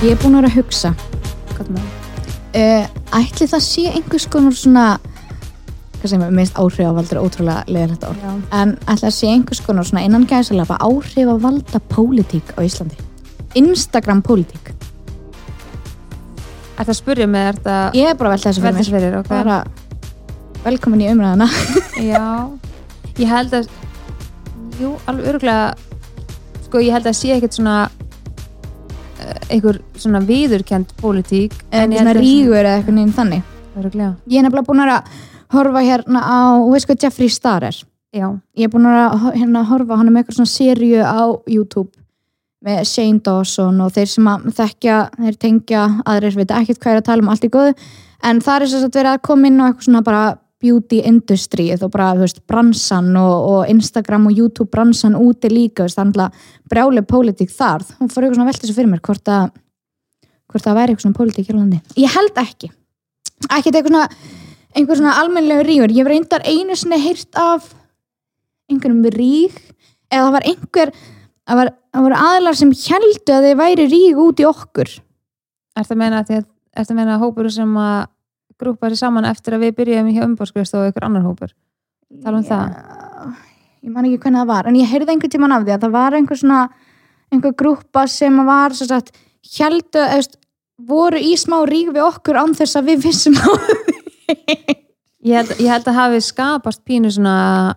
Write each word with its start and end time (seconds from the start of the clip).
Ég 0.00 0.14
er 0.14 0.20
búin 0.22 0.32
að 0.38 0.46
vera 0.46 0.50
að 0.50 0.58
hugsa. 0.60 0.90
Uh, 2.50 2.86
Ætli 3.20 3.46
það 3.50 3.60
sé 3.62 3.82
einhvers 3.92 4.24
konar 4.32 4.54
svona 4.56 4.84
hvað 6.00 6.12
sem 6.14 6.22
er 6.24 6.30
minnst 6.32 6.56
áhrifavaldur 6.56 7.20
ótrúlega 7.20 7.64
leðilegt 7.68 8.06
ár 8.08 8.16
Já. 8.16 8.30
en 8.56 8.70
ætli 8.88 9.02
það 9.04 9.12
sé 9.18 9.28
einhvers 9.34 9.60
konar 9.66 9.84
svona 9.84 10.04
innan 10.08 10.24
gæðsalapa 10.30 10.78
áhrifavalda 10.80 11.82
pólitík 11.92 12.54
á 12.56 12.64
Íslandi? 12.64 12.96
Instagram 13.60 14.22
pólitík. 14.24 14.72
Er 16.78 16.86
það 16.88 16.94
að 16.94 16.98
spurja 17.02 17.28
mig, 17.28 17.50
er 17.50 17.60
það 17.60 18.00
Ég 18.00 18.08
er 18.08 18.16
bara 18.16 18.30
að 18.30 18.36
velta 18.38 18.48
þessu 18.48 18.64
fyrir 18.64 18.90
fyrir, 18.96 19.18
ok. 19.20 19.28
bara 19.28 19.58
velkomin 20.64 21.04
í 21.04 21.10
umræðana 21.12 21.50
Já, 22.14 22.24
ég 23.20 23.28
held 23.28 23.58
að 23.60 23.68
Jú, 24.80 24.94
alveg 25.04 25.34
örgulega 25.34 25.74
Sko, 26.64 26.80
ég 26.80 26.96
held 26.96 27.10
að 27.10 27.18
sé 27.20 27.34
ekkert 27.36 27.60
svona 27.60 27.76
einhver 29.50 29.80
svona 29.98 30.22
viðurkend 30.24 30.94
pólitík 31.00 31.54
en 31.70 31.94
svona 31.96 32.14
rígur 32.16 32.60
eða 32.60 32.78
eitthvað 32.78 32.98
neginn 32.98 33.16
þannig. 33.16 33.46
Ég 34.30 34.40
er 34.40 34.46
nefnilega 34.46 34.66
búin 34.66 34.82
að 34.84 35.14
horfa 35.54 35.82
hérna 35.84 36.22
á, 36.22 36.38
veist 36.70 36.88
hvað 36.88 37.06
Jeffree 37.06 37.32
Star 37.32 37.66
er? 37.66 37.78
Já, 38.10 38.26
ég 38.58 38.66
er 38.66 38.72
búin 38.72 38.88
að 38.90 39.30
hérna, 39.36 39.64
horfa 39.68 39.98
hann 39.98 40.10
með 40.10 40.24
eitthvað 40.24 40.40
svona 40.40 40.52
sériu 40.52 41.02
á 41.06 41.22
YouTube 41.46 41.90
með 42.66 42.82
Shane 42.90 43.22
Dawson 43.24 43.80
og 43.80 43.92
þeir 43.94 44.10
sem 44.10 44.28
að 44.28 44.48
þekkja, 44.58 44.96
þeir 45.16 45.36
tengja 45.40 45.84
aðrir 46.04 46.36
veit 46.36 46.52
ekkert 46.52 46.82
hvað 46.82 46.92
er 46.92 47.00
að 47.00 47.08
tala 47.08 47.24
um 47.24 47.30
allt 47.32 47.46
í 47.46 47.52
góðu. 47.52 47.74
En 48.26 48.42
það 48.44 48.56
er 48.56 48.66
þess 48.66 48.88
að 48.88 48.98
vera 48.98 49.14
að 49.16 49.22
koma 49.30 49.48
inn 49.48 49.62
á 49.62 49.64
eitthvað 49.70 49.86
svona 49.86 50.02
bara 50.04 50.24
beauty 50.60 51.00
industry 51.08 51.70
og 51.76 51.88
bara, 51.92 52.12
þú 52.18 52.26
veist, 52.26 52.42
bransan 52.48 53.14
og, 53.16 53.48
og 53.50 53.72
Instagram 53.72 54.28
og 54.28 54.36
YouTube 54.36 54.68
bransan 54.72 55.16
úti 55.16 55.50
líka, 55.52 55.82
þú 55.82 55.88
veist, 55.88 56.00
þannig 56.00 56.22
að 56.26 56.44
brjáli 56.70 57.04
pólitík 57.08 57.54
þar, 57.54 57.86
hún 57.98 58.12
fór 58.12 58.26
eitthvað 58.26 58.38
svona 58.38 58.46
að 58.46 58.52
velta 58.52 58.66
þessu 58.66 58.76
fyrir 58.76 58.92
mér 58.92 59.04
hvort 59.08 59.32
að 59.32 59.50
hvort 60.50 60.66
það 60.66 60.78
væri 60.80 60.92
eitthvað 60.92 61.06
svona 61.06 61.18
pólitík 61.20 61.50
í 61.50 61.54
landi. 61.56 61.80
Ég 62.02 62.14
held 62.14 62.38
ekki. 62.42 62.70
Ekkert 63.46 63.76
eitthvað 63.78 63.92
svona 63.92 64.06
einhver 64.76 64.98
svona 64.98 65.16
almennlega 65.20 65.66
rígur, 65.66 65.92
ég 65.94 66.06
reyndar 66.06 66.44
einu 66.46 66.76
sinni 66.78 66.98
heyrt 67.02 67.38
af 67.38 67.72
einhverjum 68.70 69.02
ríg 69.14 69.56
eða 70.10 70.26
það 70.26 70.34
var 70.36 70.46
einhver 70.46 70.92
það, 70.94 71.56
var, 71.60 71.72
það 71.90 72.06
voru 72.06 72.20
aðlar 72.28 72.58
sem 72.58 72.72
heldu 72.84 73.34
að 73.34 73.46
þeir 73.48 73.60
væri 73.60 73.88
ríg 73.90 74.22
út 74.22 74.42
í 74.42 74.46
okkur. 74.46 74.92
Er 75.78 75.86
það 75.88 76.02
meina 76.02 76.22
að, 76.22 76.46
er 76.74 76.86
það 76.86 77.02
að 77.06 77.22
hópur 77.24 77.50
sem 77.54 77.76
að 77.80 78.00
grúpa 78.60 78.90
sér 78.90 79.00
saman 79.00 79.28
eftir 79.28 79.56
að 79.56 79.66
við 79.66 79.76
byrjum 79.80 80.10
hjá 80.14 80.24
umbóðskrist 80.26 80.76
og 80.78 80.90
ykkur 80.90 81.06
annar 81.08 81.26
hópur. 81.26 81.54
Tala 82.20 82.40
um 82.40 82.46
það? 82.46 82.74
ég 83.80 83.92
man 83.94 84.06
ekki 84.06 84.20
hvernig 84.20 84.42
það 84.42 84.50
var 84.50 84.68
en 84.68 84.76
ég 84.76 84.90
heyrði 84.90 85.14
einhvern 85.14 85.32
tíman 85.32 85.54
af 85.56 85.64
því 85.64 85.74
að 85.74 85.84
það 85.84 85.94
var 85.94 86.16
einhver 86.16 86.40
svona 86.40 86.60
einhver 87.30 87.54
grúpa 87.56 88.04
sem 88.10 88.40
var 88.46 88.74
sagt, 88.76 89.14
heldu, 89.56 90.02
eðst, 90.02 90.36
voru 90.80 91.20
í 91.20 91.32
smá 91.40 91.60
ríg 91.68 91.92
við 91.94 92.04
okkur 92.04 92.40
án 92.40 92.52
þess 92.56 92.78
að 92.80 92.90
við 92.90 93.06
vissum 93.06 93.38
á 93.38 93.48
því. 93.48 94.76
Ég 95.20 95.36
held, 95.36 95.50
ég 95.60 95.68
held 95.68 95.88
að 95.90 95.98
hafi 95.98 96.20
skapast 96.24 96.80
pínu 96.88 97.10
svona 97.12 97.74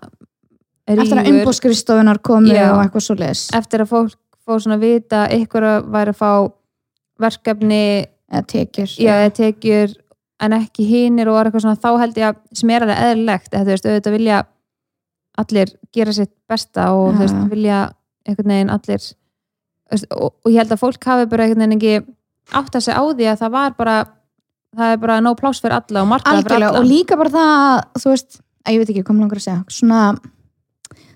eftir 0.87 1.17
að 1.17 1.25
rígur 1.25 1.41
umbóðskristofunar 1.41 2.21
komu 2.23 2.53
Já. 2.53 2.69
og 2.71 2.83
eitthvað 2.83 3.03
svo 3.07 3.15
leis 3.19 3.41
eftir 3.55 3.83
að 3.83 3.89
fólk 3.91 4.19
fór 4.43 4.63
svona 4.63 4.79
vita 4.79 5.25
ykkur 5.31 5.65
að 5.67 5.89
væri 5.91 6.13
að 6.13 6.19
fá 6.19 6.31
verkefni 7.23 7.83
eða 8.33 8.45
tekjur. 8.49 8.95
Já, 8.95 9.13
eða 9.25 9.33
tekjur 9.37 9.93
en 10.43 10.55
ekki 10.57 10.85
hinir 10.87 11.31
og 11.31 11.39
eitthvað 11.41 11.65
svona 11.65 11.79
þá 11.79 11.89
held 12.01 12.19
ég 12.19 12.29
að 12.29 12.59
sem 12.59 12.73
er 12.73 12.85
alveg 12.85 13.03
eðlilegt 13.07 13.53
eða 13.53 13.63
þú 13.63 13.73
veist, 13.73 13.89
auðvitað 13.89 14.17
vilja 14.17 14.39
allir 15.43 15.75
gera 15.95 16.15
sitt 16.15 16.33
besta 16.49 16.89
og 16.95 17.13
þú 17.13 17.23
veist, 17.23 17.39
vilja 17.53 17.79
einhvern 18.27 18.53
veginn 18.53 18.73
allir 18.73 18.99
veist, 18.99 20.09
og, 20.11 20.33
og 20.43 20.51
ég 20.51 20.59
held 20.61 20.75
að 20.75 20.83
fólk 20.83 21.09
hafi 21.09 21.29
bara 21.31 21.47
einhvern 21.47 21.65
veginn 21.65 21.77
ekki 21.79 21.95
átt 22.59 22.75
að 22.77 22.85
segja 22.87 22.99
á 22.99 23.03
því 23.07 23.31
að 23.31 23.41
það 23.41 23.55
var 23.55 23.75
bara 23.79 23.97
það 24.73 24.93
er 24.93 25.01
bara 25.05 25.17
nóg 25.23 25.39
pláss 25.39 25.63
fyrir 25.63 25.77
alla 25.77 26.03
og 26.03 26.11
markaði 26.11 26.45
fyrir 26.47 26.67
alla. 26.67 26.79
og 26.79 26.87
líka 26.89 27.17
bara 27.19 27.33
það 27.33 28.03
þú 28.03 28.13
veist, 28.13 28.39
að 28.63 28.75
ég 28.75 28.83
veit 28.83 28.93
ekki 28.93 29.05
mér 29.09 29.25
langar 29.25 29.41
að 29.41 29.45
segja 29.47 29.75
svona, 29.77 29.99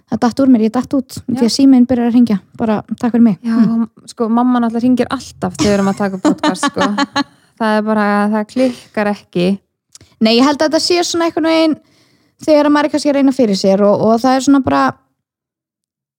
það 0.08 0.22
datt 0.26 0.44
úr 0.44 0.52
mér, 0.54 0.68
ég 0.68 0.76
datt 0.78 0.98
út 0.98 1.18
því 1.26 1.48
að 1.48 1.56
síminn 1.56 1.88
byrjar 1.90 2.12
að 2.12 2.20
ringja, 2.20 2.38
bara 2.60 2.82
takk 2.94 3.16
fyrir 3.16 3.26
mig. 3.26 3.40
Já, 3.42 3.58
sko, 4.14 4.30
mamma 4.30 4.62
náttúrulega 4.62 4.86
ringir 4.86 5.10
alltaf 5.14 5.58
þegar 5.58 5.68
við 5.72 5.78
erum 5.78 5.92
að 5.92 6.00
taka 6.04 6.22
podcast, 6.24 6.70
sko. 6.72 6.92
það 7.60 7.80
er 7.80 7.84
bara, 7.88 8.06
það 8.34 8.48
klikkar 8.54 9.12
ekki. 9.14 9.50
Nei, 10.24 10.34
ég 10.38 10.48
held 10.48 10.62
að 10.62 10.68
þetta 10.68 10.84
sé 10.84 11.04
svona 11.06 11.28
einhvern 11.28 11.50
veginn 11.52 11.76
þegar 12.46 12.72
maður 12.74 12.90
er 12.90 12.94
kannski 12.94 13.12
að 13.12 13.20
reyna 13.20 13.36
fyrir 13.36 13.60
sér 13.60 13.84
og, 13.86 14.02
og 14.08 14.18
það 14.22 14.38
er 14.38 14.48
svona 14.48 14.64
bara 14.66 14.82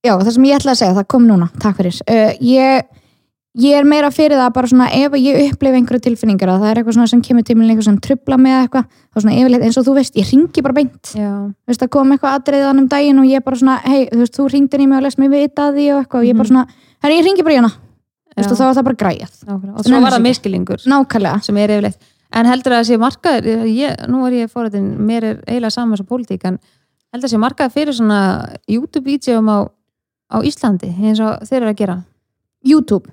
já, 0.07 0.13
það 0.15 0.33
sem 0.35 0.47
ég 0.49 0.61
ætla 0.61 0.75
að 0.75 0.81
segja, 0.83 0.97
það 0.99 1.11
kom 1.15 1.27
núna. 1.29 1.51
Takk 1.63 1.81
fyrir, 1.81 2.01
uh, 2.07 2.33
ég 2.45 2.89
ég 3.59 3.75
er 3.75 3.87
meira 3.89 4.11
fyrir 4.15 4.39
það 4.39 4.53
bara 4.55 4.71
svona 4.71 4.87
ef 4.95 5.15
ég 5.19 5.39
upplifi 5.49 5.81
einhverju 5.81 6.03
tilfinningar 6.05 6.53
að 6.53 6.63
það 6.63 6.71
er 6.71 6.81
eitthvað 6.81 6.97
svona 6.99 7.11
sem 7.11 7.23
kemur 7.25 7.47
til 7.47 7.57
mér 7.59 7.73
eitthvað 7.73 7.89
sem 7.89 7.99
trubla 8.05 8.39
með 8.39 8.57
eitthvað 8.59 8.85
þá 8.93 9.19
svona 9.23 9.37
yfirleitt 9.41 9.67
eins 9.67 9.79
og 9.81 9.87
þú 9.89 9.95
veist, 9.97 10.19
ég 10.19 10.31
ringi 10.31 10.65
bara 10.67 10.77
beint. 10.77 11.11
Já, 11.17 11.33
þú 11.33 11.73
veist, 11.73 11.83
það 11.83 11.93
kom 11.97 12.15
eitthvað 12.15 12.39
atriðan 12.39 12.83
um 12.85 12.89
daginn 12.93 13.23
og 13.23 13.29
ég 13.29 13.45
bara 13.47 13.59
svona, 13.59 13.79
hei, 13.89 14.05
þú 14.13 14.21
veist, 14.23 14.37
þú 14.39 14.49
ringdir 14.53 14.85
í 14.85 14.89
mig 14.89 15.01
og 15.01 15.07
lest 15.09 15.23
mig 15.23 15.33
vita 15.33 15.71
því 15.75 15.89
og 15.95 16.03
eitthvað 16.05 16.23
og 16.23 16.29
ég 16.29 16.39
bara 16.39 16.53
svona, 16.53 16.65
herri, 17.03 17.19
ég 17.19 17.27
ringi 17.27 17.47
bara 17.47 17.57
í 17.57 17.61
hana, 17.63 17.73
og 18.47 18.55
þá 18.59 18.65
var 18.65 18.79
það 18.79 18.89
bara 18.89 18.99
nákvæmlega. 19.49 19.75
Og 19.75 19.89
svo 19.89 20.01
var 20.05 20.15
það 20.15 20.25
miskilingur 20.29 20.87
nákvæmlega, 20.87 21.43
sem 21.43 21.59
er 21.59 21.75
yfirleitt. 21.75 22.09
En 22.39 22.47
heldur 22.47 22.77
að 22.77 22.83
það 22.83 22.89
sé 22.91 22.99
markaður, 23.01 23.47
ég, 23.73 24.01
nú 24.13 24.25
er 24.29 24.39
ég 24.43 24.51
fórættin, 24.53 24.89
mér 25.01 25.25
er 25.25 25.37
eiginlega 25.47 25.73
saman 25.73 25.97
svo 25.97 26.05
pólitík, 26.11 26.45
en 26.45 26.59
heldur 27.15 27.31
að 27.31 27.33
sé 27.33 27.41
markaður 27.41 27.75
fyrir 27.75 27.97
svona 27.97 28.21
YouTube-vídeum 28.69 29.49
á, 29.49 29.59
á 30.29 30.37
Íslandi, 30.45 30.93
eins 30.93 31.23
og 31.25 31.41
þeir 31.49 31.63
eru 31.63 31.73
að 31.73 31.81
gera. 31.81 32.03
YouTube 32.67 33.09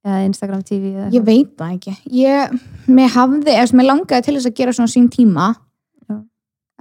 Eða 0.00 0.20
Instagram 0.24 0.62
TV 0.64 0.94
eða 0.94 1.08
Ég 1.12 1.24
veit 1.24 1.50
það 1.60 1.72
ekki. 1.74 1.92
Ég, 2.16 2.52
mér 2.88 3.10
hafði, 3.12 3.52
eða 3.52 3.76
mér 3.76 3.88
langaði 3.90 4.26
til 4.26 4.36
þess 4.38 4.48
að 4.48 4.54
gera 4.56 4.72
svona 4.76 4.92
sín 4.94 5.10
tíma 5.12 5.48
Já. 6.08 6.16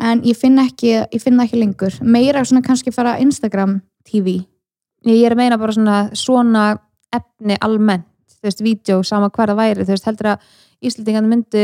en 0.07 0.21
ég 0.23 0.39
finn 0.39 0.61
ekki, 0.63 0.93
ég 1.03 1.19
finn 1.19 1.35
það 1.35 1.49
ekki 1.49 1.59
lengur. 1.59 1.97
Meira 1.99 2.45
svona 2.47 2.63
kannski 2.63 2.93
fara 2.95 3.17
Instagram 3.19 3.81
TV. 4.07 4.37
Ég 5.07 5.25
er 5.27 5.35
meina 5.35 5.59
bara 5.59 5.75
svona, 5.75 5.97
svona 6.15 6.63
efni 7.15 7.57
almennt, 7.61 8.05
þú 8.39 8.49
veist, 8.49 8.61
vídeo, 8.65 8.99
sama 9.03 9.29
hvar 9.29 9.51
það 9.53 9.61
væri, 9.63 9.85
þú 9.87 9.95
veist, 9.95 10.05
heldur 10.09 10.33
að 10.33 10.51
Íslandingan 10.79 11.27
myndu 11.27 11.63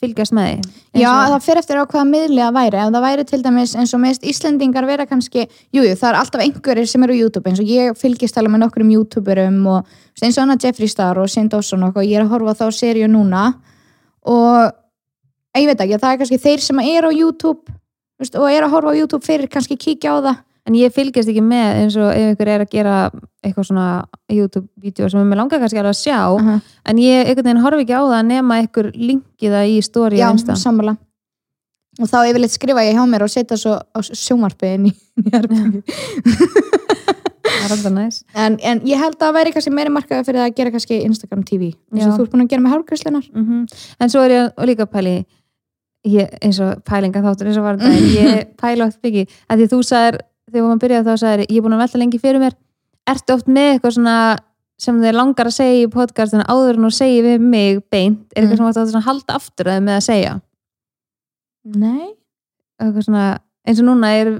fylgjast 0.00 0.34
með 0.36 0.46
því. 0.48 0.72
Já, 1.00 1.08
og- 1.08 1.30
það 1.32 1.44
fyrir 1.46 1.58
eftir 1.62 1.78
á 1.80 1.84
hvaða 1.88 2.08
miðli 2.10 2.40
það 2.42 2.56
væri. 2.56 2.76
Ef 2.76 2.90
það 2.92 3.04
væri 3.06 3.24
til 3.26 3.42
dæmis 3.42 3.74
eins 3.76 3.94
og 3.94 4.00
meðist 4.00 4.26
Íslendingar 4.28 4.86
vera 4.86 5.06
kannski, 5.06 5.46
jújú, 5.72 5.88
jú, 5.88 5.94
það 5.96 6.08
er 6.10 6.18
alltaf 6.20 6.42
einhverjir 6.44 6.88
sem 6.88 7.02
eru 7.02 7.14
á 7.16 7.20
YouTube 7.20 7.48
eins 7.48 7.60
og 7.60 7.66
ég 7.66 7.96
fylgist 7.96 8.36
alveg 8.36 8.52
með 8.52 8.62
nokkur 8.64 8.84
YouTuberum 8.92 9.66
og 9.66 9.86
eins 10.22 10.36
og 10.36 10.42
hana 10.44 10.56
Jeffree 10.60 10.88
Star 10.88 11.16
og 11.16 11.28
Shane 11.28 11.48
Dawson 11.48 11.82
og 11.82 11.94
ég 11.94 12.16
er 12.20 12.24
að 12.24 12.28
horfa 12.34 12.54
þá 12.60 12.66
seríu 12.76 13.08
núna 13.08 13.54
og 14.24 14.72
ég 15.56 15.66
veit 15.66 15.80
ekki, 15.80 15.98
það 15.98 16.12
er 16.12 16.18
kannski 16.20 16.40
þeir 16.44 16.60
sem 16.60 16.78
eru 16.80 17.08
á 17.08 17.12
YouTube 17.16 17.72
veist, 18.20 18.36
og 18.36 18.50
eru 18.50 18.66
að 18.66 18.74
horfa 18.76 18.92
á 18.92 18.98
YouTube 19.00 19.24
fyrir 19.24 19.48
kannski 19.48 19.76
kíkja 19.80 20.12
á 20.12 20.16
það 20.20 20.36
En 20.66 20.74
ég 20.74 20.90
fylgjast 20.94 21.30
ekki 21.30 21.42
með 21.46 21.80
eins 21.82 21.96
og 22.00 22.08
ef 22.10 22.32
ykkur 22.34 22.48
er 22.50 22.62
að 22.64 22.72
gera 22.72 22.94
eitthvað 23.44 23.68
svona 23.68 23.88
YouTube-vídeó 24.32 25.10
sem 25.12 25.22
ég 25.22 25.38
langar 25.38 25.60
kannski 25.62 25.78
alveg 25.78 25.94
að 25.94 26.00
sjá 26.00 26.18
uh 26.26 26.42
-huh. 26.42 26.60
en 26.90 26.98
ég 26.98 27.28
einhvern 27.28 27.46
veginn 27.46 27.62
horfi 27.62 27.84
ekki 27.84 27.94
á 27.94 28.02
það 28.02 28.22
nema 28.26 28.60
ykkur 28.64 28.90
linki 28.94 29.52
það 29.52 29.66
í 29.70 29.76
story 29.82 30.18
Já, 30.18 30.28
sammála. 30.36 30.96
Og 32.00 32.08
þá 32.10 32.18
yfirleitt 32.28 32.52
skrifa 32.52 32.84
ég 32.84 32.96
hjá 32.98 33.06
mér 33.08 33.22
og 33.22 33.30
setja 33.30 33.56
svo 33.56 33.78
á 33.78 33.98
sjómarpiðin 34.02 34.90
í, 34.90 34.92
í 35.22 35.30
herbergi. 35.32 35.82
Það 37.46 37.64
er 37.64 37.72
alltaf 37.72 37.92
næs. 37.92 38.24
en, 38.34 38.58
en 38.62 38.80
ég 38.84 38.98
held 38.98 39.14
að 39.14 39.22
það 39.22 39.34
væri 39.34 39.52
kannski 39.52 39.70
meiri 39.70 39.90
markaði 39.90 40.24
fyrir 40.26 40.42
að 40.44 40.54
gera 40.56 40.70
kannski 40.70 41.02
Instagram 41.06 41.42
TV 41.42 41.72
eins 41.94 42.06
og 42.06 42.18
þú 42.18 42.22
ert 42.22 42.32
búin 42.32 42.44
að 42.44 42.50
gera 42.52 42.62
með 42.62 42.72
hárgræslunar 42.74 43.26
Mm 43.32 43.66
En 44.00 44.10
svo 44.10 44.20
er 44.20 44.30
ég 44.30 44.66
líka 44.66 44.82
að 44.82 44.92
pæli 44.92 45.26
ég, 46.06 46.30
eins 46.42 46.60
og 46.62 46.82
pælinga 46.86 47.22
þáttur 47.24 47.50
eins 47.50 47.58
og 47.60 47.66
var 47.66 47.78
þetta 47.78 47.92
en 47.96 48.08
ég 48.14 48.46
pæla 48.60 48.88
oft 48.88 49.02
mikið. 49.02 49.36
Að 49.48 49.62
því 49.62 49.68
þú 49.72 49.80
sagðir, 49.82 50.18
þegar 50.56 50.68
maður 50.70 50.82
byrjaði 50.84 51.06
þá 51.06 51.22
sagðir 51.22 51.44
ég 51.46 51.56
er 51.60 51.64
búin 51.66 51.76
að 51.76 51.82
velta 51.84 52.00
lengi 52.02 52.20
fyrir 52.22 52.42
mér. 52.42 52.56
Ertu 53.06 53.36
oft 53.36 53.46
með 53.52 53.68
eitthvað 53.74 53.96
svona 53.96 54.16
sem 54.78 54.98
þið 55.00 55.14
langar 55.16 55.48
að 55.48 55.54
segja 55.56 55.84
í 55.86 55.86
podcastinu 55.92 56.44
áður 56.52 56.76
en 56.80 56.86
þú 56.86 56.90
segir 56.96 57.24
við 57.24 57.40
mig 57.40 57.78
beint, 57.92 58.26
er 58.34 58.42
eitthvað 58.42 58.52
Mm. 58.52 58.56
sem 58.56 58.66
þú 58.66 58.82
átt 58.82 58.98
að 59.00 59.06
halda 59.06 59.36
aftur 59.38 59.70
að 59.72 59.78
með 59.86 59.96
að 59.96 60.04
segja? 60.10 60.32
Nei. 61.64 62.08
Eitthvað 62.80 63.06
svona, 63.06 63.24
eins 63.66 63.80
og 63.80 63.86
núna 63.88 64.10
er 64.20 64.30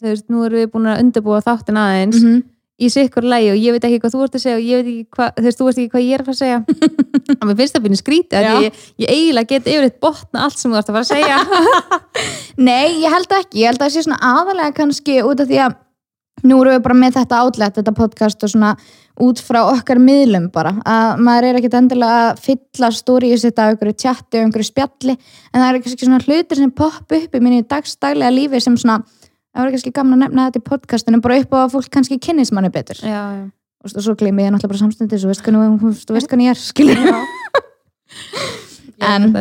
þú 0.00 0.06
veist, 0.10 0.28
nú 0.32 0.44
erum 0.46 0.60
við 0.62 0.70
búin 0.72 0.88
að 0.90 1.00
undirbúa 1.02 1.42
þáttin 1.44 1.80
aðeins. 1.80 2.22
-hmm. 2.22 2.42
Í 2.76 2.90
sikkur 2.92 3.24
lægi 3.24 3.52
og 3.54 3.56
ég 3.60 3.72
veit 3.76 3.84
ekki 3.88 4.00
hvað 4.02 4.12
þú 4.12 4.24
ert 4.26 4.34
að 4.36 4.42
segja 4.42 4.56
og 4.58 4.64
ég 4.66 4.76
veit 4.76 4.88
ekki 4.90 5.04
hvað, 5.16 5.30
þú 5.36 5.44
veist, 5.46 5.58
þú 5.58 5.64
veist 5.68 5.78
ekki 5.80 5.92
hvað 5.94 6.04
ég 6.04 6.12
er 6.12 6.20
að 6.20 6.26
fara 6.26 6.36
að 6.36 6.42
segja. 6.42 6.58
Og 7.40 7.44
mér 7.48 7.56
finnst 7.60 7.74
það 7.76 7.84
byrja 7.86 8.00
skrítið 8.02 8.36
Já. 8.44 8.50
að 8.50 8.66
ég, 8.66 8.72
ég 9.02 9.08
eiginlega 9.14 9.50
get 9.54 9.70
yfir 9.72 9.88
botna 10.04 10.44
allt 10.44 10.58
sem 10.60 10.70
þú 10.70 10.76
ert 10.78 10.90
að 10.90 10.96
fara 10.98 11.06
að 11.06 11.12
segja. 11.14 11.38
Nei, 12.68 12.86
ég 13.00 13.10
held 13.16 13.30
ekki, 13.38 13.62
ég 13.62 13.72
held 13.72 13.80
að 13.80 13.86
það 13.86 13.94
sé 13.96 14.04
svona 14.04 14.20
aðalega 14.34 14.76
kannski 14.76 15.14
út 15.24 15.40
af 15.40 15.48
því 15.48 15.58
að 15.64 15.72
nú 16.44 16.60
erum 16.60 16.76
við 16.76 16.84
bara 16.84 17.00
með 17.00 17.12
þetta 17.16 17.40
átlet, 17.42 17.76
þetta 17.80 17.96
podcast 17.96 18.44
og 18.44 18.52
svona 18.52 18.70
út 19.24 19.40
frá 19.40 19.60
okkar 19.64 19.98
miðlum 20.02 20.50
bara. 20.52 20.76
Að 20.84 21.22
maður 21.24 21.48
er 21.48 21.56
ekkit 21.62 21.78
endilega 21.80 22.16
að 22.28 22.42
fylla 22.44 22.88
stóriðu 22.92 23.38
sitt 23.40 23.56
af 23.56 23.72
einhverju 23.72 23.96
tjatti 24.04 24.36
og 24.36 24.44
einhverju 24.44 24.68
spjalli 24.68 25.14
en 25.16 25.62
það 25.62 25.68
eru 25.72 25.80
það 29.56 29.64
var 29.64 29.74
kannski 29.76 29.94
gaman 29.96 30.18
að 30.18 30.24
nefna 30.26 30.48
þetta 30.50 30.62
í 30.62 30.66
podcastinu 30.70 31.22
bara 31.24 31.40
upp 31.42 31.56
á 31.56 31.58
að 31.64 31.72
fólk 31.76 31.92
kannski 31.96 32.20
kynnis 32.22 32.52
manni 32.52 32.70
betur 32.74 33.00
já, 33.00 33.22
já. 33.40 33.44
og 33.82 33.96
svo 33.96 34.16
gleymi 34.18 34.44
ég 34.46 34.52
náttúrulega 34.52 34.74
bara 34.74 34.84
samstundis 34.84 35.24
og 35.24 35.32
veist 35.32 36.28
hvernig, 36.28 36.46
ég 36.46 36.54
er 36.54 36.60
skilur 36.60 37.00
En- 39.00 39.36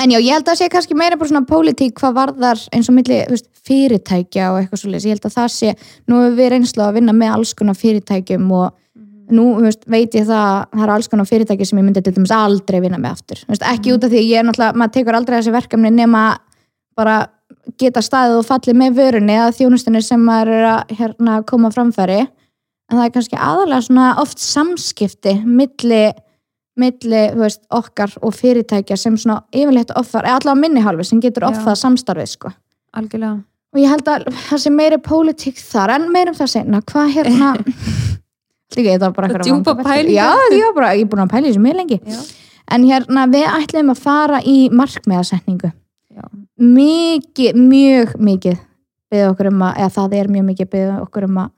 en, 0.00 0.10
já, 0.10 0.18
ég 0.20 0.32
held 0.34 0.48
að 0.48 0.58
sé 0.60 0.68
kannski 0.68 0.96
meira 0.98 1.16
bara 1.16 1.30
svona 1.30 1.46
pólitík 1.48 1.96
hvað 1.96 2.16
varðar 2.18 2.60
eins 2.74 2.88
og 2.90 2.96
milli 2.98 3.22
veist, 3.30 3.46
fyrirtækja 3.64 4.50
og 4.52 4.60
eitthvað 4.60 4.82
svolítið. 4.82 5.06
Ég 5.08 5.16
held 5.16 5.28
að 5.28 5.36
það 5.38 5.52
sé, 5.54 5.70
nú 6.10 6.20
hefur 6.20 6.36
við 6.36 6.50
reynslu 6.52 6.84
að 6.84 6.96
vinna 6.98 7.14
með 7.16 7.36
alls 7.38 7.54
konar 7.56 7.78
fyrirtækjum 7.80 8.50
og 8.52 8.74
nú 9.32 9.46
þú 9.56 9.64
veist, 9.64 9.86
veit 9.88 10.18
ég 10.18 10.26
það 10.28 10.42
að 10.44 10.58
það 10.74 10.84
eru 10.84 10.96
alls 10.98 11.10
konar 11.12 11.30
fyrirtæki 11.30 11.68
sem 11.68 11.80
ég 11.80 11.86
myndi 11.86 12.02
til 12.04 12.12
dæmis 12.18 12.34
aldrei 12.36 12.80
vinna 12.84 13.00
með 13.00 13.16
aftur. 13.16 13.44
Veist, 13.48 13.64
ekki 13.72 13.94
út 13.94 14.04
af 14.04 14.12
því 14.12 14.24
ég 14.26 14.42
er 14.42 14.48
náttúrulega, 14.50 14.80
maður 14.82 14.96
tekur 14.98 15.18
aldrei 15.20 15.38
þessi 15.38 15.54
verkefni 15.54 15.94
nema 15.94 16.24
bara 16.98 17.16
geta 17.80 18.02
staðið 18.04 18.40
og 18.40 18.46
fallið 18.48 18.78
með 18.80 18.98
vörunni 18.98 19.36
að 19.40 19.54
þjónustunni 19.60 20.02
sem 20.04 20.20
maður 20.24 20.52
er 20.58 20.66
að 20.72 20.94
hérna, 20.98 21.38
koma 21.48 21.70
framfæri. 21.74 22.20
En 22.90 22.98
það 22.98 23.06
er 23.06 23.14
kannski 23.14 23.40
aðalega 23.40 23.86
svona 23.86 24.10
oft 24.20 24.38
samskipti 24.44 25.38
milli 25.46 26.04
milli 26.74 27.22
veist, 27.38 27.62
okkar 27.70 28.10
og 28.26 28.34
fyrirtækja 28.34 28.96
sem 28.98 29.14
svona 29.20 29.44
yfirleitt 29.54 29.92
offar, 29.94 30.26
eða 30.26 30.40
allavega 30.40 30.60
minni 30.60 30.82
hálfi 30.82 31.04
sem 31.06 31.20
getur 31.22 31.46
Já. 31.46 31.52
offað 31.52 31.76
samstarfið 31.78 32.30
sko. 32.32 32.50
algjörlega 32.98 33.36
og 33.74 33.78
ég 33.82 33.90
held 33.90 34.08
að 34.10 34.24
það 34.48 34.60
sé 34.64 34.70
meiri 34.74 34.98
pólitík 35.02 35.58
þar 35.58 35.92
en 35.96 36.08
meira 36.14 36.32
um 36.34 36.38
það 36.38 36.50
senna, 36.50 36.80
hvað 36.90 37.12
hérna 37.14 37.52
líka 38.74 38.90
ég 38.90 38.98
það 39.02 39.14
bara 39.14 39.28
Það 39.28 39.36
einhverjar 39.36 39.46
djúpa 39.46 39.74
pælingar. 39.84 40.10
já, 40.14 40.56
ég 40.58 40.64
var 40.66 40.74
bara, 40.80 40.90
ég 40.98 41.06
er 41.06 41.10
búin 41.12 41.22
að 41.24 41.30
pæla 41.30 41.46
í 41.46 41.52
þessu 41.52 41.62
mjög 41.62 41.78
lengi 41.78 42.00
já, 42.02 42.20
en 42.74 42.86
hérna, 42.90 43.26
við 43.36 43.46
ætlum 43.54 43.94
að 43.94 44.02
fara 44.02 44.42
í 44.42 44.56
markmiðasetningu 44.74 45.70
já, 45.70 46.24
mikið, 46.60 47.58
mjög 47.58 48.14
mikið 48.20 48.62
byggði 49.10 49.28
okkur 49.30 49.50
um 49.50 49.66
að, 49.66 49.76
eða 49.82 49.92
það 49.96 50.16
er 50.18 50.32
mjög 50.34 50.46
mikið 50.50 50.70
byggði 50.74 50.96
okkur 51.02 51.28
um 51.28 51.42
að 51.44 51.52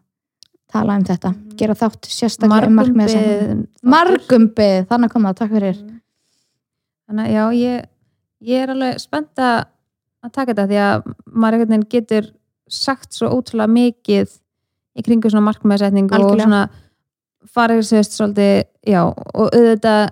tala 0.73 0.97
um 0.99 1.07
þetta. 1.07 1.33
Gera 1.57 1.77
þátt 1.79 2.09
sérstaklega 2.11 2.71
um 2.71 2.81
margum 2.81 3.03
beðin 3.05 3.63
margum 3.83 4.49
byggði, 4.57 4.89
þannig 4.91 5.13
kom 5.13 5.29
það, 5.29 5.39
takk 5.41 5.55
fyrir. 5.57 5.79
Þannig 7.07 7.27
að 7.29 7.37
já, 7.37 7.45
ég, 7.61 7.89
ég 8.51 8.65
er 8.65 8.75
alveg 8.75 9.01
spennt 9.03 9.43
að 9.43 9.57
að 10.27 10.35
taka 10.35 10.53
þetta 10.53 10.67
því 10.71 10.81
að 10.83 11.07
maður 11.27 11.57
einhvern 11.57 11.73
veginn 11.73 11.89
getur 11.93 12.33
sagt 12.67 13.15
svo 13.15 13.31
ótrúlega 13.31 13.71
mikið 13.71 14.33
í 14.97 15.05
kringu 15.07 15.31
svona 15.31 15.47
markmiðasetningu 15.51 16.19
og 16.19 16.41
svona 16.41 16.63
farið 17.57 17.83
sérst 17.87 18.17
svolítið, 18.17 18.67
já, 18.89 19.03
og 19.07 19.53
auðvitað 19.55 20.09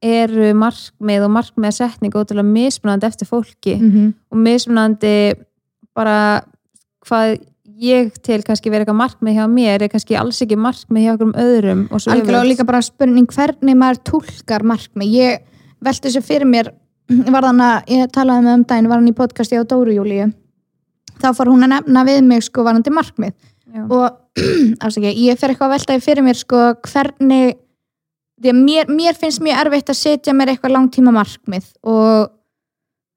eru 0.00 0.54
markmið 0.56 1.26
og 1.26 1.32
markmiðasetning 1.34 2.14
ótrúlega 2.16 2.48
mismunandi 2.48 3.06
eftir 3.06 3.28
fólki 3.28 3.76
mm 3.76 3.90
-hmm. 3.90 4.12
og 4.32 4.38
mismunandi 4.38 5.34
bara 5.94 6.42
hvað 7.04 7.40
ég 7.80 8.12
til 8.24 8.42
kannski 8.44 8.70
verið 8.70 8.84
eitthvað 8.84 9.00
markmið 9.00 9.36
hjá 9.38 9.46
mér 9.48 9.82
er 9.82 9.88
kannski 9.88 10.16
alls 10.16 10.40
ekki 10.42 10.56
markmið 10.56 11.04
hjá 11.04 11.12
okkur 11.14 11.26
um 11.26 11.32
öðrum 11.32 11.86
og 11.90 12.00
svo 12.00 12.12
algjörlega 12.12 12.48
líka 12.48 12.66
bara 12.68 12.82
spurning 12.82 13.26
hvernig 13.26 13.76
maður 13.76 14.02
tólkar 14.10 14.62
markmið 14.62 15.08
ég 15.16 15.38
velti 15.80 16.08
þessu 16.08 16.22
fyrir 16.24 16.48
mér 16.48 16.72
var 17.34 17.48
þannig 17.48 17.66
að 17.66 17.94
ég 17.96 18.12
talaði 18.12 18.44
með 18.44 18.58
um 18.58 18.64
daginn 18.64 18.88
var 18.88 19.00
hann 19.00 19.08
í 19.08 19.16
podcasti 19.16 19.56
á 19.56 19.64
Dóru 19.64 19.96
Júlíu 19.96 20.32
þá 21.20 21.32
fór 21.36 21.52
hún 21.52 21.64
að 21.66 21.74
nefna 21.74 22.04
við 22.08 22.20
mig 22.24 22.44
sko 22.46 22.64
varandi 22.64 22.92
markmið 22.92 23.34
Já. 23.70 23.84
og 23.86 24.06
afsaki, 24.84 25.12
ég 25.26 25.38
fer 25.38 25.52
eitthvað 25.52 25.70
að 25.70 25.74
velta 25.76 25.96
því 25.96 26.04
fyrir 26.04 26.26
mér 26.26 26.38
sko 26.38 26.62
hvernig 26.86 27.58
mér, 28.40 28.88
mér 28.88 29.16
finnst 29.18 29.42
mjög 29.44 29.62
erfitt 29.64 29.92
að 29.92 29.98
setja 30.00 30.34
mér 30.36 30.54
eitthvað 30.54 30.76
langtíma 30.76 31.12
markmið 31.14 31.66
og 31.84 32.30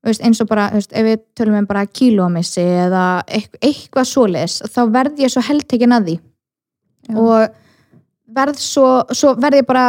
veist, 0.04 0.24
eins 0.24 0.42
og 0.44 0.50
bara, 0.52 0.70
veist, 0.75 0.92
ef 0.92 1.08
við 1.08 1.20
tölum 1.38 1.60
um 1.62 1.68
bara 1.70 1.86
kílómissi 1.88 2.64
eða 2.64 3.24
eitthvað, 3.28 3.60
eitthvað 3.70 4.10
svoleiðis 4.10 4.58
þá 4.74 4.81
verð 4.94 5.22
ég 5.24 5.34
svo 5.34 5.44
heldtekin 5.48 5.96
að 5.96 6.10
því. 6.10 6.18
Já. 7.04 7.16
og 7.20 8.34
verð 8.34 8.60
svo, 8.64 8.88
svo 9.12 9.34
verð 9.36 9.60
ég 9.60 9.68
bara 9.68 9.88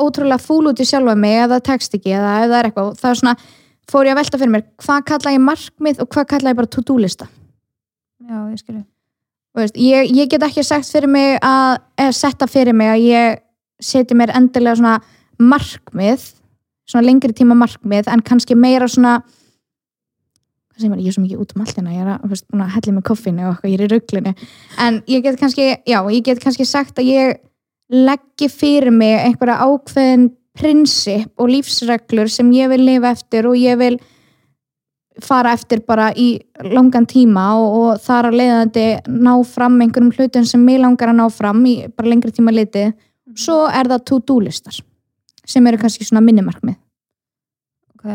ótrúlega 0.00 0.40
fúl 0.40 0.70
út 0.70 0.80
í 0.80 0.86
sjálfa 0.88 1.12
mig 1.20 1.42
það 1.50 1.64
tekst 1.68 1.96
ekki 1.96 2.14
eða 2.16 2.34
það 2.36 2.58
er 2.58 2.68
eitthvað. 2.68 2.90
Og 2.90 3.00
það 3.00 3.10
er 3.10 3.18
svona, 3.20 3.34
fór 3.90 4.08
ég 4.08 4.14
að 4.14 4.20
velta 4.20 4.40
fyrir 4.40 4.52
mér 4.52 4.66
hvað 4.82 5.08
kalla 5.10 5.32
ég 5.34 5.42
markmið 5.42 6.02
og 6.02 6.10
hvað 6.12 6.28
kalla 6.32 6.52
ég 6.52 6.58
bara 6.58 6.70
to-do 6.72 6.98
lista 7.00 7.28
já, 8.26 8.38
ég 8.50 8.60
skilju 8.60 8.82
ég, 9.80 10.12
ég 10.12 10.30
get 10.30 10.46
ekki 10.46 10.64
sagt 10.66 10.90
fyrir 10.90 11.10
mig 11.10 11.36
að, 11.40 11.82
eða 11.98 12.16
setta 12.18 12.48
fyrir 12.50 12.76
mig 12.76 12.90
að 12.92 13.04
ég 13.06 13.42
seti 13.82 14.16
mér 14.16 14.32
endilega 14.36 14.78
svona 14.78 14.96
markmið 15.38 16.30
svona 16.86 17.06
lengri 17.06 17.34
tíma 17.36 17.56
markmið 17.58 18.08
en 18.12 18.22
kannski 18.26 18.56
meira 18.58 18.88
svona 18.88 19.18
hvað 20.76 20.78
segir 20.78 20.92
maður, 20.92 21.02
ég 21.02 21.10
er 21.10 21.16
svo 21.16 21.24
mikið 21.24 21.42
út 21.42 21.54
um 21.54 21.64
alltina 21.64 21.94
ég 21.94 22.04
er 22.04 22.12
að, 22.14 22.40
búin 22.50 22.64
að 22.64 22.72
hella 22.76 22.92
í 22.92 22.96
mig 22.96 23.06
koffinu 23.08 23.50
og 23.50 23.66
ég 23.66 23.76
er 23.76 23.84
í 23.86 23.90
rugglinu 23.92 24.34
en 24.86 24.98
ég 25.10 25.24
get 25.24 25.38
kannski, 25.40 25.68
já, 25.88 26.00
ég 26.12 26.24
get 26.24 26.42
kannski 26.42 26.66
sagt 26.68 27.00
að 27.00 27.10
ég 27.10 27.38
leggi 27.92 28.50
fyrir 28.50 28.92
mig 28.94 29.16
einhverja 29.20 29.62
ákveðin 29.62 30.28
prinsip 30.56 31.32
og 31.40 31.50
lífsreglur 31.52 32.30
sem 32.32 32.50
ég 32.56 32.70
vil 32.72 32.84
lifa 32.86 33.12
eftir 33.12 33.48
og 33.48 33.58
ég 33.60 33.76
vil 33.80 33.98
fara 35.22 35.54
eftir 35.56 35.80
bara 35.86 36.10
í 36.12 36.36
langan 36.60 37.06
tíma 37.08 37.48
og, 37.56 37.76
og 37.76 38.00
þar 38.04 38.30
að 38.30 38.38
leiðandi 38.40 38.86
ná 39.08 39.32
fram 39.48 39.78
einhverjum 39.80 40.12
hlutum 40.12 40.48
sem 40.48 40.64
mig 40.64 40.80
langar 40.82 41.12
að 41.12 41.20
ná 41.22 41.26
fram 41.32 41.62
í 41.68 41.76
bara 41.88 42.10
lengri 42.12 42.34
tíma 42.36 42.52
liti 42.52 42.90
svo 43.36 43.66
er 43.68 43.88
það 43.92 44.04
to-do 44.10 44.38
listar 44.40 44.76
sem 45.46 45.66
eru 45.66 45.78
kannski 45.78 46.04
svona 46.04 46.20
minnimarkmið 46.24 46.76
ok, 47.96 48.06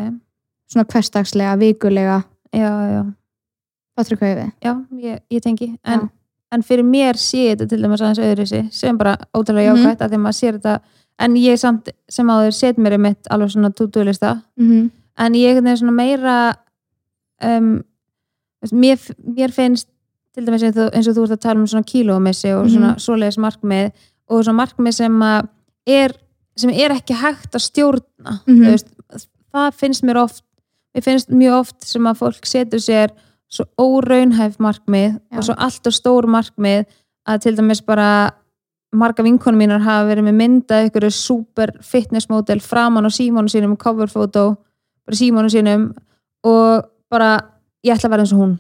svona 0.72 0.86
hverstagslega, 0.92 1.56
vikulega 1.62 2.22
já, 2.54 2.72
já, 2.96 3.04
hvað 3.96 4.08
trykka 4.10 4.32
ég 4.32 4.40
við? 4.42 4.50
já, 4.66 4.74
ég, 5.06 5.22
ég 5.38 5.42
tengi 5.46 5.70
en, 5.84 6.10
en 6.52 6.64
fyrir 6.68 6.84
mér 6.88 7.20
sé 7.20 7.52
þetta 7.56 7.70
til 7.72 7.82
dæmis 7.84 8.02
aðeins 8.04 8.24
öðru 8.26 8.48
sem 8.74 8.98
bara 8.98 9.18
ótrúlega 9.38 9.74
Mhm. 9.74 9.84
jákvætt 9.86 10.02
mm 10.02 10.10
því 10.12 10.18
maður 10.26 10.40
sér 10.42 10.60
þetta 10.60 10.80
en 11.20 11.36
ég 11.38 11.60
samt 11.60 11.90
sem 12.10 12.28
áður 12.28 12.52
set 12.58 12.78
mér 12.78 12.96
um 12.98 13.02
mitt 13.02 13.28
alveg 13.30 13.50
svona 13.54 13.70
to-do-lista 13.72 14.42
Mm 14.58 14.68
-hmm. 14.70 14.90
en 15.18 15.34
ég 15.34 15.58
er 15.68 15.76
svona 15.78 15.92
meira 15.92 16.56
um, 17.44 17.84
mér, 18.72 18.98
mér 19.38 19.52
finnst 19.52 19.88
til 20.34 20.46
dæmis 20.46 20.64
eins 20.64 21.08
og, 21.08 21.16
þú 21.16 21.24
ert 21.24 21.32
að 21.32 21.42
tala 21.42 21.60
um 21.60 21.68
svona 21.68 21.84
kílómissi 21.84 22.54
og 22.56 22.70
svona 22.70 22.92
Mhm. 22.92 23.00
svoleiðis 23.00 23.38
markmið 23.38 23.92
og 24.32 24.46
svona 24.46 24.62
markmið 24.64 24.96
sem 24.96 25.18
er, 25.92 26.14
sem 26.58 26.72
er 26.72 26.96
ekki 26.96 27.18
hægt 27.20 27.56
að 27.58 27.66
stjórna 27.68 28.38
Mhm. 28.48 28.62
þú 28.62 28.72
veist, 28.72 28.88
það 29.54 29.76
finnst 29.82 30.04
mér 30.08 30.22
oft 30.24 30.44
mér 30.96 31.04
finnst 31.06 31.30
mjög 31.32 31.60
oft 31.60 31.84
sem 31.88 32.04
að 32.08 32.20
fólk 32.20 32.46
setur 32.48 32.80
sér 32.84 33.12
svo 33.52 33.66
óraunhæf 33.80 34.58
markmið 34.64 35.20
Já. 35.32 35.38
og 35.38 35.44
svo 35.44 35.56
allt 35.58 35.88
og 35.88 35.94
stór 35.94 36.28
markmið 36.28 36.86
að 37.28 37.42
til 37.42 37.56
dæmis 37.58 37.82
bara 37.86 38.32
marga 38.94 39.24
vinkonum 39.24 39.60
mínar 39.60 39.84
hafa 39.84 40.08
verið 40.10 40.24
með 40.28 40.36
mynda 40.40 40.80
ykkur 40.88 41.12
super 41.12 41.72
fitness 41.82 42.30
model 42.30 42.60
framan 42.60 43.06
á 43.08 43.12
símónu 43.12 43.48
sínum, 43.52 43.78
cover 43.78 44.08
photo 44.08 44.58
bara 45.06 45.16
símónu 45.16 45.50
sínum 45.52 45.94
og 46.44 46.84
bara, 47.10 47.40
ég 47.86 47.94
ætla 47.96 48.08
að 48.08 48.12
vera 48.12 48.22
eins 48.24 48.34
og 48.34 48.40
hún 48.40 48.60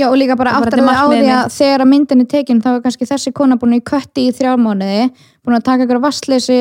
Já 0.00 0.06
og 0.08 0.16
líka 0.18 0.36
bara 0.38 0.54
þetta 0.62 0.78
er 0.78 0.86
það 0.86 1.00
á 1.00 1.06
því 1.10 1.32
að 1.34 1.50
þegar 1.56 1.84
að 1.84 1.90
myndin 1.90 2.24
er 2.24 2.30
tekin 2.30 2.62
þá 2.64 2.70
er 2.72 2.80
kannski 2.86 3.08
þessi 3.10 3.32
kona 3.36 3.58
búin 3.60 3.76
í 3.76 3.82
kötti 3.90 4.28
í 4.28 4.32
þrjár 4.36 4.62
mánuði 4.62 5.10
búin 5.44 5.58
að 5.58 5.66
taka 5.66 5.86
ykkur 5.86 6.00
vassleysi 6.04 6.58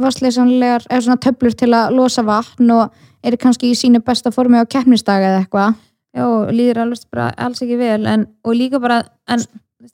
vassleysanlegar, 0.00 0.84
eða 0.90 1.06
svona 1.06 1.22
töflur 1.22 1.56
til 1.56 1.70
að 1.76 1.96
losa 1.96 2.24
vatn 2.26 2.74
og 2.74 2.92
er 3.22 3.38
kannski 3.40 3.70
í 3.70 3.78
sínu 3.78 4.02
besta 4.04 4.32
formi 4.34 4.60
á 4.60 4.66
keppnisdag 4.66 5.22
eða 5.22 5.42
eitthvað. 5.44 5.76
Já, 6.12 6.24
líður 6.52 6.82
alveg 6.82 7.04
bara 7.12 7.30
alls 7.40 7.62
ekki 7.64 7.78
vel 7.80 8.02
en, 8.10 8.26
og 8.44 8.56
líka 8.58 8.80
bara, 8.82 9.00
en 9.32 9.44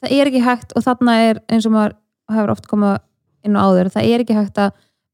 það 0.01 0.15
er 0.17 0.31
ekki 0.31 0.43
hægt 0.43 0.75
og 0.75 0.85
þarna 0.87 1.15
er 1.29 1.43
eins 1.47 1.67
og 1.69 1.75
maður 1.77 1.95
hefur 2.35 2.55
oft 2.57 2.67
komið 2.71 2.97
inn 3.47 3.59
á 3.59 3.63
áður 3.63 3.91
það 3.95 4.09
er 4.09 4.25
ekki 4.25 4.37
hægt 4.37 4.59
að 4.59 4.73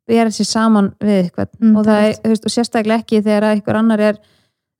bera 0.08 0.32
sér 0.32 0.48
saman 0.48 0.92
við 1.00 1.18
eitthvað 1.26 1.52
Mm, 1.60 1.76
og, 1.76 1.88
er 1.88 2.16
veist, 2.24 2.44
og 2.44 2.52
sérstaklega 2.52 3.02
ekki 3.02 3.20
þegar 3.24 3.48
að 3.48 3.54
einhver 3.56 3.78
annar 3.78 4.02
er 4.04 4.18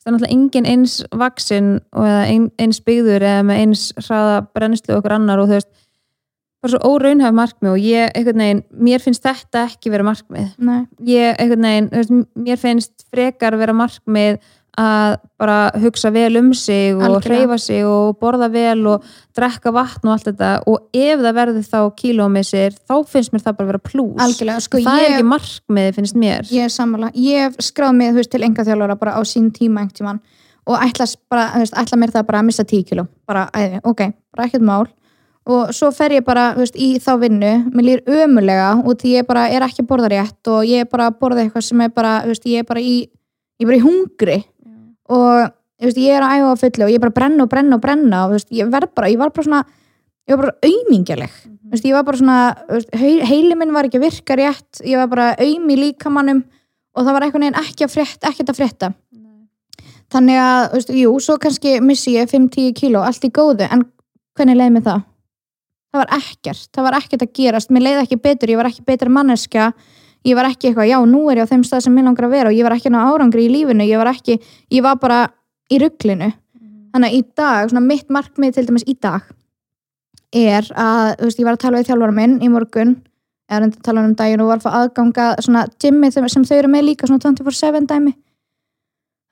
það 0.04 0.10
er 0.10 0.14
náttúrulega 0.14 0.34
engin 0.36 0.68
eins 0.68 0.98
vaksin 1.16 1.70
og 1.96 2.04
eða 2.04 2.24
ein, 2.28 2.50
eins 2.60 2.80
byggður 2.84 3.24
eða 3.24 3.46
með 3.48 3.62
eins 3.62 3.86
hraða 4.04 4.36
brennslu 4.52 4.98
okkur 4.98 5.16
annar 5.16 5.40
og 5.40 5.48
þú 5.48 5.56
veist 5.56 5.70
bara 6.64 6.72
svo 6.72 6.92
óraunhæf 6.94 7.32
markmið 7.36 7.70
og 7.72 7.80
ég, 7.84 8.12
einhvern 8.16 8.40
veginn, 8.40 8.60
mér 8.88 9.02
finnst 9.04 9.24
þetta 9.24 9.66
ekki 9.68 9.92
vera 9.92 10.06
markmið 10.06 10.52
Nei. 10.64 10.82
ég, 11.08 11.34
einhvern 11.40 11.66
veginn, 11.68 11.88
veist, 11.92 12.14
mér 12.46 12.60
finnst 12.60 13.06
frekar 13.12 13.56
vera 13.60 13.76
markmið 13.76 14.38
að 14.80 15.16
bara 15.38 15.58
hugsa 15.78 16.10
vel 16.14 16.36
um 16.40 16.50
sig 16.56 16.94
og 16.94 17.22
hreyfa 17.24 17.58
sig 17.60 17.84
og 17.86 18.16
borða 18.20 18.48
vel 18.52 18.86
og 18.90 19.04
drekka 19.36 19.72
vatn 19.74 20.08
og 20.08 20.14
allt 20.14 20.28
þetta. 20.30 20.50
Og 20.70 20.88
ef 20.94 21.22
það 21.22 21.36
verður 21.38 21.68
þá 21.68 21.78
kílómissir 22.00 22.74
þá 22.82 22.96
finnst 23.10 23.34
mér 23.34 23.44
það 23.44 23.58
bara 23.60 23.70
vera 23.72 23.82
plús. 23.84 24.40
Sko 24.66 24.82
það 24.82 24.98
er 24.98 25.06
ég, 25.06 25.14
ekki 25.18 25.28
markmið 25.30 25.90
finnst 25.98 26.18
mér. 26.18 26.50
Ég 26.54 26.66
er 26.66 26.74
sammála. 26.74 27.12
Ég 27.14 27.46
hef 27.46 27.60
skráð 27.62 27.94
mig 28.00 28.12
veist, 28.18 28.32
til 28.34 28.42
enga 28.46 28.66
þjálfara 28.66 28.98
bara 28.98 29.14
á 29.18 29.20
sín 29.28 29.52
tíma 29.54 29.86
tímann 29.94 30.20
og 30.64 30.80
ætla, 30.80 31.06
bara, 31.28 31.48
veist, 31.60 31.74
ætla 31.76 32.00
mér 32.00 32.12
það 32.14 32.28
bara 32.28 32.42
að 32.42 32.46
missa 32.50 32.64
10 32.64 32.84
kíló. 32.88 33.08
Bara, 33.28 33.48
æði, 33.54 33.82
ok, 33.84 34.06
bara 34.34 34.46
ekkert 34.48 34.64
mál. 34.64 34.86
Og 35.44 35.74
svo 35.76 35.90
fer 35.92 36.14
ég 36.16 36.24
bara 36.24 36.54
veist, 36.56 36.78
í 36.80 36.96
þá 37.04 37.18
vinnu. 37.20 37.50
Mér 37.74 37.86
líður 37.90 38.22
ömulega 38.24 38.70
og 38.80 38.96
því 39.02 39.18
ég 39.18 39.26
bara 39.28 39.50
er 39.52 39.66
ekki 39.66 39.84
að 39.84 39.90
borða 39.90 40.14
rétt 40.14 40.48
og 40.50 40.64
ég 40.64 40.86
er 40.86 40.88
bara 40.88 41.10
að 41.10 41.18
borða 41.20 41.44
eitthvað 41.44 41.66
sem 41.68 41.84
er 41.84 41.92
bara, 41.92 42.14
ég 42.32 42.64
er 42.64 42.70
bara 42.70 42.80
í 42.80 42.94
ég 43.60 43.66
er 43.66 43.70
bara 43.70 43.78
í 43.78 43.84
hungri 43.84 44.38
og 45.12 45.52
veist, 45.84 45.98
ég 46.00 46.16
er 46.16 46.24
að 46.24 46.36
æfa 46.38 46.52
á 46.54 46.62
fullu 46.62 46.86
og 46.86 46.92
ég 46.92 46.98
er 46.98 47.04
bara 47.04 47.12
að 47.12 47.18
brenna 47.20 47.44
og 47.44 47.50
brenna 47.52 47.76
og 47.76 47.82
brenna 47.84 48.20
og 48.26 48.34
veist, 48.36 48.50
ég 48.54 48.70
bara, 48.70 49.10
ég 49.10 49.20
var 49.20 49.32
bara 49.34 49.46
svona 49.46 49.62
ég 50.24 50.36
var 50.36 50.44
bara 50.46 50.56
aumingjaleg. 50.64 51.32
Þú 51.44 51.72
veist, 51.74 51.86
ég 51.88 51.96
var 51.96 52.04
bara 52.08 52.20
svona, 52.20 52.36
þú 52.68 52.78
veist, 52.78 52.92
hei- 53.00 53.24
heili 53.28 53.56
minn 53.60 53.74
var 53.74 53.88
ekki 53.88 54.00
að 54.00 54.06
virka 54.06 54.36
rétt, 54.40 54.82
ég 54.84 55.00
var 55.00 55.08
bara 55.12 55.30
aum 55.38 55.70
í 55.70 55.76
líkamannum 55.80 56.44
og 56.94 57.02
það 57.04 57.12
var 57.12 57.26
eitthvað 57.26 57.44
neginn 57.44 57.60
ekki 57.60 57.84
að 57.84 57.92
frétta, 57.96 58.30
ekkert 58.30 58.52
að 58.52 58.60
frétta. 58.60 58.92
Þannig 60.14 60.38
að, 60.38 60.60
veist, 60.76 60.92
jú, 60.94 61.16
svo 61.20 61.36
kannski 61.42 61.80
missi 61.82 62.14
ég 62.14 62.30
5-10 62.30 62.72
kíló, 62.78 63.02
allt 63.04 63.24
í 63.26 63.32
góðu 63.34 63.66
en 63.66 63.84
hvernig 64.38 64.56
leiði 64.56 64.76
mig 64.76 64.86
það? 64.86 65.02
það 65.94 66.02
var 66.02 66.10
ekkert, 66.16 66.68
það 66.74 66.86
var 66.88 66.96
ekkert 66.98 67.22
að 67.22 67.34
gerast 67.38 67.70
mér 67.70 67.84
leiði 67.86 68.00
ekki 68.02 68.16
betur, 68.24 68.50
ég 68.50 68.58
var 68.58 68.66
ekki 68.66 68.82
betur 68.86 69.10
manneska 69.14 69.68
ég 70.24 70.36
var 70.38 70.48
ekki 70.48 70.70
eitthvað, 70.70 70.90
já, 70.90 70.98
nú 71.08 71.26
er 71.30 71.40
ég 71.42 71.48
á 71.48 71.52
þeim 71.52 71.64
stað 71.66 71.86
sem 71.86 71.94
minn 71.94 72.08
langar 72.08 72.28
að 72.28 72.34
vera 72.36 72.50
og 72.50 72.56
ég 72.56 72.66
var 72.66 72.76
ekki 72.76 72.92
ná 72.92 73.00
árangri 73.04 73.46
í 73.46 73.52
lífinu 73.52 73.86
ég 73.86 74.00
var 74.00 74.10
ekki, 74.12 74.38
ég 74.72 74.84
var 74.84 74.98
bara 75.02 75.20
í 75.72 75.80
rugglinu 75.82 76.30
þannig 76.94 77.08
að 77.10 77.16
í 77.16 77.22
dag, 77.36 77.70
svona 77.70 77.84
mitt 77.84 78.12
markmið 78.12 78.56
til 78.56 78.66
dæmis 78.68 78.86
í 78.88 78.96
dag 78.96 79.26
er 80.34 80.66
að, 80.74 81.14
þú 81.20 81.28
veist, 81.28 81.40
ég 81.40 81.48
var 81.48 81.56
að 81.56 81.62
tala 81.64 81.80
við 81.80 81.90
þjálfara 81.90 82.16
minn 82.16 82.36
í 82.42 82.50
morgun, 82.50 82.94
eða 83.50 83.60
reyndi 83.62 83.78
að 83.78 83.86
tala 83.86 84.02
um 84.02 84.14
daginn 84.18 84.42
og 84.42 84.50
var 84.50 84.60
að 84.60 84.66
fá 84.66 84.76
aðganga 84.80 85.26
svona 85.46 85.64
gymmi 85.82 86.10
sem 86.10 86.46
þau 86.48 86.56
eru 86.56 86.70
með 86.72 86.86
líka, 86.88 87.06
svona 87.06 87.22
24-7 87.22 87.86
dæmi. 87.90 88.14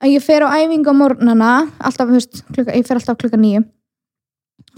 Að 0.02 0.12
ég 0.14 0.22
fer 0.22 0.46
á 0.46 0.54
æfingu 0.54 0.94
á 0.94 1.00
morgnana 1.00 1.52
alltaf, 1.82 2.10
þú 2.10 2.18
veist, 2.18 2.42
klukka, 2.54 2.76
ég 2.76 2.86
fer 2.86 3.00
alltaf 3.00 3.18
klukka 3.18 3.40
nýju 3.40 3.64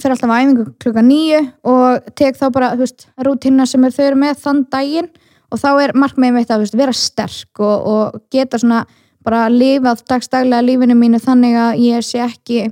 fer 0.00 0.14
alltaf 0.14 0.30
á 0.30 0.37
æfingu 0.40 0.64
klukka 0.83 1.04
nýju 1.04 1.40
og 1.71 2.09
tek 2.18 2.38
þá 2.38 2.47
bara, 2.54 2.73
þú 2.75 2.85
veist, 2.85 3.06
rútina 3.26 3.66
sem 3.68 3.85
þau 3.85 4.06
eru 4.09 4.21
með 4.21 4.40
þann 4.42 4.64
daginn 4.73 5.11
og 5.53 5.61
þá 5.61 5.71
er 5.83 5.95
markmiðið 5.99 6.39
mitt 6.39 6.53
að 6.53 6.67
vera 6.77 6.95
sterk 6.97 7.61
og, 7.63 7.89
og 7.89 8.21
geta 8.33 8.61
svona 8.61 8.85
bara 9.25 9.47
lifað 9.49 10.05
dagstaglega 10.09 10.65
lífinu 10.65 10.97
mínu 10.99 11.21
þannig 11.23 11.57
að 11.57 11.83
ég 11.85 12.05
sé 12.05 12.21
ekki 12.25 12.65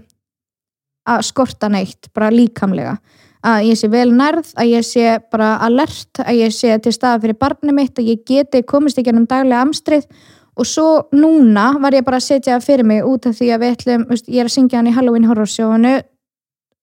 að 1.09 1.25
skorta 1.26 1.71
neitt, 1.73 2.11
bara 2.14 2.31
líkamlega. 2.33 2.99
Að 3.43 3.64
ég 3.73 3.79
sé 3.81 3.88
vel 3.91 4.12
nærð, 4.14 4.52
að 4.55 4.69
ég 4.71 4.85
sé 4.87 5.17
bara 5.33 5.57
alert, 5.67 6.21
að 6.23 6.45
ég 6.45 6.55
sé 6.55 6.76
til 6.79 6.93
staða 6.95 7.25
fyrir 7.25 7.41
barni 7.41 7.75
mitt, 7.75 7.97
að 7.99 8.12
ég 8.12 8.23
geti 8.29 8.62
komist 8.62 9.00
ekki 9.00 9.11
ennum 9.11 9.26
daglega 9.26 9.64
amstrið. 9.64 10.07
Og 10.52 10.69
svo 10.69 10.87
núna 11.17 11.73
var 11.83 11.97
ég 11.97 12.05
bara 12.07 12.21
að 12.21 12.29
setja 12.29 12.55
það 12.55 12.67
fyrir 12.69 12.87
mig 12.87 13.02
út 13.09 13.26
af 13.26 13.35
því 13.38 13.50
að 13.50 13.64
við 13.64 13.75
ætlum, 13.75 14.07
veist, 14.12 14.29
ég 14.29 14.45
er 14.45 14.50
að 14.50 14.55
syngja 14.55 14.79
hann 14.79 14.91
í 14.91 14.95
Halloween 14.95 15.26
horror 15.26 15.50
sjónu 15.50 15.97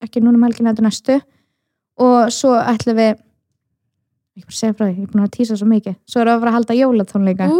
ekki 0.04 0.20
núna 0.20 0.36
um 0.36 0.44
helgina 0.44 0.74
þetta 0.74 0.84
næstu. 0.84 1.18
Og 2.00 2.32
svo 2.34 2.56
ætlum 2.58 2.98
við 2.98 3.16
ég 4.40 4.46
bara 4.48 4.56
segja 4.56 4.76
frá 4.76 4.86
því, 4.86 4.94
ég 4.94 5.04
er 5.04 5.12
búin 5.12 5.26
að 5.26 5.34
tísa 5.36 5.58
svo 5.58 5.68
mikið. 5.70 5.96
Svo 6.08 6.22
erum 6.22 6.30
við 6.30 6.36
að 6.36 6.40
fara 6.44 6.50
að 6.50 6.56
halda 6.58 6.78
jólatónleika 6.78 7.50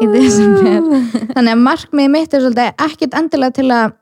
í 0.00 0.08
desember. 0.14 0.86
þannig 1.34 1.52
að 1.52 1.64
markmiðið 1.66 2.14
mitt 2.14 2.36
er 2.36 2.44
svolítið 2.44 2.86
ekkit 2.86 3.18
endilega 3.20 3.56
til 3.58 3.66
að 3.74 3.98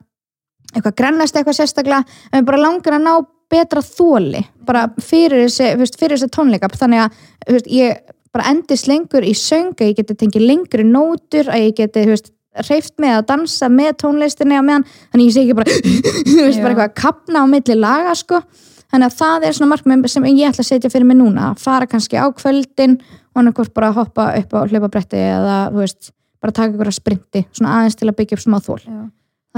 eitthvað 0.75 0.97
grennast 1.01 1.39
eitthvað 1.39 1.59
sérstaklega 1.59 2.05
en 2.05 2.43
við 2.43 2.49
bara 2.51 2.63
langar 2.63 2.99
að 2.99 3.05
ná 3.07 3.13
betra 3.49 3.81
þóli 3.81 4.43
bara 4.69 4.85
fyrir 5.01 5.47
þessi, 5.47 5.91
fyrir 5.97 6.19
þessi 6.19 6.33
tónleika. 6.37 6.69
Þannig 6.77 7.07
að 7.07 7.71
ég 7.73 8.15
bara 8.35 8.53
endist 8.53 8.89
lengur 8.91 9.25
í 9.25 9.35
söng 9.37 9.73
að 9.79 9.91
ég 9.91 10.01
geti 10.03 10.17
tengið 10.19 10.45
lengri 10.45 10.85
nótur 10.85 11.49
að 11.49 11.65
ég 11.71 11.79
geti 11.79 12.05
hreift 12.67 12.97
með 13.01 13.19
að 13.19 13.27
dansa 13.33 13.69
með 13.73 13.93
tónlistinni 14.03 14.59
þannig 14.59 15.25
ég 15.25 15.35
sé 15.35 15.45
ekki 15.45 15.57
bara, 15.59 15.77
bara 16.37 16.51
eitthvað 16.51 16.85
að 16.85 16.97
kapna 16.99 17.45
á 17.45 17.47
milli 17.49 17.77
laga 17.79 18.15
sko 18.19 18.43
þannig 18.93 19.07
að 19.11 19.17
það 19.21 19.45
er 19.49 19.53
svona 19.59 19.71
markmið 19.75 20.07
sem 20.13 20.25
ég 20.31 20.49
ætla 20.49 20.65
að 20.65 20.71
setja 20.73 20.91
fyrir 20.93 21.05
mig 21.11 21.19
núna 21.21 21.51
að 21.53 21.59
fara 21.65 21.87
kannski 21.91 22.17
á 22.17 22.27
kvöldin 22.33 22.99
og 23.35 23.43
annarkvort 23.43 23.75
bara 23.77 23.91
að 23.93 23.99
hoppa 24.01 24.29
upp 24.41 24.55
á 24.57 24.61
hlaupabretti 24.71 25.17
eða 25.21 25.59
þú 25.75 25.83
veist, 25.83 26.11
bara 26.41 26.53
taka 26.57 26.73
ykkur 26.75 26.91
að 26.93 26.97
sprinti 27.01 27.45
svona 27.53 27.75
aðeins 27.79 27.97
til 27.99 28.09
að 28.09 28.17
byggja 28.21 28.39
upp 28.39 28.45
smá 28.47 28.59
þól 28.65 28.81
Já. 28.87 29.01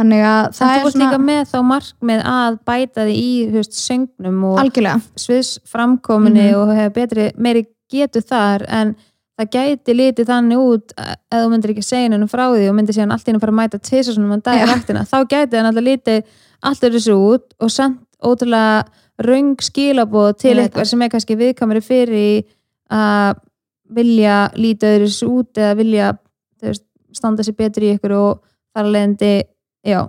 þannig 0.00 0.24
að 0.24 0.40
Það 0.50 0.58
það 0.60 0.72
þú 0.72 0.80
er 0.80 0.88
ert 0.90 0.98
líka 1.02 1.20
með 1.28 1.42
þá 1.52 1.58
markmið 1.70 2.24
að 2.32 2.58
bæta 2.70 3.04
því 3.06 3.14
í 3.20 3.30
þú 3.50 3.56
veist, 3.60 3.78
söngnum 3.84 4.42
og 4.50 4.58
algjörlega 4.64 5.00
sviðs 5.24 5.52
framkominni 5.70 6.48
Mhm. 6.50 6.58
og 6.60 6.74
hefur 6.78 6.94
betri, 6.98 7.30
meiri 7.36 7.66
getu 7.90 8.20
þar 8.22 8.64
en 8.68 8.94
það 9.40 9.50
gæti 9.56 9.94
litið 9.96 10.26
þannig 10.28 10.58
út 10.60 10.92
að 11.00 11.12
ef 11.32 11.38
þú 11.44 11.50
myndir 11.50 11.70
ekki 11.72 11.82
segja 11.86 12.10
henni 12.10 12.28
frá 12.28 12.44
því 12.52 12.68
og 12.70 12.74
myndir 12.76 12.94
síðan 12.96 13.12
allt 13.14 13.24
í 13.24 13.30
henni 13.30 13.40
fara 13.40 13.52
að 13.54 13.60
mæta 13.60 13.78
tvisar 13.80 14.14
svona 14.14 14.34
um 14.34 14.40
dag 14.44 14.56
í 14.58 14.64
Já. 14.64 14.66
rættina, 14.74 15.04
þá 15.08 15.18
gæti 15.32 15.56
hann 15.56 15.66
alltaf 15.70 15.84
litið 15.86 16.24
allt 16.62 16.84
er 16.84 16.90
þessu 16.96 17.14
út 17.16 17.46
og 17.60 17.70
sendt 17.72 18.00
ótrúlega 18.20 18.84
röng 19.20 19.60
skilaboð 19.62 20.32
til 20.40 20.56
eitthvað 20.58 20.88
sem 20.90 21.02
er 21.04 21.12
kannski 21.12 21.36
viðkamari 21.38 21.82
fyrir 21.84 22.44
að 22.90 23.40
vilja 23.90 24.36
lítið 24.54 24.96
öðru 24.96 25.08
þessu 25.10 25.30
út 25.34 25.60
eða 25.60 25.76
vilja 25.78 26.10
veist, 26.62 26.86
standa 27.16 27.44
sér 27.46 27.58
betur 27.58 27.86
í 27.86 27.94
ykkur 27.96 28.14
og 28.16 28.42
þar 28.76 28.90
já, 29.86 30.00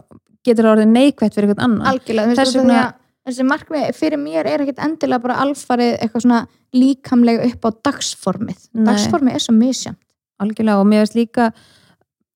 getur 0.46 0.72
orðið 0.72 0.90
neikvætt 0.92 1.36
fyrir 1.36 1.50
einhvern 1.50 1.64
annan. 1.66 1.88
Algjörlega, 1.92 2.28
þú 2.28 2.36
veist, 2.36 2.42
Þess 2.42 2.52
út 2.52 2.60
af 2.60 2.62
því 2.62 2.68
vegna- 2.68 2.82
að 2.82 3.32
þessi 3.32 3.46
markmið 3.48 3.96
fyrir 3.96 4.20
mér 4.20 4.50
er 4.50 4.64
ekkit 4.66 4.82
endilega 4.86 5.22
bara 5.22 5.40
alfarið 5.46 5.92
eitthvað 6.02 6.26
svona 6.26 6.48
líkamlega 6.74 7.46
upp 7.52 7.66
á 7.66 7.70
dagsformið. 7.88 8.60
Nei. 8.74 8.86
dagsformið 8.90 9.38
er 9.38 9.44
svo 9.46 9.54
misjant 9.56 10.00
algjörlega 10.42 10.82
og 10.82 10.88
mér 10.90 11.06
veist 11.06 11.18
líka 11.18 11.52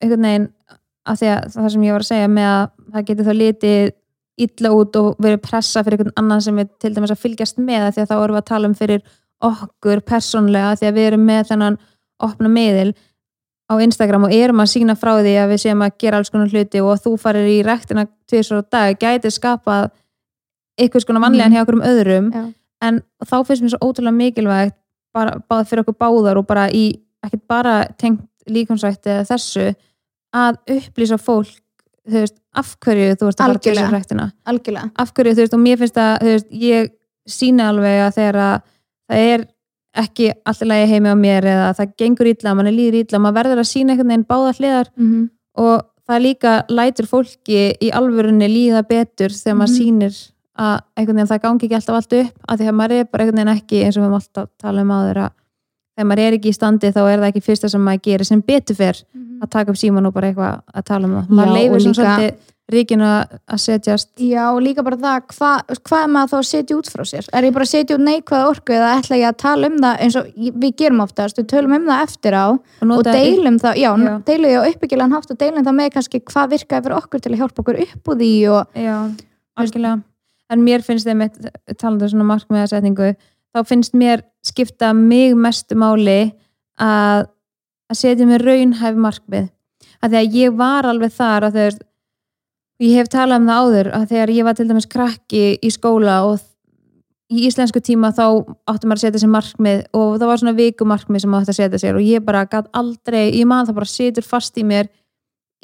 einhvern 0.02 0.28
veginn 0.28 0.50
að 1.06 1.20
því 1.22 1.30
að 1.34 1.54
það 1.56 1.70
sem 1.74 1.86
ég 1.86 1.96
var 1.96 2.06
að 2.06 2.10
segja 2.12 2.32
með 2.32 2.50
að 2.52 2.66
það 2.94 3.08
getur 3.10 3.26
þá 3.26 3.34
litið 3.42 3.92
illa 4.38 4.72
út 4.76 4.96
og 5.00 5.16
verið 5.24 5.42
pressa 5.46 5.84
fyrir 5.84 6.00
einhvern 6.00 6.16
annan 6.20 6.42
sem 6.44 6.58
er 6.60 6.68
til 6.82 6.94
dæmis 6.96 7.12
að 7.14 7.22
fylgjast 7.24 7.58
með 7.62 7.92
því 7.96 8.02
að 8.04 8.10
þá 8.12 8.16
erum 8.24 8.36
við 8.36 8.42
að 8.42 8.50
tala 8.50 8.68
um 8.68 8.74
fyrir 8.76 9.02
okkur 9.46 10.02
persónlega 10.08 10.76
því 10.80 10.88
að 10.90 10.96
við 10.98 11.08
erum 11.12 11.26
með 11.30 11.44
þennan 11.52 11.78
opna 12.26 12.50
miðil 12.52 12.94
á 13.66 13.74
Instagram 13.82 14.28
og 14.28 14.34
erum 14.36 14.60
að 14.62 14.72
sína 14.76 14.96
frá 15.00 15.14
því 15.22 15.34
að 15.42 15.50
við 15.54 15.62
séum 15.64 15.82
að 15.86 15.96
gera 16.04 16.18
alls 16.20 16.30
konar 16.34 16.52
hluti 16.52 16.82
og 16.84 17.00
þú 17.02 17.16
farir 17.20 17.48
í 17.50 17.58
rektina 17.66 18.06
tvisar 18.30 18.62
á 18.62 18.64
dag 18.76 19.00
gæti 19.02 19.32
skapað 19.34 19.90
einhvers 20.80 21.06
konar 21.08 21.22
vanlegan 21.24 21.52
Mhm. 21.52 21.56
hjá 21.56 21.64
okkur 21.64 21.78
um 21.80 21.88
öðrum 21.88 22.28
Já. 22.34 22.54
en 22.82 23.02
þá 23.26 23.36
finnst 23.48 23.64
mér 23.64 23.72
svo 23.74 23.80
ótrúlega 23.88 24.16
mikilvægt 24.20 24.76
bara, 25.14 25.40
bara 25.50 25.64
fyrir 25.64 25.84
okkur 25.86 25.96
báðar 25.98 26.38
og 26.38 26.48
bara 26.48 26.68
í, 26.70 27.00
ekkert 27.24 27.48
bara 27.48 27.88
tengt 27.98 28.22
líkamsrætti 28.48 29.10
eða 29.10 29.28
þessu 29.32 29.76
að 30.36 30.58
upplýsa 30.68 31.18
fólk 31.18 31.56
þú 32.06 32.20
veist, 32.22 32.36
af 32.56 32.76
hverju 32.86 33.16
þú 33.20 33.28
ert 33.32 33.42
að 33.42 33.48
fara 33.50 33.60
til 33.66 33.74
þessu 33.76 33.92
rættina 33.96 34.28
algjörlega, 34.52 34.92
af 34.98 35.12
hverju, 35.14 35.34
þú 35.36 35.44
veist, 35.44 35.54
og 35.58 35.60
mér 35.66 35.78
finnst 35.82 35.98
að 36.02 36.24
veist, 36.30 36.48
ég 36.52 36.92
sína 37.28 37.70
alveg 37.72 38.00
að 38.06 38.16
þegar 38.20 38.40
að 38.46 38.56
það 39.10 39.26
er 39.34 39.46
ekki 39.96 40.30
allir 40.52 40.68
lagi 40.72 40.88
heimi 40.92 41.12
á 41.12 41.16
mér 41.16 41.46
eða 41.48 41.68
það 41.78 41.92
gengur 42.02 42.28
illa, 42.28 42.54
mann 42.56 42.68
er 42.68 42.76
líður 42.76 42.98
illa 43.06 43.20
maður 43.24 43.38
verður 43.40 43.62
að 43.64 43.70
sína 43.72 43.94
einhvern 43.94 44.12
veginn 44.12 44.30
báða 44.30 44.56
hliðar 44.60 44.90
mm 44.96 45.30
og 45.56 45.86
það 46.06 46.20
líka 46.22 46.54
lætur 46.68 47.06
fólki 47.08 47.60
í 47.80 47.88
alvörunni 47.96 48.50
líða 48.52 48.82
betur 48.84 49.32
þegar 49.32 49.56
maður 49.56 49.72
Mhm. 49.72 49.78
sýnir 49.80 50.18
að 50.60 50.74
einhvern 50.98 51.16
veginn 51.16 51.30
það 51.32 51.42
gangi 51.46 51.64
ekki 51.66 51.76
alltaf 51.78 51.96
allt 51.96 52.14
upp 52.20 52.34
að 52.52 52.60
því 52.60 52.68
að 52.68 52.76
maður 52.76 52.92
er 53.00 53.06
bara 53.06 53.24
einhvern 53.24 53.40
veginn 53.40 53.56
ekki 53.56 53.80
eins 53.86 53.96
og 53.96 54.02
við 54.04 54.08
höfum 54.10 54.20
alltaf 54.20 54.50
talað 54.62 54.82
um 54.84 54.92
áður 54.98 55.20
að 55.24 55.32
þegar 55.96 56.10
maður 56.12 56.26
er 56.28 56.38
ekki 56.40 56.52
í 56.52 56.58
standi 56.58 56.92
þá 56.96 57.02
er 57.10 57.20
það 57.22 57.30
ekki 57.32 57.46
fyrsta 57.46 57.70
sem 57.72 57.82
maður 57.86 58.04
gerir 58.10 58.28
sem 58.32 58.42
betur 58.46 58.76
fyrr 58.80 59.00
að 59.44 59.50
taka 59.52 59.72
upp 59.72 59.80
síman 59.80 60.06
og 60.10 60.14
bara 60.16 60.32
eitthvað 60.32 60.60
að 60.76 60.84
tala 60.92 61.08
um 61.08 61.16
það 61.22 61.32
maður 61.40 61.56
svona 61.56 61.56
líka- 61.60 61.96
svolítið 61.96 62.52
ríkinu 62.74 63.06
að 63.06 63.60
setjast 63.62 64.08
Já, 64.26 64.48
og 64.50 64.62
líka 64.66 64.82
bara 64.82 64.98
það, 64.98 65.26
hvað 65.36 65.76
hva 65.86 65.98
er 66.02 66.08
maður 66.10 66.32
þá 66.32 66.38
að 66.40 66.48
setja 66.50 66.78
út 66.80 66.88
frá 66.90 67.04
sér? 67.06 67.28
Er 67.38 67.46
ég 67.46 67.54
bara 67.54 67.62
að 67.68 67.70
setja 67.76 67.98
út 68.00 68.02
neikvæða 68.08 68.48
orku 68.50 68.74
eða 68.74 68.88
ætla 68.98 69.20
ég 69.22 69.28
að 69.30 69.36
tala 69.44 69.68
um 69.70 69.76
það 69.84 70.02
eins 70.02 70.16
og 70.18 70.32
við 70.64 70.74
gerum 70.82 71.04
oftast, 71.06 71.38
við 71.38 71.46
tölum 71.52 71.76
um 71.78 71.86
það 71.86 72.02
eftir 72.08 72.34
á 72.34 72.46
og, 72.50 72.90
og 72.90 73.04
deilum 73.06 73.60
það, 73.62 73.78
já, 73.84 73.92
Já. 74.02 74.16
deilum 74.26 74.50
því 74.50 74.56
á 74.58 74.68
uppbyggilegan 74.72 75.14
hátt 75.14 75.30
og 75.36 75.38
deilum 75.44 75.68
það 75.70 75.78
með 75.78 75.92
kannski 75.94 76.24
hvað 76.26 76.50
virkaði 76.56 76.84
fyrir 76.88 76.98
okkur 76.98 77.22
til 77.22 77.32
að 77.36 77.40
hjálpa 77.44 77.62
okkur 77.66 77.80
upp 77.86 78.10
úr 78.16 78.20
því 78.24 78.32
og 78.50 78.82
Já, 78.82 78.98
algjörlega 79.62 80.02
en 80.50 80.66
mér 80.66 80.82
finnst 80.90 81.06
þeim 81.06 81.22
talandi 81.78 82.06
um 82.10 82.10
svona 82.16 82.28
markmiðasetningu 82.34 83.14
þá 83.56 83.62
finnst 83.70 83.96
mér 83.96 84.26
skipta 84.46 84.92
mig 84.94 85.36
mestu 85.40 85.78
máli 85.80 86.34
að 86.82 87.32
að 87.86 88.00
setja 88.00 88.26
mér 88.28 88.42
raunhæf 88.42 88.98
markmið. 88.98 89.52
Að 90.02 90.12
því 90.12 90.20
að 90.20 90.36
ég 90.40 90.58
var 90.58 90.88
alveg 90.90 91.14
þar 91.14 91.48
að 91.48 91.58
þegar 91.60 91.78
ég 92.84 92.98
hef 93.00 93.12
talað 93.14 93.42
um 93.42 93.48
það 93.50 93.62
áður 93.62 93.90
að 93.96 94.06
þegar 94.12 94.34
ég 94.36 94.48
var 94.48 94.58
til 94.58 94.68
dæmis 94.70 94.90
krakki 94.92 95.44
í 95.62 95.72
skóla 95.74 96.18
og 96.28 96.42
í 97.32 97.46
íslensku 97.48 97.82
tíma 97.82 98.12
þá 98.14 98.26
átti 98.70 98.90
maður 98.90 99.00
að 99.00 99.04
setja 99.06 99.22
sér 99.24 99.32
markmið 99.34 99.84
og 99.98 100.18
það 100.20 100.30
var 100.30 100.42
svona 100.42 100.58
vikumarkmið 100.60 101.24
sem 101.24 101.32
maður 101.34 101.46
átti 101.46 101.56
að 101.56 101.60
setja 101.62 101.82
sér 101.82 101.98
og 101.98 102.06
ég 102.06 102.26
bara 102.26 102.44
gæt 102.50 102.70
aldrei, 102.78 103.24
ég 103.34 103.48
man 103.50 103.66
það 103.66 103.80
bara 103.80 103.90
situr 103.90 104.28
fast 104.28 104.60
í 104.62 104.66
mér 104.68 104.92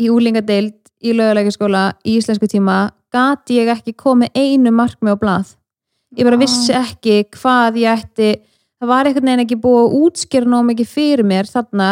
í 0.01 0.09
úlingadeild 0.09 0.77
í 1.01 1.13
löguleikaskóla 1.17 1.83
í 2.05 2.15
íslensku 2.17 2.49
tíma 2.49 2.79
gati 3.13 3.59
ég 3.59 3.69
ekki 3.75 3.93
komið 3.97 4.33
einu 4.37 4.73
markmið 4.73 5.13
á 5.13 5.21
blað 5.21 5.53
ég 6.17 6.27
bara 6.27 6.39
vissi 6.41 6.73
ekki 6.75 7.21
hvað 7.37 7.79
ég 7.81 8.01
ætti 8.01 8.31
það 8.81 8.89
var 8.89 9.07
einhvern 9.07 9.29
veginn 9.29 9.43
ekki 9.45 9.59
búið 9.61 9.83
að 9.83 9.95
útskýra 10.01 10.49
nóg 10.49 10.67
mikið 10.71 10.89
fyrir 10.89 11.27
mér 11.27 11.49
þarna 11.49 11.89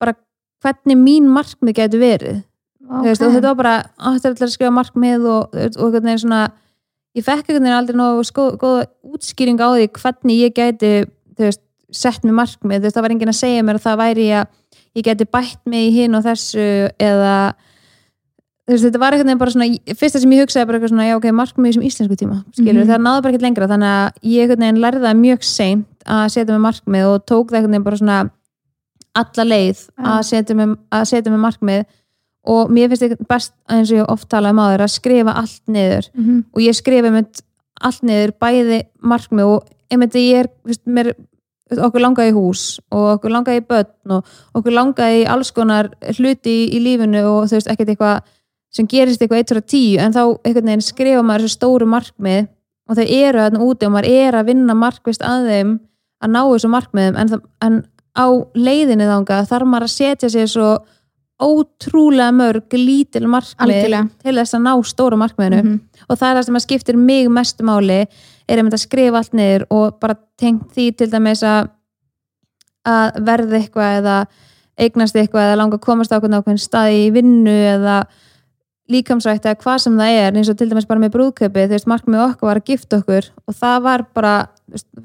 bara 0.00 0.16
hvernig 0.64 1.00
mín 1.00 1.28
markmið 1.28 1.76
getur 1.76 2.02
verið. 2.02 2.42
Okay. 2.84 3.10
veist, 3.10 3.24
og 3.24 3.32
þetta 3.32 3.50
var 3.50 3.58
bara 3.60 3.74
áttur 4.10 4.34
að 4.36 4.52
skrifa 4.52 4.72
markmið 4.74 5.26
og, 5.28 5.52
og 5.52 5.84
einhvern 5.86 6.08
veginn 6.08 6.22
svona 6.24 6.40
ég 7.16 7.24
fekk 7.24 7.46
einhvern 7.48 7.64
veginn 7.64 7.76
aldrei 7.76 7.98
nógu 8.00 8.24
sko, 8.28 8.48
góða 8.60 8.88
útskýring 9.04 9.60
á 9.60 9.68
því 9.72 9.86
hvernig 10.00 10.40
ég 10.40 10.56
gæti 10.56 10.92
þú 11.36 11.46
veist, 11.48 11.62
sett 11.94 12.24
mér 12.24 12.38
markmið. 12.40 12.84
Veist, 12.84 12.96
það 12.96 13.06
var 13.06 13.14
enginn 13.14 13.32
að 13.32 13.40
segja 13.40 13.64
mér 13.64 13.80
að 13.80 13.86
það 13.86 14.00
væri 14.00 14.28
að 14.40 14.80
ég 14.94 15.06
geti 15.08 15.28
bætt 15.36 15.60
mig 15.68 15.88
í 15.88 15.94
hinn 15.98 16.16
og 16.16 16.24
þessu 16.24 16.66
eða 17.02 17.36
veist, 18.68 18.84
þetta 18.86 19.00
var 19.02 19.12
veginn 19.16 19.38
bara 19.40 19.50
svona 19.52 19.66
fyrsta 19.98 20.20
sem 20.22 20.30
ég 20.32 20.44
hugsaði 20.44 20.66
bara 20.68 20.78
eitthvað 20.78 20.92
svona, 20.94 21.08
já 21.08 21.16
ok, 21.18 21.26
markmið 21.36 21.74
sem 21.76 21.82
íslensku 21.88 22.16
tíma, 22.16 22.38
skilur, 22.56 22.84
Mhm. 22.84 22.88
það 22.90 23.02
náði 23.04 23.22
bara 23.22 23.32
ekkert 23.34 23.42
lengra 23.48 23.68
þannig 23.68 23.90
að 23.94 24.12
ég 24.22 24.48
veginn 24.48 24.80
lærði 24.80 25.12
mjög 25.20 25.42
seint 25.44 25.86
að 26.06 26.24
setja 26.32 26.54
með 26.54 26.64
markmið 26.68 27.04
og 27.10 27.26
tók 27.26 27.50
það 27.52 27.66
veginn 27.68 27.84
bara 27.84 27.96
svona 27.96 28.30
alla 29.14 29.44
leið 29.44 29.84
að 29.98 30.22
setja 30.24 30.54
með, 30.56 30.76
að 30.92 31.04
setja 31.06 31.30
með 31.32 31.44
markmið 31.46 31.84
og 32.46 32.70
mér 32.70 32.88
finnst 32.88 33.02
þetta 33.04 33.26
best 33.28 33.52
eins 33.70 33.90
og 33.92 33.98
ég 33.98 34.08
oft 34.12 34.28
talaði 34.28 34.50
um 34.50 34.58
áður 34.64 34.82
að 34.84 34.94
skrifa 34.98 35.34
allt 35.36 35.60
niður 35.68 36.08
Mhm. 36.14 36.44
og 36.54 36.60
ég 36.60 36.74
skrifa 36.74 37.10
með 37.12 37.40
allt 37.80 38.02
niður 38.02 38.32
bæði 38.40 38.82
markmið 39.02 39.44
og 39.46 39.64
einmitt 39.90 40.12
ég 40.14 40.40
er, 40.40 40.48
veist, 40.64 40.80
mér 40.86 41.14
okkur 41.70 42.00
langaði 42.00 42.32
í 42.32 42.34
hús 42.36 42.80
og 42.92 43.18
okkur 43.20 43.30
langaði 43.30 43.60
í 43.60 43.66
börn 43.66 44.10
og 44.10 44.24
okkur 44.54 44.72
langaði 44.72 45.22
í 45.24 45.28
alls 45.28 45.50
konar 45.52 45.88
hluti 46.18 46.68
í, 46.68 46.74
í 46.76 46.80
lífinu 46.80 47.22
og 47.24 47.48
þú 47.48 47.56
veist, 47.56 47.68
ekkert 47.72 47.88
eitthvað 47.94 48.20
sem 48.74 48.88
gerist 48.90 49.22
eitthvað 49.22 49.44
1 49.44 49.56
og 49.60 49.66
10 49.70 49.98
en 50.04 50.14
þá 50.16 50.22
einhvern 50.44 50.70
veginn 50.72 50.84
skrifa 50.84 51.22
maður 51.22 51.46
þessu 51.46 51.58
stóru 51.58 51.86
markmið 51.90 52.48
og 52.90 52.98
þau 52.98 53.04
eru 53.06 53.42
þarna 53.44 53.64
úti 53.64 53.86
og 53.88 53.92
maður 53.94 54.08
er 54.10 54.38
að 54.40 54.48
vinna 54.50 54.74
markvist 54.76 55.22
að 55.24 55.46
þeim 55.50 55.70
að 56.24 56.32
ná 56.34 56.40
þessu 56.50 56.70
markmiðum 56.72 57.20
en, 57.22 57.36
en 57.64 57.78
á 58.18 58.26
leiðinni 58.54 59.06
þanga 59.08 59.38
þarf 59.50 59.70
maður 59.70 59.88
að 59.88 59.94
setja 59.94 60.30
sér 60.34 60.50
svo 60.50 60.72
ótrúlega 61.44 62.30
mörg 62.34 62.76
lítil 62.78 63.26
markmið 63.26 63.64
Algjörlega. 63.66 64.08
til 64.22 64.34
þess 64.38 64.54
að 64.54 64.62
ná 64.66 64.72
stóru 64.86 65.16
markmiðinu 65.18 65.62
Mhm. 65.62 65.80
og 66.08 66.18
það 66.18 66.28
er 66.30 66.36
það 66.38 66.44
sem 66.46 66.54
að 66.58 66.64
skiptir 66.66 66.96
mig 66.96 67.28
mestu 67.28 67.64
máli 67.66 68.00
er 68.48 68.58
einmitt 68.58 68.76
að 68.76 68.84
skrifa 68.86 69.18
allt 69.18 69.32
niður 69.34 69.66
og 69.70 69.98
bara 70.00 70.16
tengt 70.38 70.70
því 70.74 70.96
til 70.96 71.10
dæmis 71.10 71.42
að 71.42 71.70
að 72.86 73.24
verða 73.24 73.58
eitthvað 73.58 73.98
eða 74.00 74.16
eignast 74.78 75.16
eitthvað 75.16 75.46
eða 75.48 75.56
langa 75.58 75.76
að 75.78 75.84
komast 75.86 76.12
á 76.12 76.18
ákveðin 76.20 76.60
staði 76.60 77.06
í 77.08 77.12
vinnu 77.14 77.50
eða 77.50 78.04
líkamsrætt 78.90 79.46
eða 79.48 79.60
hvað 79.62 79.78
sem 79.80 79.94
það 79.96 80.18
er 80.20 80.36
eins 80.36 80.50
og 80.52 80.58
til 80.60 80.68
dæmis 80.68 80.86
bara 80.88 81.00
með 81.00 81.14
brúðköpi 81.14 81.62
þú 81.64 81.72
veist 81.72 81.86
markmið 81.88 82.20
okkar 82.26 82.48
var 82.50 82.60
að 82.60 82.68
gifta 82.68 82.98
okkur 83.00 83.28
og 83.48 83.54
það 83.56 83.78
var 83.86 84.04
bara 84.14 84.34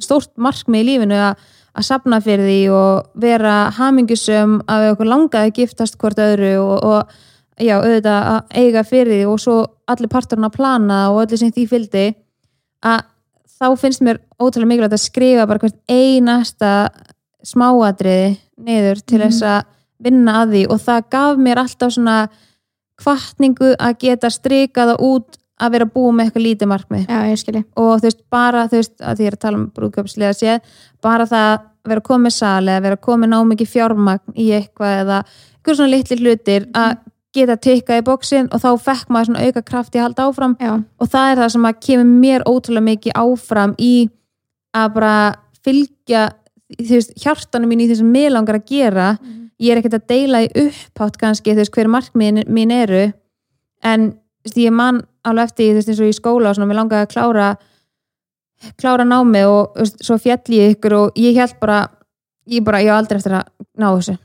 stórt 0.04 0.32
markmið 0.36 0.82
í 0.82 0.88
lífinu 0.90 1.20
að, 1.30 1.36
að 1.80 1.88
sapna 1.88 2.20
fyrir 2.22 2.44
því 2.50 2.58
og 2.76 3.08
vera 3.24 3.54
hamingjusum 3.78 4.58
að 4.68 4.84
við 4.84 4.94
okkur 4.96 5.12
langaði 5.14 5.52
að 5.54 5.56
giftast 5.62 5.98
hvort 6.02 6.20
öðru 6.20 6.52
og, 6.60 6.84
og 6.84 7.64
já, 7.64 7.78
auðvitað 7.80 8.28
að 8.34 8.60
eiga 8.64 8.84
fyrir 8.88 9.14
því 9.14 9.22
og 9.32 9.40
svo 9.46 9.56
allir 9.88 10.12
parturinn 10.12 10.50
að 10.50 10.58
plana 10.60 11.00
og 11.14 11.22
öllu 11.24 11.40
sem 11.40 11.52
því 11.56 11.66
fylgdi 11.72 12.06
að 12.84 13.08
þá 13.60 13.66
finnst 13.80 14.04
mér 14.04 14.20
ótrúlega 14.40 14.70
mikilvægt 14.74 14.96
að 14.96 15.06
skrifa 15.08 15.48
bara 15.48 15.60
hvert 15.64 15.80
einasta 15.92 16.74
smáatriði 17.44 18.38
niður 18.60 19.02
til 19.06 19.20
Mhm. 19.20 19.26
þess 19.30 19.42
að 19.44 19.64
vinna 20.00 20.36
að 20.44 20.54
því 20.54 20.62
og 20.72 20.80
það 20.80 21.10
gaf 21.12 21.38
mér 21.38 21.58
alltaf 21.64 21.92
svona 21.96 22.18
kvartningu 23.00 23.74
að 23.80 23.98
geta 24.04 24.32
strikað 24.34 24.94
það 24.94 25.06
út 25.10 25.40
að 25.60 25.74
vera 25.76 25.88
búið 25.92 26.16
með 26.16 26.30
eitthvað 26.30 26.46
lítið 26.46 26.72
markmið. 26.72 27.10
Já, 27.10 27.62
og 27.76 27.92
þú 28.00 28.08
veist, 28.08 28.22
bara 28.32 28.64
þú 28.70 28.80
veist, 28.80 28.96
að 29.04 29.20
því 29.20 29.28
að 29.28 29.40
tala 29.44 29.60
um 29.60 29.66
brúðköpslega 29.76 30.38
séð, 30.38 30.74
bara 31.04 31.28
það 31.28 31.50
að 31.50 31.92
vera 31.92 32.06
komið 32.10 32.36
sali, 32.36 32.74
að 32.74 32.86
vera 32.88 33.00
komið 33.10 33.32
ná 33.34 33.38
mikið 33.50 33.72
fjármagn 33.74 34.40
í 34.40 34.50
eitthvað 34.56 34.96
eða 35.04 35.20
eitthvað 35.26 35.80
svona 35.80 35.94
litli 35.94 36.20
hlutir 36.20 36.68
að 36.78 36.94
geta 37.36 37.58
tikkað 37.62 38.02
í 38.02 38.06
bóksin 38.08 38.48
og 38.56 38.64
þá 38.64 38.70
fekk 38.88 39.12
maður 39.12 39.30
svona 39.30 39.44
auka 39.46 39.66
kraft 39.68 39.96
í 39.96 40.00
að 40.00 40.08
halda 40.08 40.30
áfram. 40.30 40.56
Já, 40.60 40.72
og 40.80 41.12
það 41.12 41.32
er 41.32 41.42
það 41.44 41.52
sem 41.56 41.68
að 41.70 41.82
kemur 41.88 42.10
mér 42.24 42.48
ótrúlega 42.48 42.88
mikið 42.88 43.20
áfram 43.20 43.76
í 43.78 43.94
að 44.80 44.94
bara 44.96 45.16
fylgja 45.66 46.24
þú 46.78 46.96
veist, 46.96 47.14
hjartanum 47.20 47.72
mín 47.72 47.84
í 47.84 47.90
því 47.90 48.00
sem 48.00 48.10
mig 48.14 48.30
langar 48.32 48.60
að 48.60 48.68
gera 48.70 49.12
ég 49.60 49.72
er 49.74 49.82
ekkert 49.82 49.98
að 50.00 50.08
deila 50.12 50.44
í 50.46 50.50
upphátt 50.66 51.18
kannski 51.20 51.54
þú 51.54 51.64
veist 51.64 51.76
hver 51.76 51.92
markmiðin 51.92 52.48
mín 52.48 52.72
eru 52.72 53.06
en 53.84 54.12
veist, 54.44 54.58
ég 54.58 54.72
man 54.76 55.02
alveg 55.28 55.52
eftir 55.52 55.72
þú 55.74 55.80
veist, 55.80 55.90
eins 55.94 56.04
og 56.04 56.12
í 56.12 56.18
skóla 56.18 56.52
og 56.52 56.58
svona, 56.58 56.70
mér 56.70 56.82
langaði 56.82 57.08
að 57.08 57.14
klára 57.14 57.50
klára 58.80 59.08
námi 59.08 59.44
og 59.48 59.76
veist, 59.80 60.00
svo 60.04 60.18
fjall 60.20 60.56
ég 60.56 60.76
ykkur 60.78 60.96
og 60.98 61.20
ég 61.20 61.38
held 61.40 61.58
bara 61.62 61.82
ég 62.50 62.64
bara, 62.66 62.82
ég 62.84 62.92
á 62.92 63.00
aldrei 63.00 63.20
eftir 63.20 63.36
að 63.40 63.50
ná 63.80 63.90
þessu 63.94 64.18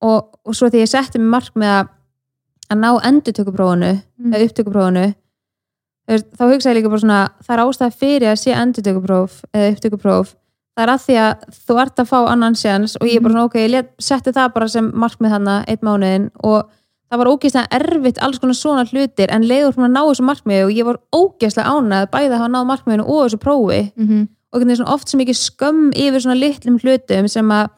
og, 0.00 0.36
og 0.44 0.54
svo 0.56 0.68
þegar 0.70 0.84
ég 0.86 0.92
setti 0.92 1.20
mig 1.20 1.32
markmið 1.34 1.72
að 1.78 1.96
að 2.70 2.78
ná 2.78 2.90
endurtökuprófunu 3.08 3.96
Mm. 4.20 4.34
eða 4.34 4.44
upptökuprófunu 4.46 5.06
þá 6.36 6.42
hugsa 6.44 6.70
ég 6.70 6.76
líka 6.76 6.90
bara 6.90 7.00
svona 7.00 7.20
það 7.40 7.54
er 7.54 7.62
ástæða 7.64 7.96
fyrir 7.96 8.28
að 8.30 8.40
sé 8.40 8.52
endurtökupróf 8.52 9.38
eða 9.54 9.70
upptökupróf 9.72 10.34
það 10.76 10.82
er 10.86 10.92
að 10.94 11.00
því 11.06 11.16
að 11.20 11.46
þú 11.66 11.78
ert 11.82 12.02
að 12.02 12.10
fá 12.12 12.18
annan 12.30 12.54
séns 12.58 12.96
og 13.00 13.06
ég 13.08 13.16
er 13.18 13.24
bara 13.24 13.34
svona 13.34 13.48
ok, 13.50 13.56
ég 13.66 13.88
setti 13.98 14.32
það 14.36 14.52
bara 14.54 14.68
sem 14.68 14.90
markmið 14.94 15.34
hana 15.34 15.56
eitt 15.68 15.82
mánuðin 15.86 16.28
og 16.46 16.68
það 17.10 17.18
var 17.18 17.30
ógeðslega 17.32 17.80
erfitt 17.80 18.20
alls 18.22 18.38
konar 18.38 18.54
svona 18.54 18.84
hlutir 18.86 19.32
en 19.34 19.42
leiður 19.50 19.74
hún 19.76 19.88
að 19.88 19.94
ná 19.96 20.02
þessu 20.06 20.26
markmiði 20.28 20.64
og 20.68 20.70
ég 20.76 20.86
var 20.86 21.00
ógeðslega 21.10 21.72
ánað 21.74 22.06
að 22.14 22.36
hafa 22.38 22.52
náð 22.54 22.68
markmiðinu 22.70 23.06
og 23.08 23.24
þessu 23.26 23.40
prófi 23.42 23.80
Mhm. 23.96 24.28
og 24.52 24.56
einhvern 24.58 24.68
veginn 24.70 24.80
svona 24.82 24.94
oft 24.94 25.08
sem 25.08 25.20
ekki 25.20 25.34
skömm 25.34 25.90
yfir 25.94 26.20
svona 26.22 26.38
litlum 26.38 26.78
hlutum 26.78 27.28
sem 27.28 27.48
að 27.50 27.68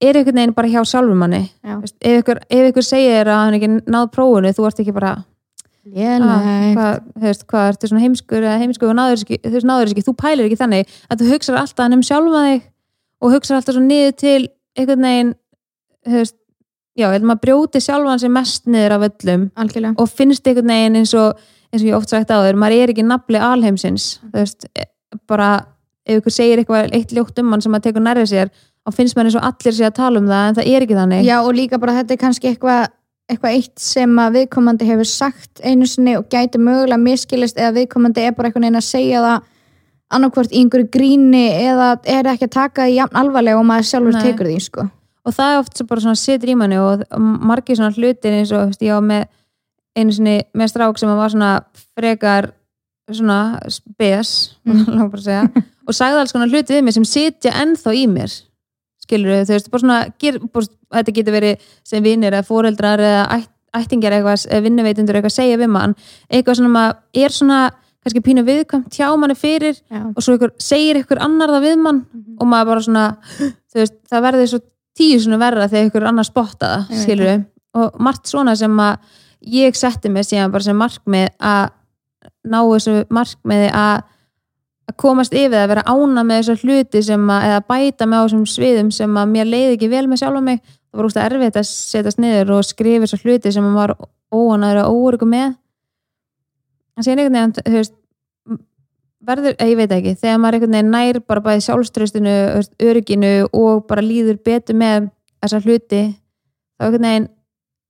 er 0.00 0.14
einhvern 0.16 0.34
veginn 0.40 0.54
bara 0.54 0.68
hjá 0.68 0.80
sjálfum 0.84 1.18
manni 1.18 1.50
Já. 1.64 1.76
Veist, 1.80 1.96
ef 2.00 2.22
ykkur, 2.22 2.38
ef 2.50 2.72
ykkur 2.72 2.84
segir 2.84 3.26
að 3.28 3.40
hann 3.44 3.54
ekki 3.58 3.68
náð 3.90 4.06
prófunu 4.12 4.52
þú 4.56 4.66
ert 4.66 4.80
ekki 4.80 4.92
bara. 4.96 5.24
Hvað, 6.76 6.98
þú 7.14 7.24
veist, 7.24 7.46
hvað 7.48 7.68
ertu 7.72 7.90
svona 7.90 8.02
heimskur 8.04 8.44
eða 8.44 8.58
heimskur 8.60 8.90
og 8.90 8.98
náður 8.98 9.22
ekki, 9.94 10.04
þú 10.06 10.14
pælir 10.18 10.48
ekki 10.48 10.58
þannig 10.60 10.98
að 11.08 11.22
þú 11.22 11.30
hugsar 11.32 11.60
alltaf 11.60 11.94
um 11.96 12.02
sjálfa 12.04 12.42
þig 12.46 12.66
og 13.20 13.34
hugsar 13.36 13.58
alltaf 13.58 13.76
svo 13.76 13.84
niður 13.84 14.12
til 14.20 14.42
einhvern 14.76 15.06
veginn 15.08 15.32
veist, 16.10 16.36
já, 16.96 17.06
ég 17.06 17.16
held 17.16 17.28
maður 17.30 17.42
brjóti 17.46 17.82
sjálfan 17.84 18.22
sem 18.22 18.32
mest 18.34 18.68
niður 18.68 18.96
af 18.98 19.08
öllum 19.08 19.48
Algjörlega. 19.56 19.96
og 19.96 20.12
finnst 20.12 20.46
einhvern 20.46 20.72
veginn 20.74 21.00
eins 21.00 21.16
og 21.16 21.40
eins 21.70 21.82
og 21.82 21.88
ég 21.88 21.96
oft 21.96 22.10
sagt 22.12 22.30
á 22.34 22.42
þér, 22.42 22.58
maður 22.58 22.84
er 22.84 22.92
ekki 22.92 23.06
nafli 23.06 23.40
alheimsins, 23.40 24.18
þú 24.26 24.36
veist 24.36 24.66
e- 24.74 24.88
bara, 25.30 25.50
ef 26.06 26.20
ykkur 26.20 26.34
segir 26.34 26.60
eitthvað 26.60 26.94
eitt 26.96 27.12
ljótt 27.14 27.38
um 27.42 27.52
hann 27.54 27.62
sem 27.62 27.72
maður 27.72 27.88
tekur 27.88 28.04
nærið 28.04 28.30
sér 28.30 28.50
og 28.86 28.96
finnst 28.96 29.16
maður 29.16 29.30
eins 29.30 29.38
og 29.38 29.46
allir 29.48 29.76
sé 29.76 29.86
að 29.86 29.98
tala 29.98 30.20
um 30.20 30.28
það 30.30 30.48
en 30.48 30.58
það 30.58 30.70
er 30.72 30.86
ekki 30.86 30.98
þannig 30.98 31.28
Já, 31.28 31.36
og 31.40 31.52
líka 31.54 31.78
bara 31.80 31.96
þetta 32.00 32.16
er 32.16 32.20
kannski 32.20 32.50
eitthvað 32.50 32.88
eitthvað 33.30 33.56
eitt 33.56 33.80
sem 33.82 34.18
að 34.20 34.36
viðkomandi 34.40 34.88
hefur 34.88 35.08
sagt 35.08 35.62
einu 35.64 35.86
sinni 35.88 36.16
og 36.18 36.26
gæti 36.32 36.58
mögulega 36.60 37.00
miskilist 37.00 37.58
eða 37.60 37.76
viðkomandi 37.78 38.24
er 38.26 38.34
bara 38.36 38.50
einhvern 38.50 38.66
veginn 38.66 38.80
að 38.80 38.86
segja 38.88 39.22
það 39.24 39.48
annarkvort 40.16 40.52
í 40.54 40.62
einhverju 40.64 40.88
gríni 40.90 41.44
eða 41.62 41.90
er 42.10 42.26
ekki 42.32 42.48
að 42.48 42.54
taka 42.56 42.86
því 42.88 42.96
jafn 42.96 43.20
alvarlega 43.20 43.60
og 43.60 43.68
maður 43.68 43.88
sjálfur 43.92 44.16
Nei. 44.16 44.22
tekur 44.26 44.48
því, 44.50 44.56
sko. 44.64 44.86
og 45.24 45.36
það 45.36 45.52
er 45.54 45.60
oft 45.62 45.76
svo 45.78 45.86
bara 45.86 46.04
svona 46.06 46.18
situr 46.18 46.50
í 46.50 46.56
manni 46.58 46.78
og 46.82 47.04
margir 47.20 47.78
svona 47.78 47.94
hlutir 47.94 48.34
eins 48.40 48.50
og 48.56 48.72
veist, 48.72 48.82
ég 48.82 48.96
var 48.96 49.06
með 49.06 49.28
einu 50.00 50.14
sinni 50.16 50.36
með 50.56 50.72
strák 50.72 50.98
sem 50.98 51.12
var 51.14 51.30
svona 51.34 51.52
frekar 51.94 52.50
svona 53.10 53.40
spes 53.70 54.34
Mm. 54.70 54.86
og 55.88 55.94
sagði 55.96 56.20
alls 56.20 56.32
konar 56.34 56.50
hluti 56.50 56.76
við 56.76 56.84
mig 56.86 56.94
sem 56.94 57.06
sitja 57.08 57.50
ennþá 57.62 57.94
í 57.98 58.04
mér 58.10 58.30
skilur 59.10 59.44
þú 59.44 59.56
veist, 59.56 59.70
bara 59.74 59.84
svona 59.84 60.00
ger, 60.22 60.40
bara, 60.54 60.70
þetta 61.00 61.16
getur 61.18 61.36
verið 61.36 61.68
sem 61.90 62.06
vinnir 62.06 62.32
eða 62.32 62.46
fóreldrar 62.46 63.02
eða 63.02 63.26
ætt, 63.36 63.52
ættingjar 63.76 64.16
eitthvað, 64.16 64.48
eða 64.48 64.64
vinnuveitundur 64.66 65.18
eitthvað 65.18 65.36
segja 65.36 65.60
við 65.60 65.70
mann, 65.74 65.94
eitthvað 66.30 66.58
svona 66.58 66.74
maður 66.74 67.24
er 67.26 67.34
svona 67.34 67.60
kannski 68.00 68.22
pínu 68.24 68.44
viðkvæmt 68.46 68.96
hjá 68.96 69.08
manni 69.20 69.36
fyrir 69.36 69.76
Já. 69.76 70.02
og 70.08 70.24
svo 70.24 70.36
ykkur, 70.38 70.54
segir 70.62 71.02
ykkur 71.02 71.20
annar 71.20 71.52
það 71.52 71.66
við 71.66 71.82
mann 71.84 72.04
og 72.40 72.48
maður 72.48 72.70
bara 72.72 72.84
svona 72.86 73.06
veist, 73.76 73.98
það 74.08 74.24
verður 74.24 74.52
svo 74.54 74.60
tíu 74.96 75.18
svona 75.20 75.40
verra 75.40 75.68
þegar 75.68 75.90
ykkur 75.90 76.06
annar 76.08 76.28
spotta 76.28 76.70
það, 76.72 77.02
skilur 77.02 77.42
og 77.76 78.00
margt 78.02 78.30
svona 78.30 78.56
sem 78.58 78.80
að 78.82 79.18
ég 79.60 79.76
setti 79.78 80.10
mig 80.12 80.26
síðan 80.28 80.54
bara 80.54 80.66
sem 80.66 80.80
markmið 80.80 81.28
að 81.38 81.68
ná 82.50 82.58
þessu 82.64 82.96
markmiði 83.12 83.68
að 83.76 84.08
að 84.90 84.96
komast 85.00 85.34
yfir 85.34 85.54
það, 85.54 85.62
að 85.64 85.72
vera 85.72 85.86
ána 85.86 86.24
með 86.26 86.40
þessar 86.40 86.64
hluti 86.64 87.02
sem 87.06 87.30
að, 87.30 87.46
eða 87.48 87.62
bæta 87.70 88.08
með 88.10 88.20
á 88.20 88.24
þessum 88.24 88.44
sviðum 88.50 88.90
sem 88.94 89.16
að 89.20 89.32
mér 89.34 89.50
leiði 89.50 89.76
ekki 89.76 89.90
vel 89.92 90.04
með 90.10 90.22
sjálfa 90.22 90.42
mig. 90.46 90.60
Það 90.90 91.00
var 91.00 91.08
úrst 91.08 91.22
erfitt 91.22 91.58
að 91.60 91.66
setjast 91.70 92.20
niður 92.22 92.52
og 92.56 92.66
skrifa 92.66 93.06
þessar 93.06 93.24
hluti 93.24 93.54
sem 93.54 93.66
maður 93.66 93.80
var 93.80 94.10
óanaður 94.34 94.82
og 94.82 95.00
óöryggu 95.00 95.30
með. 95.30 95.56
En 96.96 97.06
síðan 97.06 97.22
einhvern 97.22 97.38
veginn, 97.38 97.56
þú 97.64 97.76
veist 97.78 97.96
verður, 99.30 99.56
eh, 99.58 99.70
ég 99.70 99.76
veit 99.76 99.92
ekki, 99.94 100.14
þegar 100.18 100.40
maður 100.40 100.56
einhvern 100.58 100.76
veginn 100.76 100.94
nær 100.94 101.20
bara 101.28 101.44
bæði 101.44 101.66
sjálfströstinu, 101.66 102.36
örygginu 102.80 103.34
og 103.52 103.84
bara 103.88 104.04
líður 104.04 104.40
betur 104.42 104.78
með 104.80 105.10
þessar 105.42 105.66
hluti 105.66 106.02
þá 106.80 106.86
einhvern 106.88 107.06
veginn 107.08 107.28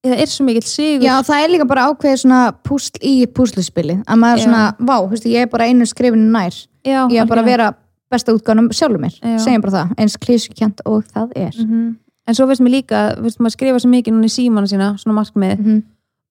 það 0.01 0.23
er 0.25 0.33
svo 0.33 0.47
mikill 0.47 0.67
sigur. 0.67 1.05
Já, 1.05 1.15
það 1.27 1.45
er 1.45 1.53
líka 1.53 1.69
bara 1.69 1.87
ákveðið 1.91 2.23
svona 2.23 2.41
púsl 2.67 3.01
í 3.05 3.15
púsluspili 3.29 3.99
að 4.07 4.21
maður 4.23 4.41
Já. 4.41 4.45
svona, 4.47 4.65
vá, 4.79 4.97
þú 4.97 5.11
veist, 5.13 5.29
ég 5.29 5.45
er 5.45 5.51
bara 5.53 5.69
einu 5.69 5.89
skrifinu 5.89 6.31
nær 6.33 6.57
Já, 6.85 7.09
ég 7.11 7.21
er 7.21 7.27
bara 7.27 7.43
að 7.43 7.51
vera 7.51 7.75
besta 8.11 8.33
útgáðanum 8.35 8.71
sjálfur 8.75 8.99
mér 9.03 9.15
Já. 9.21 9.39
segjum 9.39 9.63
bara 9.63 9.73
það, 9.85 9.93
eins 9.99 10.17
klísukjönt 10.19 10.81
og 10.87 11.05
það 11.05 11.33
er 11.37 11.53
Mhm. 11.59 11.97
en 12.27 12.35
svo 12.35 12.47
veist 12.47 12.61
mér 12.63 12.75
líka, 12.83 13.21
veist, 13.23 13.39
maður 13.39 13.57
skrifa 13.57 13.81
svo 13.81 13.91
mikið 13.91 14.13
núna 14.15 14.25
í 14.27 14.35
símanu 14.35 14.67
sína, 14.71 14.97
svona 14.99 15.15
markmið 15.21 15.59
Mhm. 15.59 15.83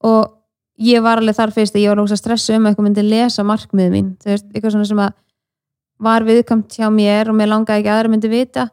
og 0.03 0.33
ég 0.79 1.01
var 1.03 1.17
alveg 1.19 1.35
þar 1.35 1.51
fyrst 1.53 1.75
að 1.75 1.81
ég 1.83 1.87
var 1.89 1.97
lóks 1.97 2.11
að 2.11 2.21
stressa 2.23 2.55
um 2.55 2.63
að 2.65 2.73
eitthvað 2.75 2.87
myndi 2.87 3.09
lesa 3.09 3.43
markmið 3.43 3.89
mín, 3.91 4.17
þú 4.17 4.25
veist, 4.25 4.45
eitthvað 4.53 4.71
svona 4.71 4.85
sem 4.87 4.97
að 4.97 5.13
var 5.99 6.21
viðkamt 6.23 6.69
hjá 6.77 6.87
mér 6.89 7.29
og 7.29 7.35
mér 7.35 7.47
langaði 7.51 7.83
ekki 7.83 7.89
að 7.91 7.97
aðra 7.99 8.09
myndi 8.13 8.29
vita 8.29 8.69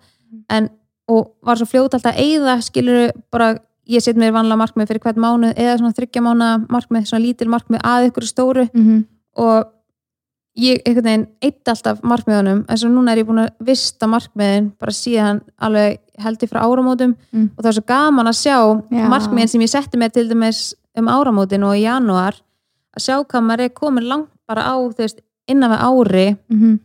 en, 0.50 0.68
og 1.08 1.32
var 1.42 1.56
svo 1.56 1.66
fljóta 1.66 1.94
alltaf 1.98 2.14
að 2.14 2.20
eyða 2.22 2.62
skilur 2.62 3.10
bara 3.32 3.58
ég 3.88 4.02
set 4.02 4.16
mér 4.16 4.32
vanlega 4.32 4.58
markmið 4.58 4.88
fyrir 4.88 5.00
hvern 5.02 5.22
mánuð 5.22 5.54
eða 5.56 5.78
svona 5.78 5.94
þryggja 5.94 6.22
mánu 6.22 6.66
markmið, 6.68 7.06
svona 7.06 7.22
lítil 7.22 7.48
markmið 7.48 7.80
að 7.82 8.10
ykkur 8.10 8.26
stóru 8.26 8.68
mm 8.72 9.04
og 9.36 9.66
ég 10.56 10.80
einhvern 10.86 11.04
veginn 11.04 11.26
eitt 11.44 11.68
alltaf 11.68 11.98
markmiðunum 12.02 12.64
en 12.68 12.76
svo 12.80 12.88
núna 12.88 13.12
er 13.12 13.18
ég 13.22 13.26
búin 13.28 13.42
að 13.44 13.50
vista 13.68 14.06
markmiðin 14.08 14.70
bara 14.80 14.92
síðan 14.96 15.40
alveg 15.60 15.98
held 16.24 16.38
ég 16.42 16.48
frá 16.50 16.62
áramótum 16.64 17.14
Mm. 17.32 17.50
og 17.56 17.60
það 17.64 17.68
er 17.70 17.76
svo 17.78 17.84
gaman 17.86 18.26
að 18.30 18.38
sjá 18.40 18.56
Já. 18.90 19.08
markmiðin 19.12 19.48
sem 19.52 19.60
ég 19.60 19.68
setti 19.74 19.98
mér 20.00 20.12
til 20.12 20.28
dæmis 20.30 20.74
um 20.96 21.06
áramótin 21.12 21.64
og 21.64 21.76
í 21.76 21.82
janúar 21.84 22.34
að 22.96 23.04
sjá 23.04 23.18
hvað 23.24 23.44
maður 23.44 23.60
er 23.66 23.68
komin 23.76 24.08
langt 24.08 24.28
bara 24.48 24.62
á 24.64 24.74
veist, 24.96 25.20
innan 25.48 25.70
við 25.70 25.80
ári 25.84 26.36
-hmm. 26.50 26.78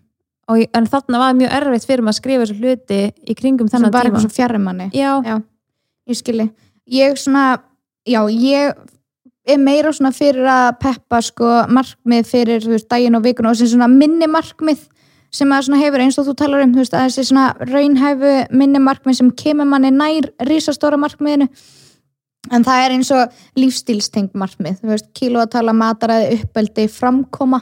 og, 0.49 0.57
ég- 0.57 0.69
en 0.73 0.85
þarna 0.85 1.17
var 1.17 1.33
mjög 1.33 1.51
erfitt 1.53 1.85
fyrir 1.87 2.01
maður 2.03 2.15
að 2.15 2.19
skrifa 2.21 2.43
þessu 2.45 2.59
hluti 2.59 3.13
í 3.31 3.33
kringum 3.35 3.67
þennan 3.69 3.91
bara 3.91 4.03
tíma 4.09 4.17
eitthvað 4.17 4.21
svo 4.27 4.35
fjarrir 4.35 4.59
manni 4.59 4.89
já, 4.93 5.21
Já. 5.23 5.41
ég 6.09 6.15
skilji 6.17 6.51
ég 6.91 7.13
svona, 7.17 7.57
já, 8.05 8.19
ég 8.29 8.73
er 9.47 9.57
meira 9.61 9.91
svona 9.93 10.11
fyrir 10.13 10.45
að 10.45 10.71
peppa 10.81 11.21
sko 11.25 11.51
markmið 11.73 12.27
fyrir 12.29 12.65
veist, 12.69 12.89
daginn 12.91 13.17
og 13.17 13.25
vikuna 13.25 13.53
og 13.53 13.61
svona 13.61 13.89
minni 13.89 14.29
markmið 14.29 14.83
sem 15.31 15.51
að 15.55 15.67
svona 15.67 15.79
hefur 15.81 16.03
eins 16.03 16.19
og 16.19 16.27
þú 16.27 16.35
talar 16.37 16.65
um 16.65 16.73
veist, 16.75 16.93
að 16.93 17.07
þessi 17.07 17.29
svona 17.31 17.51
raunhæfu 17.71 18.33
minni 18.57 18.81
markmið 18.83 19.21
sem 19.21 19.31
kemur 19.39 19.69
manni 19.69 19.93
nær 19.95 20.27
risastóra 20.49 20.99
markmiðinu. 20.99 21.47
En 22.51 22.65
það 22.65 22.83
er 22.83 22.95
eins 22.95 23.11
og 23.15 23.41
lífstílstengt 23.57 24.35
markmið 24.37 24.81
veist, 24.83 25.11
kílóatala, 25.17 25.73
mataræði, 25.77 26.41
uppeldi 26.41 26.87
framkoma. 26.91 27.61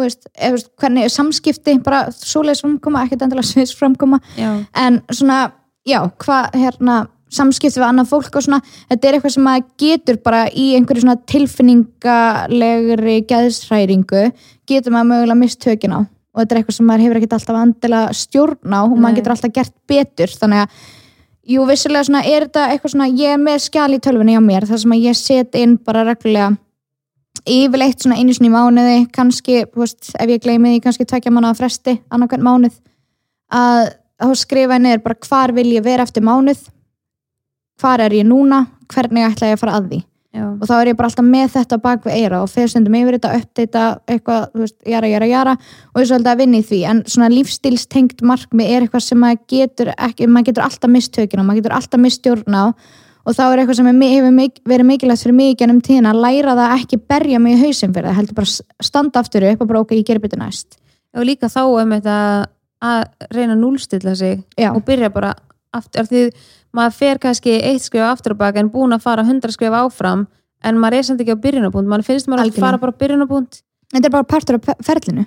Eða, 0.00 0.50
þú 0.50 0.56
veist, 0.56 0.70
hvernig 0.80 1.10
samskipti 1.12 1.76
bara 1.84 2.06
svoleiðis 2.14 2.62
framkoma, 2.64 3.04
ekkert 3.04 3.26
endilega 3.26 3.50
sviðs 3.50 3.74
framkoma. 3.76 4.20
Já, 4.38 4.52
en 4.78 5.00
svona, 5.12 5.40
já, 5.84 6.00
hvað 6.22 6.56
hérna, 6.56 7.00
samskipti 7.34 7.80
við 7.80 7.86
annað 7.86 8.10
fólk 8.10 8.38
og 8.38 8.44
svona, 8.46 8.60
þetta 8.90 9.08
er 9.08 9.16
eitthvað 9.16 9.34
sem 9.36 9.44
maður 9.46 9.66
getur 9.82 10.20
bara 10.24 10.44
í 10.50 10.70
einhverju 10.78 11.04
svona 11.04 11.18
tilfinningalegri 11.30 13.18
geðsræringu, 13.30 14.24
getur 14.70 14.94
maður 14.94 15.10
mögulega 15.12 15.40
mist 15.42 15.60
tökin 15.62 15.96
á. 15.96 16.00
Og 16.30 16.42
þetta 16.42 16.54
er 16.54 16.60
eitthvað 16.60 16.78
sem 16.78 16.88
maður 16.90 17.04
hefur 17.06 17.20
ekkert 17.20 17.36
alltaf 17.36 17.58
andilega 17.58 18.16
stjórn 18.16 18.74
á 18.74 18.80
og 18.84 18.94
Nei. 18.94 19.02
maður 19.02 19.20
getur 19.20 19.34
alltaf 19.34 19.54
gert 19.54 19.76
betur. 19.90 20.34
Þannig 20.40 20.64
að, 20.64 20.80
jú, 21.54 21.68
vissilega 21.70 22.06
svona 22.06 22.24
er 22.26 22.46
þetta 22.46 22.66
eitthvað 22.70 22.94
svona, 22.94 23.08
ég 23.18 23.36
er 23.36 23.40
með 23.42 23.62
skjal 23.66 23.90
í 23.96 24.02
tölvunni 24.02 24.38
á 24.38 24.42
mér, 24.42 24.66
þar 24.70 24.82
sem 24.84 24.94
að 24.94 25.06
ég 25.08 25.18
set 25.18 25.58
inn 25.58 25.78
bara 25.82 26.06
reglulega 26.06 26.52
yfirleitt 27.48 28.02
svona 28.02 28.18
einu 28.20 28.34
sinni 28.34 28.50
í 28.50 28.52
mánuði, 28.52 28.98
kannski 29.14 29.64
þú 29.70 29.84
veist, 29.84 30.12
ef 30.18 30.28
ég 30.28 30.42
gleymi 30.44 30.74
því, 30.74 30.82
kannski 30.84 31.06
tvekja 31.08 31.32
mánuða 31.32 31.56
fresti 31.56 31.96
annarkvæmt 32.12 32.44
mánuð 32.44 32.76
að 33.50 33.94
þá 34.20 34.34
skrifa 34.38 34.76
ég 34.76 34.84
niður 34.84 35.02
bara 35.06 35.18
hvar 35.26 35.54
vil 35.56 35.68
ég 35.72 35.84
vera 35.84 36.04
eftir 36.06 36.24
mánuð 36.26 36.62
hvar 37.80 38.04
er 38.04 38.14
ég 38.14 38.28
núna, 38.28 38.64
hvernig 38.92 39.26
ætla 39.26 39.50
ég 39.50 39.58
að 39.58 39.64
fara 39.64 39.76
að 39.80 39.90
því? 39.90 40.00
Já, 40.30 40.44
og 40.46 40.62
þá 40.62 40.74
er 40.76 40.88
ég 40.92 40.98
bara 40.98 41.08
alltaf 41.10 41.26
með 41.26 41.48
þetta 41.56 41.76
bak 41.82 42.04
við 42.06 42.16
eira 42.20 42.38
og 42.44 42.50
fer 42.52 42.70
stundum 42.70 42.94
yfir 42.94 43.16
þetta, 43.16 43.30
uppdata 43.40 43.84
eitthvað, 44.06 44.44
þú 44.52 44.62
veist, 44.62 44.76
jara, 44.86 45.08
jara, 45.10 45.26
jara 45.26 45.54
og 45.58 45.98
ég 45.98 46.04
er 46.04 46.10
svolítið 46.12 46.30
að 46.30 46.42
vinna 46.44 46.60
í 46.60 46.66
því, 46.68 46.78
en 46.86 47.00
svona 47.10 47.30
lífstílstengt 47.32 48.22
markmið 48.30 48.70
er 48.70 48.86
eitthvað 48.86 49.02
sem 49.08 49.18
maður 49.18 49.40
getur 49.50 49.90
ekki, 49.96 50.28
maður 50.30 50.52
getur 50.52 50.66
alltaf 50.68 50.92
mistökin 50.94 51.42
á, 51.42 51.44
maður 51.48 51.64
getur 51.64 51.74
alltaf 51.80 52.04
mistjórn 52.04 52.58
á 52.62 52.64
og 52.70 53.36
þá 53.36 53.42
er 53.48 53.62
eitthvað 53.64 53.80
sem 53.80 53.90
er, 53.90 53.98
hefur 54.14 54.38
verið 54.70 54.88
mikilvægt 54.92 55.24
fyrir 55.24 55.38
mig 55.40 55.58
gennum 55.58 55.82
tíðina 55.82 56.14
að 56.14 56.22
læra 56.22 56.54
það 56.54 56.64
að 56.68 56.76
ekki 56.78 57.00
berja 57.10 57.42
mig 57.42 57.56
í 57.56 57.60
hausinn 57.64 57.96
fyrir 57.96 58.10
það, 58.12 58.18
heldur 58.20 58.38
bara 58.38 58.86
standa 58.86 59.24
aftur 59.24 59.48
upp 59.50 59.64
og 59.64 59.72
bara 59.72 59.82
ok, 59.82 59.96
ég 59.98 60.06
gerir 60.06 60.22
betur 60.22 60.40
næst. 60.40 60.78
Og 61.18 61.26
líka 61.26 61.50
þá 61.50 61.62
um 61.66 61.94
þetta 61.96 62.16
að 62.80 63.02
reyna 63.34 63.56
að 63.56 63.62
núlstilla 63.64 64.14
sig 64.16 64.44
Já, 64.54 64.70
og 64.72 64.84
byrja 64.86 65.10
bara 65.12 65.34
aftur, 65.76 66.04
af 66.04 66.08
því 66.08 66.22
maður 66.76 66.96
fer 66.98 67.18
kannski 67.22 67.56
eitt 67.58 67.82
skrif 67.82 68.06
aftur 68.06 68.36
á 68.36 68.42
bak 68.42 68.60
en 68.60 68.70
búin 68.70 68.94
að 68.94 69.04
fara 69.06 69.24
hundra 69.26 69.52
skrif 69.54 69.74
áfram 69.74 70.26
en 70.64 70.78
maður 70.78 70.98
er 70.98 71.08
samt 71.08 71.24
ekki 71.24 71.34
á 71.34 71.44
byrjunarpunkt. 71.44 71.90
Maður 71.90 72.06
finnst 72.06 72.28
maður 72.28 72.44
að 72.44 72.46
Algjörlega. 72.48 72.66
fara 72.66 72.78
bara 72.78 72.94
á 72.94 73.00
byrjunarpunkt. 73.02 73.60
Þetta 73.90 74.06
er 74.06 74.14
bara 74.14 74.28
partur 74.30 74.58
af 74.60 74.86
ferlinu. 74.86 75.26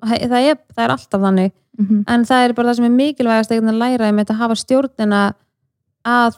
Og 0.00 0.08
það 0.08 0.28
það 0.32 0.50
er, 0.50 0.60
það 0.74 0.84
er 0.84 0.94
alltaf 0.96 1.24
þannig. 1.26 1.52
Mm 1.78 1.86
-hmm. 1.86 2.04
en 2.08 2.24
það 2.24 2.44
er 2.44 2.52
bara 2.52 2.68
það 2.68 2.76
sem 2.76 2.84
er 2.84 2.90
mikilvægast 2.90 3.50
að 3.52 3.78
læra 3.78 4.12
þetta 4.12 4.34
að 4.34 4.40
hafa 4.42 4.54
stjórnina 4.54 5.34
að 6.04 6.34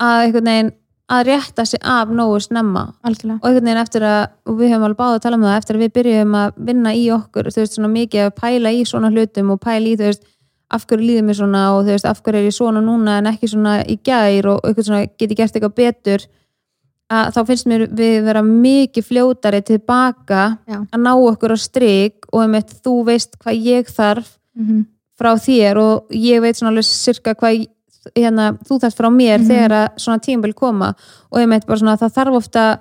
að 0.00 0.22
einhvern 0.24 0.50
veginn 0.50 0.72
að 1.10 1.24
rétta 1.26 1.64
sig 1.66 1.80
af 1.82 2.08
nógu 2.08 2.40
snemma. 2.40 2.94
Algjörlega. 3.02 3.40
Og 3.42 3.48
einhvern 3.48 3.64
veginn 3.64 3.82
eftir 3.82 4.04
að, 4.06 4.20
og 4.46 4.58
við 4.58 4.70
höfum 4.70 4.84
alveg 4.86 5.00
báða 5.00 5.16
að 5.16 5.24
tala 5.24 5.36
um 5.36 5.46
það 5.46 5.56
eftir 5.58 5.76
að 5.76 5.82
við 5.84 5.94
byrjum 5.96 6.36
að 6.40 6.60
vinna 6.68 6.92
í 6.94 7.04
okkur 7.14 7.50
þú 7.50 7.62
veist, 7.62 7.74
svona 7.74 7.90
mikið 7.94 8.26
að 8.26 8.36
pæla 8.38 8.72
í 8.76 8.84
svona 8.86 9.10
hlutum 9.10 9.50
og 9.50 9.60
pæla 9.64 9.90
í, 9.90 9.96
þú 9.98 10.06
veist, 10.06 10.28
af 10.70 10.84
hverju 10.86 11.06
líður 11.06 11.24
mér 11.26 11.38
svona 11.40 11.62
og 11.74 11.84
þú 11.84 11.94
veist, 11.94 12.06
af 12.06 12.20
hverju 12.22 12.38
er 12.40 12.46
ég 12.48 12.54
svona 12.56 12.80
núna 12.84 13.18
en 13.18 13.26
ekki 13.26 13.48
svona 13.50 13.80
í 13.84 13.96
gær 14.06 14.46
og 14.52 14.60
eitthvað 14.64 14.86
svona 14.86 15.06
get 15.18 15.30
ég 15.30 15.36
gert 15.36 15.56
eitthvað 15.56 15.74
betur 15.74 16.26
að 17.10 17.32
þá 17.34 17.40
finnst 17.48 17.66
mér 17.66 17.86
við 17.90 18.20
vera 18.28 18.42
mikið 18.46 19.06
fljótari 19.08 19.60
tilbaka 19.66 20.42
Já. 20.70 20.78
að 20.92 21.00
ná 21.02 21.10
okkur 21.16 21.54
á 21.54 21.58
strik 21.58 22.28
og 22.32 22.44
einmitt 22.44 22.70
þú 22.84 22.94
veist 23.08 23.34
hvað 23.42 23.64
ég 23.66 23.90
þarf 23.90 24.36
mm 24.54 24.66
-hmm. 24.66 24.84
frá 25.18 25.32
þér 25.34 25.76
og 25.78 26.06
ég 26.14 26.40
veit 26.40 26.56
svona 26.56 26.70
alveg 26.70 26.84
sirka 26.84 27.34
hvað 27.34 27.66
hérna, 28.16 28.56
þú 28.64 28.78
þarft 28.80 28.96
frá 28.96 29.10
mér 29.10 29.38
Mhm. 29.40 29.48
þegar 29.48 29.70
að 29.70 29.88
svona 29.98 30.18
tímabil 30.20 30.54
koma 30.54 30.94
og 31.30 31.40
ég 31.40 31.48
meit 31.48 31.66
bara 31.66 31.78
svona 31.78 31.92
að 31.96 32.00
það 32.00 32.14
þarf 32.14 32.36
ofta 32.36 32.78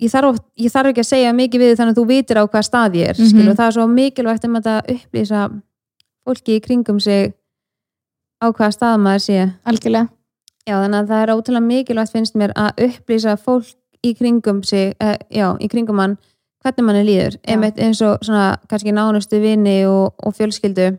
ég 0.00 0.10
þarf, 0.12 0.28
oft, 0.28 0.42
ég 0.58 0.70
þarf 0.72 0.90
ekki 0.92 1.00
að 1.00 1.10
segja 1.10 1.32
mikið 1.32 1.60
við 1.60 1.76
þannig 1.76 1.94
að 1.94 1.98
þú 2.00 2.06
vitir 2.06 2.36
á 2.36 2.44
hvað 2.46 2.62
stað 2.68 2.94
ég 2.94 3.08
er 3.08 3.16
mm 3.18 3.48
og 3.48 3.56
það 3.56 3.66
er 3.66 3.72
svo 3.72 3.86
mikilvægt 3.86 4.44
um 4.44 4.56
að 4.56 4.82
upplýsa 4.94 5.50
fólki 6.26 6.58
í 6.58 6.62
kringum 6.64 7.00
sig 7.02 7.34
á 8.42 8.50
hvaða 8.50 8.74
stað 8.74 9.00
maður 9.02 9.24
sé. 9.26 9.40
Algjörlega. 9.64 10.10
Já 10.66 10.80
þannig 10.82 10.98
að 10.98 11.10
það 11.12 11.22
er 11.22 11.32
ótrúlega 11.36 11.66
mikilvægt 11.70 12.14
finnst 12.14 12.38
mér 12.38 12.52
að 12.58 12.86
upplýsa 12.88 13.36
fólk 13.38 13.74
í 14.02 14.12
kringum 14.18 14.62
sig 14.66 14.96
eh, 15.00 15.18
já, 15.30 15.54
í 15.62 15.68
kringum 15.70 15.98
mann 16.00 16.16
hvernig 16.66 16.86
mann 16.86 16.98
er 16.98 17.06
líður, 17.06 17.36
einmitt 17.46 17.78
eins 17.78 18.00
og 18.02 18.22
svona 18.26 18.56
kannski 18.70 18.94
nánustu 18.94 19.38
vini 19.42 19.84
og, 19.86 20.16
og 20.18 20.34
fjölskyldu. 20.34 20.96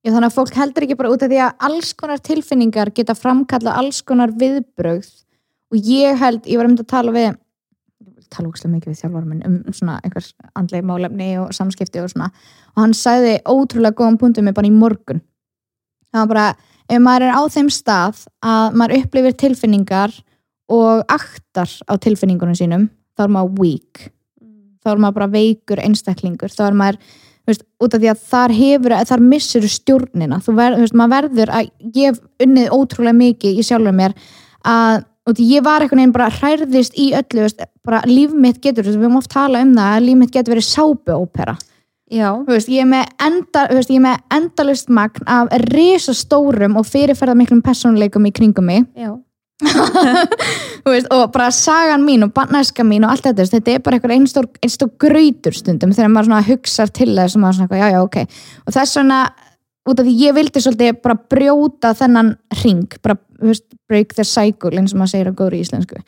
Já, 0.00 0.12
þannig 0.12 0.28
að 0.28 0.36
fólk 0.36 0.56
heldur 0.56 0.86
ekki 0.86 0.96
bara 0.96 1.12
út 1.12 1.24
af 1.24 1.30
því 1.32 1.40
að 1.44 1.64
alls 1.68 1.92
konar 1.96 2.20
tilfinningar 2.24 2.92
geta 2.96 3.16
framkalla 3.16 3.76
alls 3.80 4.00
konar 4.04 4.32
viðbrögð. 4.40 5.08
Og 5.70 5.86
ég 5.86 6.20
held, 6.20 6.44
ég 6.48 6.60
var 6.60 6.68
um 6.68 6.76
að 6.76 6.88
tala 6.90 7.14
við 7.14 7.30
tala 8.30 8.50
úkslega 8.50 8.74
mikið 8.74 8.92
við 8.92 9.00
þjálfarum 9.02 9.34
minn 9.34 9.44
um 9.46 9.74
svona 9.76 9.98
einhvers 10.04 10.32
andlega 10.58 10.86
málefni 10.86 11.30
og 11.40 11.52
samskipti 11.56 12.02
og 12.02 12.10
svona. 12.12 12.30
Og 12.76 12.84
hann 12.84 12.96
sagði 12.96 13.38
ótrúlega 13.44 13.98
góðan 13.98 14.18
punktum 14.20 14.48
mig 14.48 14.56
bara 14.56 14.70
í 14.70 14.74
morgun. 14.74 15.22
Það 16.10 16.22
var 16.24 16.30
bara, 16.34 16.46
ef 16.90 17.02
maður 17.02 17.26
er 17.28 17.38
á 17.38 17.42
þeim 17.54 17.70
stað 17.74 18.24
að 18.42 18.78
maður 18.78 18.96
upplifir 19.00 19.36
tilfinningar 19.44 20.14
og 20.70 21.04
aktar 21.10 21.70
á 21.90 21.94
tilfinningunum 21.98 22.58
sínum 22.58 22.88
þá 23.18 23.26
er 23.26 23.34
maður 23.34 23.58
weak. 23.60 24.06
Þá 24.80 24.94
er 24.94 25.02
maður 25.02 25.18
bara 25.18 25.32
veikur 25.34 25.82
einstaklingur. 25.82 26.52
Þá 26.54 26.62
er 26.70 26.78
maður, 26.80 26.98
veist, 27.48 27.66
út 27.82 27.94
af 27.94 28.02
því 28.02 28.10
að 28.12 28.24
þar 28.30 28.56
hefur, 28.56 28.96
þar 29.10 29.24
missur 29.26 29.66
stjórnina. 29.68 30.40
Þú 30.44 30.56
ver, 30.56 30.76
þú 30.78 30.86
veist, 30.86 30.96
maður 30.96 31.16
verður 31.16 31.54
að 31.58 31.70
ég 31.98 32.14
hef 32.14 32.46
unnið 32.46 32.74
ótrúlega 32.76 33.18
mikið 33.20 33.60
í 33.60 33.66
sjálfur 33.66 33.96
mér 33.96 34.16
að, 34.64 35.04
af 35.32 35.40
ég 35.42 35.64
var 35.64 35.84
einhvern 35.84 36.02
veginn 36.02 36.14
bara 36.14 36.28
hræðist 36.34 36.98
í 36.98 37.10
öllu, 37.16 37.46
veist, 37.46 37.64
bara 37.86 38.02
líf 38.08 38.34
mitt 38.34 38.60
getur, 38.62 38.84
veist, 38.84 38.98
við 38.98 39.08
höfum 39.08 39.20
oft 39.20 39.32
tala 39.32 39.62
um 39.64 39.74
það 39.76 39.96
að 39.96 40.06
líf 40.06 40.20
mitt 40.20 40.34
getur 40.34 40.56
verið 40.56 40.68
sápuópera. 40.68 41.56
Já, 42.10 42.28
þú 42.42 42.50
veist, 42.56 42.70
ég 42.72 42.82
er 42.82 42.90
með, 42.90 43.10
enda, 43.22 43.64
veist, 43.70 43.90
ég 43.94 44.02
með 44.02 44.22
endalust 44.34 44.88
magn 44.90 45.26
af 45.30 45.52
risastórum 45.70 46.78
og 46.80 46.88
fyrirferða 46.88 47.36
miklum 47.38 47.60
persónuleikum 47.62 48.26
í 48.26 48.32
kringum 48.34 48.66
mig. 48.66 48.88
Og 50.88 51.26
bara 51.34 51.50
sagan 51.52 52.06
mín 52.06 52.24
og 52.24 52.32
barnæska 52.32 52.84
mín 52.86 53.04
og 53.04 53.12
allt 53.12 53.26
þetta, 53.28 53.44
þetta 53.52 53.74
er 53.74 53.82
bara 53.84 53.98
eitthvað 53.98 54.14
einstór, 54.16 54.90
gröytur 55.00 55.52
stundum 55.52 55.92
þegar 55.92 56.12
maður 56.14 56.48
hugsar 56.48 56.88
til 56.88 57.10
þess 57.12 57.36
og 57.36 57.42
maður 57.42 57.58
svona, 57.58 57.68
eitthvað, 57.68 57.82
já, 57.82 57.88
já, 57.92 58.00
ok. 58.06 58.40
Og 58.64 58.76
þess 58.78 58.96
vegna, 58.96 59.18
út 59.88 60.00
af 60.00 60.06
því 60.06 60.16
ég 60.20 60.36
vildi 60.36 60.62
svolítið 60.62 61.00
bara 61.04 61.18
brjóta 61.32 61.94
þennan 61.96 62.34
ring 62.62 62.98
bara, 63.02 63.16
veist, 63.40 63.66
break 63.88 64.14
the 64.16 64.26
cycle 64.26 64.74
eins 64.76 64.94
og 64.94 65.00
maður 65.00 65.14
segir 65.14 65.32
á 65.32 65.38
góðri 65.38 65.62
íslensku. 65.64 66.02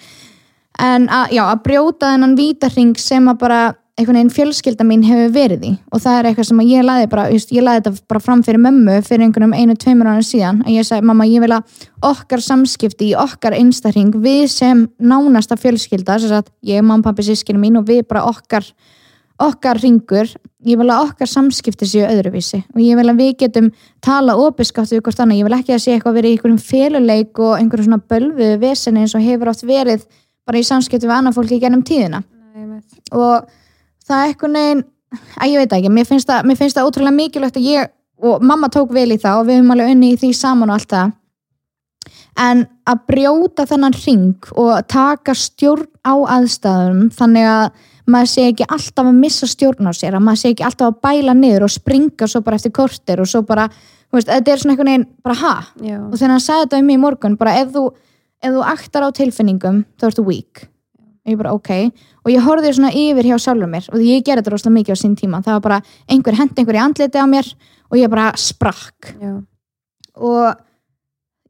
En 0.83 1.09
að, 1.13 1.37
já, 1.37 1.45
að 1.47 1.63
brjóta 1.67 2.13
þennan 2.15 2.37
vítarring 2.39 2.99
sem 3.01 3.29
að 3.29 3.41
bara 3.43 3.63
einhvern 3.99 4.17
veginn 4.17 4.33
fjölskylda 4.33 4.85
mín 4.89 5.03
hefur 5.05 5.33
verið 5.35 5.67
í. 5.69 5.73
Og 5.93 6.01
það 6.01 6.19
er 6.19 6.29
eitthvað 6.31 6.47
sem 6.49 6.63
ég 6.65 6.87
laði 6.87 7.09
bara, 7.13 7.27
just, 7.35 7.53
ég 7.53 7.65
laði 7.65 7.83
þetta 7.83 8.07
bara 8.09 8.23
fram 8.25 8.45
fyrir 8.47 8.63
mömmu 8.65 8.95
fyrir 9.05 9.27
einhvernum 9.27 9.53
einu, 9.53 9.77
tveimur 9.77 10.09
ára 10.09 10.25
síðan. 10.25 10.63
Að 10.65 10.79
ég 10.79 10.89
sagði, 10.89 11.09
mamma, 11.11 11.29
ég 11.29 11.45
vil 11.45 11.53
að 11.53 11.85
okkar 12.09 12.45
samskipti 12.45 13.11
í 13.11 13.19
okkar 13.21 13.57
einstakring, 13.59 14.15
við 14.25 14.47
sem 14.55 14.87
nánasta 14.97 15.61
fjölskylda, 15.61 16.17
þess 16.23 16.39
að 16.41 16.51
ég, 16.73 16.81
mamma, 16.81 17.05
pappi, 17.05 17.27
sískinu 17.29 17.61
mín 17.61 17.77
og 17.83 17.87
við 17.91 18.07
bara 18.09 18.25
okkar 18.31 18.65
okkar 19.47 19.81
ringur, 19.83 20.31
ég 20.67 20.79
vil 20.79 20.89
að 20.91 21.09
okkar 21.09 21.31
samskipti 21.31 21.89
séu 21.89 22.05
öðruvísi. 22.07 22.63
Og 22.75 22.81
ég 22.83 22.99
vil 22.99 23.09
að 23.11 23.21
við 23.21 23.33
getum 23.45 23.71
tala 24.05 24.37
við 24.39 25.01
hvort 25.03 25.21
annað, 25.21 25.39
ég 25.41 25.49
vil 25.49 25.57
ekki 25.59 25.75
að 25.75 25.83
sé 25.85 25.97
eitthvað 25.97 26.19
verið 26.19 26.31
í 26.31 26.37
einhverjum 26.37 26.63
féluleik 26.63 27.39
og 27.43 27.57
einhverjum 27.59 27.89
svona 27.89 28.07
bölvuðu 28.13 28.59
veseni 28.63 29.03
eins 29.03 29.17
og 29.19 29.25
hefur 29.25 29.53
oft 29.53 29.65
verið 29.67 30.07
bara 30.47 30.59
í 30.59 30.67
samskipti 30.67 31.07
við 31.07 31.17
annað 31.17 31.39
fólki 31.39 31.61
gennum 31.63 31.85
tíðina. 31.87 32.23
Nei, 32.55 32.81
og 33.13 33.49
það 34.07 34.19
er 34.19 34.31
eitthvað 34.33 34.55
neginn 34.57 34.85
að 35.39 35.53
ég 35.53 35.63
veit 35.63 35.75
ekki, 35.77 35.93
mér 35.93 36.09
finnst 36.09 36.31
það, 36.31 36.47
mér 36.49 36.61
finnst 36.61 36.79
það 36.79 36.89
ótrúlega 36.89 37.17
mikilvægt 37.17 37.59
að 37.61 37.69
ég, 37.69 37.91
og 38.23 38.45
mamma 38.45 38.71
tók 38.73 38.93
vel 38.95 39.11
í 39.13 39.21
það 39.21 39.41
og 39.41 39.49
við 39.49 39.61
höfum 39.61 39.75
alveg 39.75 39.93
unni 39.95 40.13
í 40.13 40.19
því 40.21 40.33
saman 40.39 40.73
og 40.73 40.79
allt 40.79 40.95
það. 40.95 41.17
En 42.43 42.63
að 42.89 43.01
brjóta 43.11 43.67
þennan 43.69 43.97
ring 44.03 44.53
og 44.59 44.87
taka 44.91 45.35
stjórn 45.37 45.89
á 46.01 46.15
aðstæðum 46.39 47.11
þannig 47.15 47.49
að 47.51 47.67
maður 48.11 48.31
sé 48.33 48.47
ekki 48.51 48.67
alltaf 48.67 49.09
að 49.09 49.19
missa 49.19 49.49
stjórn 49.51 49.91
á 49.91 49.93
sér 49.95 50.17
að 50.19 50.25
maður 50.27 50.41
sé 50.43 50.53
ekki 50.53 50.67
alltaf 50.67 50.91
að 50.91 51.01
bæla 51.07 51.35
niður 51.39 51.67
og 51.67 51.73
springa 51.75 52.29
svo 52.29 52.43
bara 52.45 52.59
eftir 52.59 52.75
kortir 52.75 53.23
og 53.23 53.31
svo 53.31 53.43
bara, 53.47 53.69
veist, 54.13 54.31
þetta 54.31 54.53
er 54.53 54.63
svona 54.63 54.75
einhvern 54.75 54.91
veginn 54.93 55.07
bara 55.23 55.39
ha, 55.43 55.55
já, 55.79 55.99
og 56.01 56.17
þegar 56.17 56.35
hann 56.35 56.45
sagði 56.47 56.67
þetta 56.67 56.81
um 56.83 56.91
mig 56.91 56.99
í 56.99 57.03
morgun 57.03 57.39
bara 57.41 57.55
ef 57.61 57.71
þú, 57.77 57.85
ef 58.43 58.57
þú 58.57 58.65
aktar 58.73 59.07
á 59.07 59.09
tilfinningum 59.19 59.83
þá 60.01 60.09
ertu 60.11 60.27
weak. 60.27 60.67
Og 61.23 61.31
ég 61.31 61.39
bara 61.39 61.53
ok, 61.55 61.71
og 62.25 62.33
ég 62.33 62.43
horfði 62.43 62.73
svona 62.75 62.91
yfir 62.99 63.29
hjá 63.31 63.37
sjálfur 63.39 63.71
mér 63.71 63.85
og 63.93 64.03
ég 64.03 64.25
gerði 64.27 64.43
þetta 64.43 64.55
rosalega 64.57 64.75
mikið 64.81 64.97
á 64.99 65.03
sín 65.05 65.13
tíma. 65.15 65.39
Það 65.47 65.55
var 65.55 65.63
bara 65.69 65.77
einhver 66.11 66.35
hendi 66.35 66.59
einhver 66.59 66.79
í 66.81 66.83
andliti 66.83 67.23
á 67.23 67.27
mér 67.31 67.53
og 67.87 68.01
ég 68.01 68.11
bara 68.11 68.33
sprakk. 68.35 69.13
Já, 69.23 69.37
og 70.19 70.65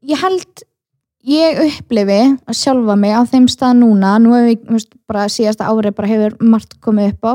ég 0.05 0.21
held 0.21 0.65
ég 1.23 1.61
upplifi 1.63 2.19
að 2.43 2.57
sjálfa 2.57 2.95
mig 2.99 3.15
á 3.15 3.21
þeim 3.29 3.47
stað 3.51 3.79
núna 3.79 4.17
nú 4.21 4.33
hefur 4.35 4.51
ég, 4.51 4.61
veist, 4.75 4.93
bara 5.09 5.25
síðasta 5.31 5.69
ári 5.71 5.93
bara 5.95 6.11
hefur 6.11 6.37
margt 6.43 6.77
komið 6.83 7.13
upp 7.13 7.27
á. 7.27 7.33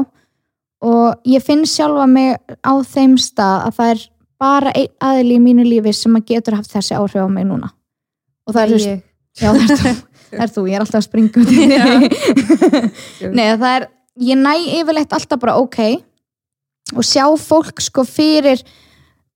Og 0.88 1.29
ég 1.29 1.42
finn 1.42 1.64
sjálfa 1.66 2.07
mig 2.11 2.37
á 2.62 2.72
þeim 2.87 3.16
stað 3.20 3.66
að 3.66 3.79
það 3.79 3.92
er 3.94 4.05
bara 4.38 4.74
einn 4.79 4.92
aðili 5.03 5.38
í 5.38 5.42
mínu 5.42 5.66
lífi 5.66 5.94
sem 5.96 6.18
að 6.18 6.29
getur 6.33 6.59
haft 6.59 6.72
þessi 6.72 6.94
áhrif 6.98 7.24
á 7.24 7.29
mig 7.33 7.48
núna. 7.48 7.72
Og 8.46 8.55
það 8.55 8.62
er, 8.62 8.68
þú 8.68 8.77
veist, 8.79 9.07
já, 9.40 9.48
það 9.53 9.62
er 9.62 9.81
þú, 9.81 9.94
það 10.29 10.42
er 10.44 10.53
þú, 10.55 10.66
ég 10.68 10.77
er 10.77 10.85
alltaf 10.85 11.01
að 11.01 11.09
springa 11.09 11.42
út. 11.42 11.48
Nei, 13.38 13.46
það 13.48 13.72
er, 13.72 13.88
ég 14.29 14.42
næ 14.44 14.53
yfirleitt 14.79 15.16
alltaf 15.16 15.42
bara 15.42 15.59
ok 15.62 15.81
og 16.96 17.05
sjá 17.05 17.24
fólk 17.40 17.83
sko 17.85 18.05
fyrir 18.09 18.62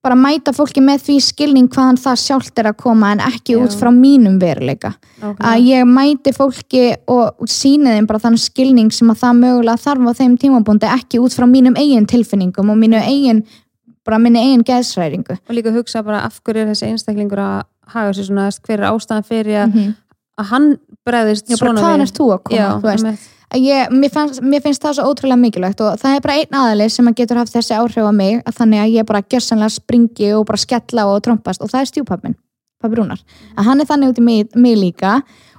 bara 0.02 0.16
mæta 0.18 0.52
fólki 0.54 0.82
með 0.82 1.04
því 1.06 1.16
skilning 1.22 1.68
hvaðan 1.70 1.98
það 2.02 2.20
sjálft 2.24 2.58
er 2.58 2.68
að 2.72 2.78
koma 2.82 3.12
en 3.14 3.22
ekki 3.22 3.54
Já. 3.54 3.60
út 3.62 3.76
frá 3.78 3.90
mínum 3.94 4.38
veruleika 4.42 4.94
nákvæmlega. 5.22 5.50
að 5.52 5.66
ég 5.68 5.86
mæti 5.86 6.34
fólki 6.34 6.84
og 7.06 7.46
síni 7.46 7.94
þeim 7.94 8.08
bara 8.10 8.22
þann 8.24 8.38
skilning 8.42 8.90
sem 8.94 9.10
að 9.14 9.22
það 9.22 9.42
mögulega 9.44 9.84
þarf 9.84 10.10
á 10.10 10.12
þeim 10.18 10.38
tímabúndi 10.42 10.90
ekki 10.90 11.22
út 11.22 11.36
frá 11.36 11.46
mínum 11.46 11.78
eigin 11.78 12.08
tilfinningum 12.10 12.74
og 12.74 12.80
mínu 12.82 12.98
eigin 13.02 13.44
bara 14.02 14.18
minni 14.18 14.42
eigin 14.42 14.66
geðsræringu 14.66 15.38
og 15.38 15.54
líka 15.54 15.70
hugsa 15.74 16.02
bara 16.02 16.24
af 16.26 16.40
hverju 16.42 16.64
er 16.64 16.72
þessi 16.74 16.90
einstaklingur 16.90 17.38
að 17.38 17.60
haga 17.92 18.14
sér 18.16 18.26
svona, 18.26 18.48
hver 18.66 18.80
er 18.80 18.88
ástæðan 18.90 19.28
fyrir 19.28 19.62
að, 19.62 19.74
mm 19.76 19.92
að 20.40 20.50
hann 20.52 20.68
bregðist 21.06 21.48
Já, 21.50 21.56
bara 21.58 21.72
svona 21.72 21.82
hvaðan 21.84 22.02
við. 22.02 22.08
ert 22.08 22.18
þú 22.18 22.26
að 22.32 22.42
koma, 22.48 22.58
Já, 22.58 22.66
þú 22.72 22.88
veist 22.88 23.06
einmitt. 23.06 23.30
Ég, 23.60 23.90
mér, 23.90 24.10
fannst, 24.12 24.40
mér 24.40 24.62
finnst 24.64 24.82
það 24.82 24.96
svo 24.96 25.10
ótrúlega 25.10 25.40
mikilvægt 25.40 25.80
og 25.84 25.98
það 26.00 26.16
er 26.16 26.22
bara 26.24 26.36
einn 26.40 26.58
aðali 26.58 26.88
sem 26.92 27.08
að 27.08 27.18
getur 27.20 27.40
haft 27.40 27.54
þessi 27.54 27.76
áhrif 27.76 28.06
á 28.08 28.12
mig 28.14 28.40
að 28.46 28.56
þannig 28.58 28.82
að 28.82 28.94
ég 28.96 29.08
bara 29.08 29.22
gersanlega 29.34 29.74
springi 29.76 30.28
og 30.36 30.46
bara 30.48 30.62
skella 30.62 31.06
og 31.10 31.22
trompast 31.26 31.64
og 31.64 31.68
það 31.72 31.80
er 31.80 31.90
stjúpappin, 31.90 32.36
pappi 32.82 33.00
Rúnar. 33.00 33.20
Að 33.56 33.68
hann 33.68 33.82
er 33.82 33.88
þannig 33.90 34.12
út 34.12 34.20
í 34.22 34.24
mig, 34.26 34.54
mig 34.56 34.76
líka 34.78 35.12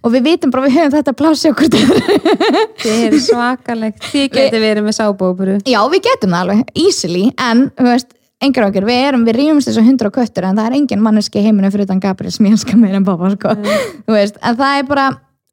og 0.04 0.10
við 0.16 0.22
vitum 0.30 0.54
bara 0.54 0.66
við 0.66 0.78
höfum 0.78 0.96
þetta 0.98 1.14
plási 1.20 1.52
okkur 1.52 1.70
þið 2.84 3.04
er 3.08 3.20
svakalegt. 3.24 4.00
Þið 4.12 4.26
geti 4.38 4.64
verið 4.64 4.84
með 4.88 4.98
sábópuru 5.00 5.60
já 5.68 5.82
við 5.94 6.02
getum 6.10 6.34
það 6.34 6.42
alveg, 6.42 6.60
easily 6.76 7.26
en 7.42 7.68
veist, 7.78 8.10
engar 8.44 8.68
okkur, 8.70 8.88
við 8.90 9.00
erum 9.10 9.28
við 9.28 9.38
rýmumst 9.40 9.70
þessu 9.70 9.84
hundra 9.86 10.12
köttur 10.14 10.50
en 10.50 10.58
það 10.58 10.72
er 10.72 10.80
engin 10.80 11.04
manneski 11.04 11.40
í 11.40 11.46
heiminum 11.46 11.72
fyrir 11.72 11.88
utan 11.88 12.02
Gabriel 12.04 12.34
sem 12.34 12.50
ég 12.50 12.58
elskar 12.58 12.80
meira 12.82 12.98
en 13.00 13.06
pappa 13.08 13.30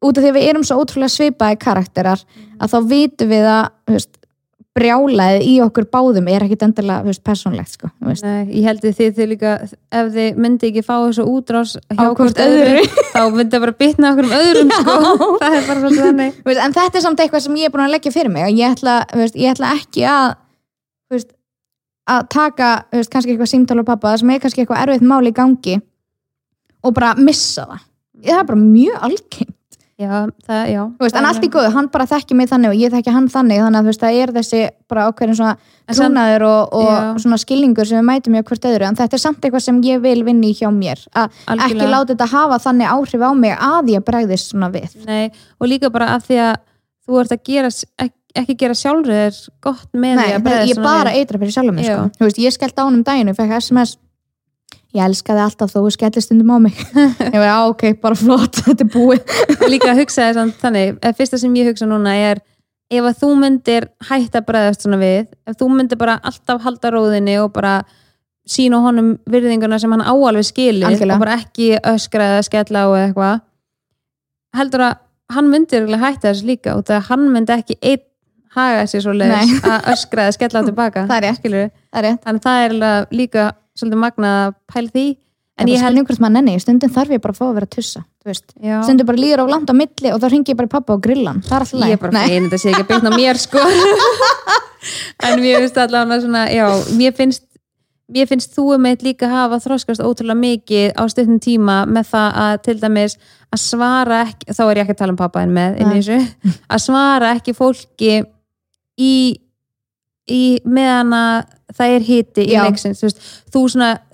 út 0.01 0.17
af 0.17 0.23
því 0.23 0.31
að 0.31 0.39
við 0.39 0.47
erum 0.49 0.65
svo 0.65 0.79
ótrúlega 0.81 1.13
svipaði 1.13 1.59
karakterar 1.61 2.23
að 2.61 2.73
þá 2.73 2.79
vitum 2.89 3.31
við 3.31 3.47
að 3.51 3.63
veist, 3.91 4.11
brjálaðið 4.71 5.43
í 5.43 5.55
okkur 5.65 5.87
báðum 5.91 6.29
er 6.31 6.45
ekkit 6.45 6.61
endilega 6.63 7.13
persónlegt 7.25 7.73
sko. 7.73 7.89
Nei, 7.99 8.45
ég 8.55 8.67
held 8.69 8.85
að 8.87 9.01
þið, 9.01 9.19
líka 9.33 9.55
ef 9.67 10.11
þið 10.13 10.39
myndi 10.39 10.69
ekki 10.69 10.83
fá 10.85 10.93
þessu 10.93 11.25
útrás 11.27 11.73
hjá 11.91 12.05
hvort 12.15 12.39
öðru, 12.39 12.77
öðru. 12.77 13.03
þá 13.11 13.19
myndi 13.35 13.51
það 13.57 13.65
bara 13.65 13.75
bitna 13.83 14.13
okkur 14.13 14.29
um 14.29 14.35
öðrum 14.37 14.71
sko. 14.77 14.95
það 15.43 15.57
er 15.57 15.67
bara 15.67 15.83
svolítið 15.83 16.07
þannig 16.07 16.55
en 16.55 16.77
þetta 16.77 17.01
er 17.01 17.05
samt 17.07 17.23
eitthvað 17.25 17.45
sem 17.45 17.59
ég 17.59 17.67
er 17.67 17.75
búin 17.75 17.83
að 17.83 17.93
leggja 17.97 18.15
fyrir 18.15 18.31
mig 18.31 18.47
og 18.47 18.63
ég 18.63 18.77
ætla, 18.77 18.97
veist, 19.19 19.39
ég 19.43 19.51
ætla 19.51 19.75
ekki 19.75 20.07
að 20.07 20.27
veist, 21.11 21.33
að 22.15 22.27
taka 22.31 22.73
kannski 22.95 23.35
eitthvað 23.35 23.51
símtál 23.51 23.81
á 23.83 23.91
pappa 23.91 24.15
sem 24.21 24.31
er 24.31 24.43
kannski 24.43 24.63
eitthvað 24.63 24.85
erfitt 24.85 25.07
mál 25.11 25.23
í 25.27 25.35
gangi 25.35 25.81
og 26.79 26.95
bara 26.95 27.11
missa 27.19 27.67
það 27.67 27.87
það 28.21 28.39
er 28.39 28.47
bara 28.53 28.63
mjög 28.63 29.03
algengt 29.09 29.57
já, 30.01 30.13
það, 30.47 30.61
já. 30.71 30.81
Veist, 31.03 31.17
en 31.19 31.27
allt 31.29 31.45
í 31.45 31.49
góðu, 31.53 31.69
hann 31.75 31.87
bara 31.93 32.07
þekki 32.09 32.37
mig 32.39 32.49
þannig 32.51 32.73
og 32.73 32.79
ég 32.81 32.93
þekki 32.95 33.13
hann 33.15 33.27
þannig 33.31 33.61
þannig 33.61 33.79
að 33.79 33.85
þú 33.87 33.91
veist, 33.91 34.03
það 34.05 34.19
er 34.21 34.33
þessi 34.37 34.61
bara 34.91 35.05
ákveðin 35.09 35.37
svona 35.39 35.53
trúnaður 35.91 36.45
og, 36.47 36.75
og 36.81 37.19
svona 37.23 37.39
skilningur 37.41 37.89
sem 37.89 37.99
við 37.99 38.07
mætum 38.09 38.37
hjá 38.37 38.43
hvert 38.49 38.67
öðru 38.71 38.87
en 38.89 38.97
þetta 38.99 39.17
er 39.17 39.23
samt 39.25 39.45
eitthvað 39.45 39.65
sem 39.67 39.81
ég 39.87 40.01
vil 40.03 40.17
vinni 40.27 40.53
hjá 40.57 40.69
mér 40.73 41.03
að 41.13 41.41
ekki 41.67 41.89
láta 41.91 42.13
þetta 42.13 42.29
hafa 42.31 42.59
þannig 42.65 42.93
áhrif 42.95 43.25
á 43.27 43.31
mig 43.35 43.55
að 43.57 43.93
ég 43.95 44.05
bregðist 44.07 44.51
svona 44.53 44.71
við. 44.73 44.95
Nei, 45.07 45.31
og 45.59 45.71
líka 45.71 45.91
bara 45.93 46.13
af 46.15 46.25
því 46.29 46.41
að 46.47 46.53
þú 47.07 47.21
ert 47.23 47.35
að 47.35 47.43
gera 47.49 47.71
ekki, 48.05 48.15
ekki 48.41 48.55
gera 48.61 48.77
sjálfur 48.77 49.41
gott 49.65 49.89
með 49.91 50.15
Nei, 50.21 50.23
því 50.29 50.37
að 50.37 50.45
bregðast 50.47 50.71
ég 50.71 50.77
svona 50.79 50.93
bara 50.93 51.11
við. 51.11 51.19
eitra 51.25 51.41
fyrir 51.41 51.55
sjálfum 51.57 51.75
mig 51.81 51.89
sko. 51.89 52.07
Þú 52.19 52.27
veist, 52.29 52.41
ég 52.45 52.55
skellt 52.55 52.79
á 52.79 52.83
hann 52.85 52.99
um 52.99 53.03
daginn 53.07 53.31
og 53.33 53.39
fekk 53.41 53.57
SMS 53.59 53.97
ég 54.95 55.03
elskaði 55.05 55.43
alltaf 55.45 55.71
þó 55.73 55.79
þú 55.85 55.91
skellir 55.95 56.23
stundum 56.25 56.51
á 56.51 56.57
mig. 56.59 56.75
Ég 56.77 57.37
var, 57.41 57.47
já 57.47 57.57
ok, 57.71 57.83
bara 58.03 58.17
flott, 58.19 58.59
þetta 58.65 58.85
er 58.87 58.91
búið. 58.93 59.35
Og 59.57 59.67
líka 59.73 59.91
að 59.93 60.01
hugsa 60.03 60.27
þess 60.29 60.41
að 60.41 60.53
þannig 60.63 60.97
að 61.01 61.17
fyrsta 61.21 61.39
sem 61.41 61.55
ég 61.59 61.71
hugsa 61.71 61.87
núna 61.89 62.15
er 62.29 62.41
ef 62.91 63.07
að 63.07 63.21
þú 63.21 63.29
myndir 63.39 63.87
hætta 64.09 64.41
að 64.41 64.47
bregðast 64.49 64.83
svona 64.83 64.99
við 64.99 65.29
ef 65.47 65.55
þú 65.59 65.69
myndir 65.71 65.99
bara 66.01 66.17
alltaf 66.27 66.59
halda 66.65 66.91
róðinni 66.91 67.37
og 67.39 67.53
bara 67.55 67.77
sína 68.51 68.81
honum 68.83 69.13
virðinguna 69.31 69.77
sem 69.79 69.91
hann 69.93 70.03
áalveg 70.03 70.43
skilið 70.49 70.89
Algjörlega. 70.89 71.15
og 71.15 71.23
bara 71.23 71.37
ekki 71.39 71.69
öskra 71.87 72.27
eða 72.33 72.43
skella 72.49 72.83
eða 72.89 73.05
eitthvað 73.05 73.39
heldur 74.59 74.83
að 74.89 74.97
hann 75.31 75.47
myndir 75.53 75.87
hætta 76.01 76.31
þessu 76.33 76.49
líka 76.49 76.73
og 76.75 76.83
það 76.89 76.97
að 76.97 77.05
hann 77.13 77.27
myndi 77.31 77.55
ekki 77.55 77.77
einn 77.79 78.03
haga 78.57 78.83
sér 78.91 79.05
svo 79.05 79.13
leiðis 79.15 79.61
að 79.63 79.85
öskra 79.93 80.25
eða 80.27 80.35
skella 80.35 80.59
á 80.59 80.67
tilbaka 80.67 81.05
Það 81.07 81.17
er 81.21 81.27
rétt. 81.29 82.23
þannig 82.25 82.41
að 82.41 82.41
það 82.47 82.63
er 82.65 83.07
líka 83.15 83.45
svolítið 83.81 84.01
magnað 84.05 84.39
að 84.45 84.55
pæla 84.73 84.95
því. 84.95 85.05
En 85.61 85.69
ég 85.69 85.83
held 85.83 85.99
einhvers 85.99 86.21
maður 86.23 86.37
nenni, 86.39 86.55
stundum 86.63 86.93
þarf 86.93 87.13
ég 87.13 87.21
bara 87.21 87.35
að 87.35 87.41
fá 87.41 87.45
að 87.49 87.57
vera 87.59 87.67
að 87.69 87.75
tussa 87.75 88.05
stundum 88.21 89.07
bara 89.09 89.17
líður 89.17 89.41
á 89.41 89.45
langt 89.49 89.69
á 89.69 89.73
milli 89.73 90.11
og 90.13 90.19
þá 90.21 90.27
ringi 90.29 90.53
ég 90.53 90.57
bara 90.59 90.69
í 90.69 90.71
pappa 90.71 90.93
og 90.93 91.01
grillan 91.01 91.39
það 91.41 91.55
er 91.55 91.63
alltaf 91.65 91.87
ég 91.89 91.95
er 91.95 92.01
bara 92.01 92.21
fegin 92.21 92.49
þetta 92.49 92.59
sé 92.61 92.69
ekki 92.69 92.83
að 92.83 92.89
byggna 92.91 93.13
mér 93.17 93.39
sko. 93.41 93.63
En 95.25 95.41
mér 95.41 95.63
finnst 95.63 95.79
allavega 95.81 96.21
svona 96.21 96.43
já, 96.53 96.65
mér 96.99 97.15
finnst 97.17 97.47
mér 98.11 98.27
finnst 98.29 98.53
þú 98.53 98.65
um 98.75 98.85
eitt 98.89 99.05
líka 99.05 99.29
hafa 99.31 99.57
þroskast 99.63 100.03
ótrúlega 100.03 100.37
mikið 100.37 100.93
á 100.93 101.03
stundum 101.09 101.39
tíma 101.41 101.77
með 101.89 102.11
það 102.11 102.39
að 102.43 102.55
til 102.67 102.77
dæmis 102.81 103.17
að 103.51 103.63
svara 103.63 104.21
ekki, 104.27 104.53
þá 104.53 104.63
er 104.65 104.75
ég 104.75 104.83
ekki 104.83 104.95
að 104.95 105.01
tala 105.01 105.15
um 105.15 105.21
pappa 105.21 105.45
en 105.45 105.55
með 105.55 105.79
að 106.69 106.83
svara 106.83 107.33
ekki 107.37 107.55
fólki 107.57 108.19
í, 109.01 109.13
í 110.31 110.43
meðan 110.65 111.13
að 111.17 111.45
það 111.77 111.95
er 111.97 112.07
hiti 112.07 112.45
í 112.47 112.55
leiksins, 112.65 113.01
þú 113.03 113.11
þú 113.53 113.61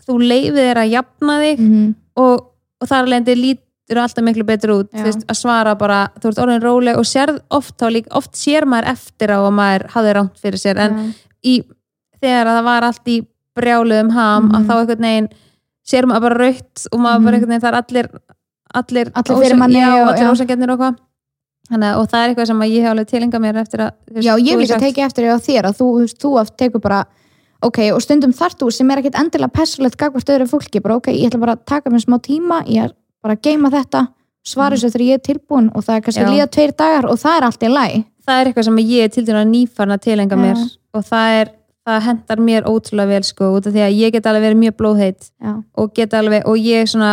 þú 0.07 0.17
leifir 0.23 0.63
þér 0.69 0.79
að 0.83 0.91
jafna 0.93 1.39
þig 1.43 1.59
Mhm. 1.59 1.95
og, 2.17 2.45
og 2.81 2.87
þar 2.87 3.03
alveg 3.07 3.37
lítur 3.37 4.01
alltaf 4.03 4.23
miklu 4.23 4.45
betur 4.47 4.73
út 4.79 4.91
veist, 4.93 5.23
að 5.27 5.37
svara 5.39 5.75
bara, 5.77 6.09
þú 6.19 6.29
ert 6.31 6.41
orðin 6.43 6.61
róleg 6.63 6.97
og 6.99 7.05
sérð 7.07 7.39
oft 7.51 7.81
líka, 7.91 8.11
oft 8.15 8.33
sér 8.35 8.65
maður 8.67 8.91
eftir 8.93 9.31
á 9.31 9.39
að 9.39 9.53
maður 9.55 9.87
hafði 9.95 10.13
rámt 10.17 10.39
fyrir 10.43 10.59
sér 10.59 10.77
en 10.85 10.93
Já. 10.97 11.13
í, 11.43 11.63
þegar 12.21 12.45
að 12.47 12.57
það 12.57 12.63
var 12.69 12.83
allt 12.83 13.07
í 13.07 13.17
brjáluðum 13.57 14.11
ham 14.11 14.43
Mhm. 14.49 14.55
að 14.55 14.65
þá 14.67 14.73
einhvern 14.77 15.05
veginn 15.07 15.29
sér 15.87 16.03
maður 16.05 16.21
bara 16.21 16.35
rautt 16.43 16.87
og 16.91 16.99
maður 16.99 17.23
bara 17.23 17.31
Mhm. 17.31 17.33
einhvern 17.33 17.49
veginn 17.49 17.61
það 17.61 17.73
er 17.73 17.81
allir 17.81 18.09
allir, 18.75 19.11
Allir 19.15 20.31
ósangjarnir 20.31 20.71
og 20.73 20.79
hvað 20.79 20.95
Þannig, 21.67 21.87
að- 21.91 21.99
og 21.99 22.07
það 22.07 22.23
er 22.23 22.29
eitthvað 22.33 22.47
sem 22.47 22.61
ég 22.67 22.81
hef 22.81 22.91
alveg 22.93 23.07
tilenga 23.11 23.39
mér 23.43 23.57
eftir 23.61 23.79
að 23.83 23.91
veist, 24.11 24.25
Já, 24.27 24.33
ég 24.39 24.57
líka 24.57 24.67
sagt- 24.67 24.83
tekið 24.85 25.05
eftir 25.05 25.23
því 25.25 25.31
á 25.35 25.39
þér 25.47 25.63
að 25.67 25.77
þú, 25.79 25.87
þú, 26.23 26.29
tekur 26.57 26.81
bara 26.81 27.05
ok, 27.61 27.79
og 27.91 28.01
stundum 28.01 28.33
þarf 28.33 28.55
þú 28.61 28.71
sem 28.71 28.91
er 28.91 29.01
ekkit 29.01 29.17
endilega 29.19 29.51
persónlegt 29.51 29.97
gagvart 29.97 30.29
öðru 30.29 30.47
fólki, 30.47 30.81
bara 30.81 30.95
ok, 30.95 31.07
ég 31.11 31.27
ætla 31.29 31.39
bara 31.39 31.55
að 31.57 31.65
taka 31.65 31.89
mér 31.89 32.05
smá 32.05 32.17
tíma, 32.21 32.63
ég 32.67 32.83
er 32.85 32.93
bara 33.21 33.35
að 33.35 33.41
geima 33.41 33.69
þetta 33.73 34.07
svara 34.47 34.75
þessu 34.77 34.91
þegar 34.93 35.07
ég 35.07 35.19
er 35.19 35.25
tilbúin 35.27 35.69
og 35.75 35.83
það 35.83 35.95
er 35.97 36.03
kannski 36.05 36.25
líða 36.31 36.47
tveir 36.55 36.73
dagar 36.79 37.05
og 37.11 37.19
það 37.19 37.37
er 37.37 37.47
allt 37.49 37.65
í 37.67 37.71
læg 37.73 37.95
það 38.27 38.39
er 38.41 38.49
eitthvað 38.49 38.67
sem 38.67 38.81
ég 38.83 39.03
er 39.03 39.13
til 39.13 39.25
dæna 39.27 39.43
nýfarn 39.47 39.95
að 39.95 40.03
tilenga 40.07 40.39
mér 40.39 40.61
og 40.93 41.05
það 41.07 41.39
er 41.41 41.51
það 41.87 42.01
hendar 42.07 42.41
mér 42.43 42.67
ótrúlega 42.67 43.11
vel 43.13 43.23
sko 43.23 43.49
út 43.57 43.67
af 43.67 43.73
því 43.75 43.83
að 43.85 43.97
ég 43.97 44.15
get 44.15 44.27
alveg 44.27 44.45
verið 44.47 44.61
mjög 44.63 44.75
blóðheit 44.81 45.29
og 45.77 46.01
alveg, 46.19 46.45
og 46.45 46.57
ég 46.59 46.83
er 46.83 46.89
svona 46.91 47.11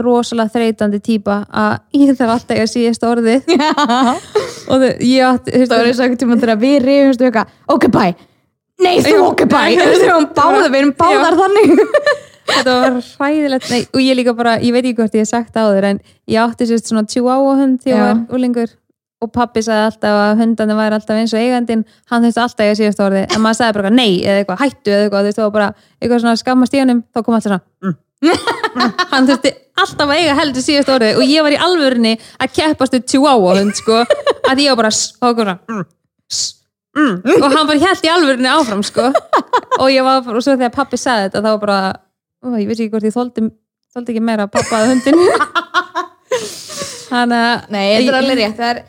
rosalega 0.00 0.54
þreytandi 0.54 1.00
típa 1.04 1.40
að 1.48 1.74
ég 2.00 2.14
þarf 2.18 2.36
alltaf 2.36 2.62
að 2.64 2.70
síðast 2.72 3.08
orðið. 3.08 3.50
Og 4.64 4.80
þau, 4.80 4.92
ég 5.04 5.26
átti 5.28 5.64
það 5.64 5.74
var 5.76 5.88
eins 5.90 5.98
og 5.98 6.06
einhvern 6.06 6.20
tíma 6.22 6.38
þegar 6.40 6.62
við 6.62 6.86
eitthvað, 7.24 7.58
ok 7.74 7.90
bæ 7.94 8.06
nei 8.82 8.98
þú 9.04 9.18
ok 9.30 9.44
veist, 9.50 9.80
við 10.02 10.06
erum 10.08 10.28
báða 10.34 10.68
við 10.68 10.78
erum 10.82 10.94
báðar 10.98 11.36
þannig. 11.40 11.68
Þetta 12.44 12.72
var 12.76 12.96
hræðilegt. 13.00 13.68
Nei, 13.72 13.82
og 13.88 14.00
ég 14.04 14.16
líka 14.18 14.32
bara, 14.36 14.58
ég 14.60 14.74
veit 14.74 14.84
ekki 14.84 14.98
hvort 15.00 15.14
ég 15.16 15.22
hef 15.24 15.30
sagt 15.30 15.54
áður 15.56 15.86
en 15.94 16.00
ég 16.28 16.40
átti 16.42 16.66
sérst 16.68 16.90
svona 16.90 17.06
chihuahua 17.08 17.54
hund 17.56 17.78
þegar 17.84 17.94
ég 17.96 18.02
Já. 18.02 18.08
var 18.10 18.36
úlingur 18.36 18.74
og 19.24 19.30
pappi 19.32 19.62
sagði 19.64 19.86
alltaf 19.88 20.14
að 20.20 20.40
hundandi 20.42 20.74
væri 20.76 20.98
alltaf 20.98 21.16
eins 21.16 21.32
og 21.32 21.40
eigandinn. 21.40 21.86
Hann 22.12 22.26
þurfti 22.26 22.42
alltaf 22.44 22.66
að 22.68 22.78
síðast 22.82 23.00
orðið. 23.00 23.24
En 23.30 23.40
maður 23.40 23.58
sagði 23.62 23.78
bara 23.78 23.92
nei 23.94 24.12
eða 24.20 24.38
eitthvað 24.42 24.60
hættu 24.60 24.90
eða 24.92 25.02
eitthvað, 25.06 25.24
hann 29.12 29.28
þurfti 29.28 29.52
alltaf 29.74 30.06
að 30.08 30.18
eiga 30.20 30.34
heldur 30.38 30.62
síðast 30.64 30.90
orðið 30.94 31.18
og 31.20 31.24
ég 31.28 31.44
var 31.46 31.54
í 31.56 31.60
alvörinni 31.66 32.12
að 32.40 32.52
keppast 32.56 32.94
við 32.94 33.06
chihuahua 33.10 33.56
hund 33.58 33.74
sko, 33.78 34.02
að 34.50 34.62
ég 34.62 34.70
var 34.70 34.78
bara 34.84 34.92
og, 34.94 35.36
bara, 35.40 35.56
"Mm, 35.68 35.84
sss, 36.30 36.54
mm", 36.96 37.16
og 37.42 37.48
hann 37.56 37.66
bara 37.70 37.82
held 37.82 38.06
í 38.06 38.12
alvörinni 38.14 38.50
áfram 38.52 38.84
sko. 38.86 39.10
Og 39.80 39.90
ég 39.90 40.04
var 40.06 40.22
bara, 40.22 40.36
og 40.38 40.42
svo 40.46 40.54
þegar 40.54 40.70
pappi 40.76 40.96
sagði 41.00 41.28
þetta 41.28 41.42
þá 41.42 41.50
var 41.50 41.60
bara, 41.66 41.78
ó, 42.44 42.46
ég 42.60 42.68
vissi 42.70 42.84
ekki 42.86 42.94
hvort 42.94 43.08
ég 43.08 43.14
þóldi, 43.16 43.48
þóldi 43.94 44.14
ekki 44.14 44.22
meira 44.22 44.46
pappa 44.46 44.78
að 44.82 44.92
hundin 44.92 45.18
þannig 47.10 47.40
að 47.48 47.70
Nei, 47.74 47.84
þetta 47.96 48.12
er 48.12 48.18
alveg 48.20 48.38
rétt. 48.38 48.56
Það 48.60 48.70
er, 48.70 48.82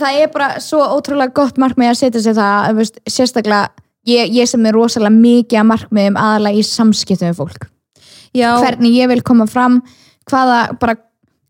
það 0.00 0.18
er 0.24 0.32
bara 0.34 0.48
svo 0.64 0.80
ótrúlega 0.96 1.34
gott 1.38 1.60
markmið 1.62 1.92
að 1.92 2.00
setja 2.00 2.24
sig 2.24 2.34
það 2.38 2.80
veist, 2.80 2.98
sérstaklega, 3.06 3.70
ég, 4.10 4.34
ég 4.34 4.50
sem 4.50 4.66
er 4.66 4.74
rosalega 4.74 5.14
mikið 5.14 5.60
að 5.62 5.70
markmiðum 5.70 6.18
aðalega 6.20 6.58
í 6.58 6.66
samskiptum 6.66 7.30
við 7.30 7.38
fólk, 7.38 7.68
já, 8.36 8.50
hvernig 8.62 8.96
ég 8.98 9.10
vil 9.12 9.22
koma 9.26 9.46
fram 9.50 9.80
hvaða, 10.30 10.60
bara 10.80 10.96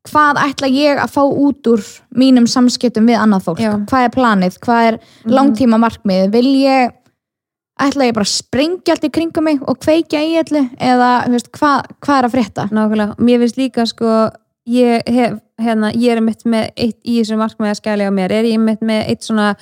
hvað 0.05 0.40
ætla 0.42 0.68
ég 0.68 1.01
að 1.01 1.14
fá 1.14 1.23
út 1.25 1.70
úr 1.70 1.85
mínum 2.16 2.47
samskiptum 2.51 3.09
við 3.09 3.20
annað 3.23 3.49
fólk? 3.49 3.62
Já. 3.62 3.73
hvað 3.88 4.09
er 4.09 4.14
planið, 4.18 4.61
hvað 4.64 4.90
er 4.90 5.01
langtíma 5.33 5.81
markmið 5.81 6.31
vil 6.35 6.51
ég 6.61 6.94
ætla 7.81 8.09
ég 8.09 8.14
bara 8.14 8.27
að 8.29 8.35
sprengja 8.37 8.94
allt 8.94 9.07
í 9.09 9.12
kringum 9.14 9.49
mig 9.49 9.62
og 9.64 9.81
kveikja 9.83 10.23
í 10.23 10.37
allu 10.38 10.62
eða 10.79 11.11
veist, 11.33 11.51
hvað, 11.57 11.88
hvað 12.05 12.18
er 12.18 12.29
að 12.29 12.35
frétta? 12.37 12.66
Nákvæmlega, 12.70 13.16
mér 13.18 13.42
finnst 13.42 13.59
líka 13.59 13.87
sko 13.90 14.12
ég 14.70 15.09
hef, 15.11 15.40
hérna, 15.61 15.90
ég 15.92 16.14
er 16.14 16.23
mitt 16.25 16.44
með 16.49 16.70
eitt 16.77 17.01
í 17.03 17.18
þessum 17.20 17.42
markmiði 17.42 17.75
að 17.75 17.81
skælega 17.81 18.12
á 18.12 18.16
mér. 18.16 18.33
Er 18.33 18.49
ég 18.49 18.61
mitt 18.62 18.85
með 18.85 19.09
eitt 19.12 19.27
svona 19.27 19.55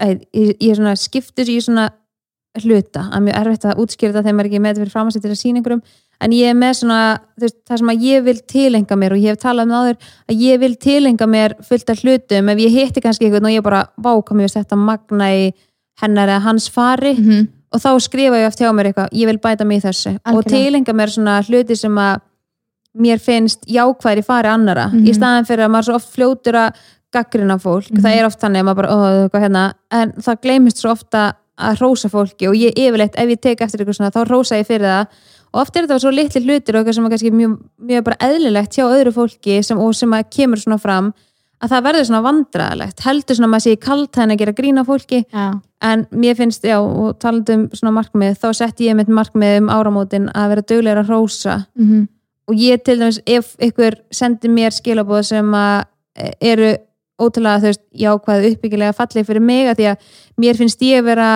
ég, 0.00 0.52
er 0.60 0.78
svona 0.78 0.96
skiptur 1.00 1.48
í 1.50 1.58
svona 1.62 1.88
hluta, 2.62 3.08
að 3.12 3.26
mjög 3.26 3.38
erfitt 3.42 3.66
að 3.68 3.80
útskýra 3.82 4.12
þetta 4.14 4.22
þegar 4.24 4.36
maður 4.36 4.46
er 4.46 4.50
ekki 4.50 4.60
með 4.62 4.70
þetta 4.70 4.82
fyrir 4.84 4.94
fram 4.94 5.08
að 5.10 5.16
setja 5.16 5.40
síningurum 5.40 5.82
en 6.20 6.30
ég 6.32 6.48
er 6.50 6.54
með 6.54 6.72
svona, 6.80 7.00
veist, 7.40 7.56
það 7.68 7.78
sem 7.78 7.88
að 7.92 8.04
ég 8.06 8.22
vil 8.24 8.36
tilenga 8.48 8.96
mér 8.96 9.12
og 9.12 9.18
ég 9.18 9.34
hef 9.34 9.38
talað 9.42 9.66
um 9.66 9.70
það 9.74 9.82
áður 9.86 9.96
að 10.30 10.40
ég 10.46 10.60
vil 10.60 10.74
tilenga 10.76 11.26
mér 11.26 11.54
fullt 11.68 11.90
af 11.90 12.02
hlutum 12.04 12.48
ef 12.48 12.58
ég 12.58 12.70
hitti 12.78 13.00
kannski 13.04 13.26
eitthvað 13.28 13.44
og 13.50 13.56
ég 13.56 13.62
bara 13.62 13.82
vá, 13.96 14.12
hvað 14.22 14.36
mér 14.36 14.48
finnst 14.48 14.56
þetta 14.62 14.76
magna 14.76 15.28
í 15.34 15.52
hennar 16.00 16.28
eða 16.28 16.40
hans 16.46 16.68
fari 16.70 17.12
mm 17.16 17.24
-hmm. 17.24 17.48
og 17.72 17.80
þá 17.80 17.90
skrifa 18.00 18.36
ég 18.40 18.46
oft 18.46 18.60
hjá 18.60 18.72
mér 18.72 18.86
eitthvað, 18.92 19.08
ég 19.12 19.26
vil 19.26 19.38
bæta 19.38 19.64
mig 19.64 19.78
í 19.82 19.86
þessu 19.88 20.14
og 20.14 20.20
Algjörlega. 20.24 20.56
tilenga 20.56 20.92
mér 20.92 21.08
svona 21.10 21.42
hluti 21.42 21.76
sem 21.76 21.94
að 21.98 22.20
mér 22.96 23.18
finnst 23.20 23.66
jákvæðir 23.68 24.24
fari 24.24 24.48
annara 24.48 24.86
Mhm. 24.88 25.04
í 25.06 25.12
staðan 25.14 25.44
fyrir 25.46 25.64
að 25.66 25.70
maður 25.70 25.84
svo 25.84 25.94
oft 25.94 26.14
fljótur 26.16 26.54
að 26.54 26.72
gaggrina 27.12 27.58
fólk, 27.58 27.90
Mhm. 27.90 28.00
það 28.02 28.16
er 28.18 28.24
oft 28.26 28.40
þannig 28.40 28.60
að 28.60 28.64
maður 28.64 28.74
bara, 28.76 28.88
ó, 28.88 29.28
hvað 29.30 29.42
hérna, 29.42 29.72
en 29.90 30.12
það 30.12 30.40
gleymist 30.42 30.76
svo 30.78 30.90
ofta 30.90 31.34
að 31.58 31.78
rósa 31.78 32.08
fólki 32.08 32.48
og 32.48 32.54
ég 32.54 32.72
yfirleitt 32.76 33.14
ef 33.16 33.28
ég 33.28 33.40
tek 33.40 33.60
eftir 33.60 33.80
eitthvað 33.80 33.96
svona, 33.96 34.10
þá 34.12 34.24
rósa 34.28 34.56
ég 34.58 34.66
fyrir 34.66 34.84
það 34.86 35.06
og 35.56 35.62
oft 35.62 35.76
er 35.76 35.86
þetta 35.86 36.02
svo 36.02 36.12
litli 36.12 36.42
hlutir 36.44 36.76
og 36.76 36.82
eitthvað 36.82 36.98
sem 36.98 37.06
er 37.06 37.14
kannski 37.14 37.32
mjög, 37.32 37.54
mjög 37.90 38.08
bara 38.10 38.18
eðlilegt 38.28 38.76
hjá 38.76 38.84
öðru 38.84 39.14
fólki 39.16 39.62
sem, 39.64 39.80
og 39.80 39.94
sem 39.96 40.12
að 40.12 40.28
kemur 40.36 40.60
svona 40.60 40.78
fram 40.82 41.14
að 41.56 41.72
það 41.72 41.86
verður 41.86 42.06
svona 42.10 42.24
vandræðalegt. 42.26 42.98
Heldur 43.06 43.38
svona 43.38 43.48
að 43.48 43.52
maður 43.54 43.64
sé 43.64 43.72
í 43.72 43.78
kalt 43.80 44.18
henni 44.20 44.34
að 44.36 44.42
gera 44.42 44.54
grína 44.58 44.84
fólki. 44.84 45.22
Já, 45.32 45.46
en 45.86 46.02
mér 46.12 46.36
finnst, 46.36 46.66
já, 46.68 46.76
og 46.76 47.16
talandi 47.22 47.56
um 47.56 47.64
svona 47.72 47.94
markmið, 47.96 48.36
þá 48.42 48.50
sett 48.58 48.82
ég 48.84 48.98
mitt 48.98 49.08
markmið 49.08 49.62
um 49.62 49.72
áramótin 49.72 50.28
að 50.36 50.52
vera 50.52 50.66
duglegur 50.68 51.02
að 51.02 51.14
rósa 51.14 51.62
mm 51.78 52.04
og 52.46 52.54
ég 52.54 52.82
til 52.82 53.00
dæmis, 53.00 53.20
ef 53.26 53.54
ykkur 53.62 53.98
sendir 54.14 54.52
mér 54.54 54.74
skilabóð 54.74 55.24
sem 55.30 55.54
að 55.56 55.86
e, 56.14 56.30
eru 56.52 56.70
ótrúlega, 57.18 57.62
þú 57.62 57.70
veist, 57.70 57.82
jákvæð 57.96 58.48
uppbyggilega 58.52 58.96
fallið 58.96 59.28
fyrir 59.30 59.42
mig, 59.42 59.70
að 59.70 59.80
því 59.80 59.88
að 59.90 60.10
mér 60.44 60.60
finnst 60.60 60.84
ég 60.86 61.04
vera 61.06 61.30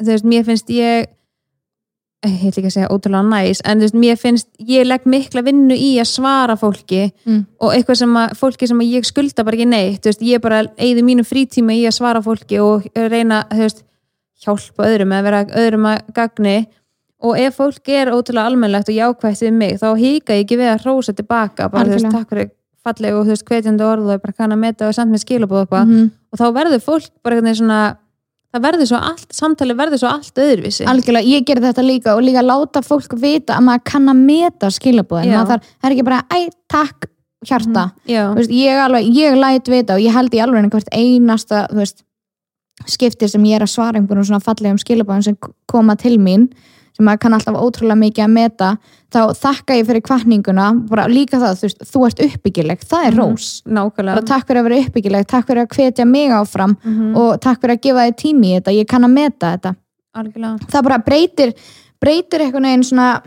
þú 0.00 0.10
veist, 0.12 0.28
mér 0.32 0.46
finnst 0.48 0.72
ég 0.74 1.10
ég 2.26 2.38
heit 2.42 2.56
ekki 2.58 2.66
að 2.66 2.74
segja 2.74 2.88
ótrúlega 2.90 3.28
næs, 3.30 3.60
en 3.64 3.78
þú 3.78 3.84
veist, 3.86 3.94
mér 4.02 4.16
finnst 4.18 4.48
ég 4.66 4.86
legg 4.88 5.04
mikla 5.06 5.42
vinnu 5.46 5.74
í 5.78 5.90
að 6.02 6.08
svara 6.10 6.56
fólki 6.58 7.12
Mm. 7.24 7.44
og 7.60 7.72
eitthvað 7.74 7.96
sem 8.00 8.14
að 8.16 8.32
fólki 8.34 8.66
sem 8.68 8.78
að 8.78 8.90
ég 8.90 9.04
skulda 9.06 9.44
bara 9.44 9.56
ekki 9.56 9.68
neitt, 9.68 10.00
þú 10.02 10.08
veist, 10.10 10.22
ég 10.26 10.40
bara 10.42 10.62
eigði 10.76 11.02
mínu 11.06 11.22
frítíma 11.24 11.72
í 11.78 11.86
að 11.86 11.94
svara 11.94 12.20
fólki 12.22 12.58
og 12.60 12.86
reyna, 12.96 13.44
þú 13.50 13.58
veist, 13.62 13.84
hjálpa 14.42 14.82
öðrum 14.88 15.12
eða 15.14 15.22
vera 15.22 15.44
öðrum 15.44 15.86
að 15.86 16.12
gagni 16.14 16.66
og 17.22 17.38
ef 17.38 17.56
fólk 17.56 17.88
er 17.88 18.10
ótrúlega 18.10 18.46
almennlegt 18.50 18.88
og 18.88 18.94
jákvætt 18.98 19.42
við 19.42 19.52
mig, 19.52 19.78
þá 19.78 19.88
híka 19.98 20.34
ég 20.34 20.44
ekki 20.44 20.58
við 20.58 20.74
að 20.74 20.82
hrósa 20.86 21.14
tilbaka, 21.14 21.68
bara 21.70 21.84
þú 21.84 21.98
veist, 21.98 22.10
takk 22.10 22.28
fyrir 22.30 22.50
falleg 22.84 23.14
og 23.14 23.26
þú 23.26 23.30
veist, 23.30 23.44
hvetjandi 23.46 23.84
orð 23.86 24.10
og 24.14 24.22
bara 24.22 24.32
kann 24.32 24.50
að 24.52 24.58
meta 24.58 24.88
og 24.88 24.94
samt 24.94 25.12
með 25.12 25.22
skilabóð 25.22 25.66
eitthvað 25.66 25.86
Mhm. 25.86 26.10
og 26.32 26.38
þá 26.38 26.46
verður 26.54 26.82
fólk 26.82 27.10
bara 27.22 27.36
veginn 27.40 27.54
svona 27.54 27.96
það 28.54 28.64
verður 28.64 28.90
svo 28.90 29.02
allt, 29.10 29.28
samtali 29.34 29.76
verður 29.76 30.02
svo 30.02 30.10
allt 30.10 30.40
öðruvísi. 30.40 30.86
Algjörlega, 30.88 31.28
ég 31.28 31.46
ger 31.48 31.60
þetta 31.62 31.84
líka 31.84 32.16
og 32.16 32.24
líka 32.24 32.42
láta 32.44 32.82
fólk 32.84 33.14
vita 33.20 33.58
að 33.58 33.66
maður 33.68 33.84
kann 33.92 34.10
að 34.12 34.24
meta 34.30 34.70
skilabóðin, 34.72 35.34
það 35.48 35.70
er 35.84 35.96
ekki 35.96 36.06
bara 36.08 36.22
æ, 36.32 36.48
takk, 36.70 37.08
hjarta. 37.46 37.88
Þú 38.08 38.38
veist, 38.40 38.54
ég, 38.56 38.80
alveg, 38.82 39.10
ég 39.14 39.38
læt 39.38 39.70
vita 39.72 39.98
og 39.98 40.02
ég 40.02 40.16
held 40.16 40.34
í 40.34 40.42
alveg 40.42 40.70
hvert 40.72 40.90
einasta 40.96 41.66
veist, 41.76 42.02
skipti 42.88 43.28
sem 43.28 43.44
ég 43.48 43.58
er 43.58 43.66
að 43.66 43.74
svara 43.74 43.98
einhvern 43.98 44.26
svona 44.26 44.42
fallegum 44.44 44.78
skilabóðum 44.80 45.24
sem 45.26 45.38
koma 45.70 45.96
til 45.98 46.16
mín 46.22 46.48
sem 46.98 47.06
maður 47.06 47.20
kann 47.22 47.36
alltaf 47.36 47.54
ótrúlega 47.62 47.98
mikið 48.00 48.24
að 48.24 48.32
meta 48.34 48.68
þá 49.14 49.18
þakka 49.38 49.76
ég 49.78 49.86
fyrir 49.86 50.02
kvartninguna 50.08 50.64
bara 50.90 51.06
líka 51.08 51.38
það, 51.38 51.60
þú 51.60 51.68
veist, 51.68 51.84
þú 51.92 52.00
ert 52.08 52.22
uppbyggileg. 52.26 52.80
Það 52.90 53.06
er 53.06 53.12
Mhm. 53.14 53.20
rós, 53.22 53.62
nákvæmlega. 53.64 54.14
Bara 54.18 54.26
takk 54.26 54.46
fyrir 54.48 54.60
að 54.60 54.68
vera 54.68 54.80
uppbyggileg. 54.84 55.26
Takk 55.26 55.46
fyrir 55.46 55.62
að 55.66 55.68
hvetja 55.76 56.06
mig 56.06 56.30
áfram. 56.30 56.76
Mhm. 56.84 57.16
og 57.16 57.40
takk 57.40 57.60
fyrir 57.62 57.76
að 57.76 57.80
gefa 57.80 58.06
þig 58.08 58.16
tími 58.16 58.46
í 58.50 58.60
þetta, 58.60 58.74
ég 58.74 58.86
kann 58.88 59.04
að 59.04 59.12
meta 59.12 59.56
þetta. 59.56 59.76
Algjörlega. 60.16 60.58
Það 60.66 60.82
bara 60.82 60.98
breytir 60.98 61.54
breytir 62.02 62.40
eitthvað 62.40 62.62
neginn 62.62 62.84
svona 62.84 63.22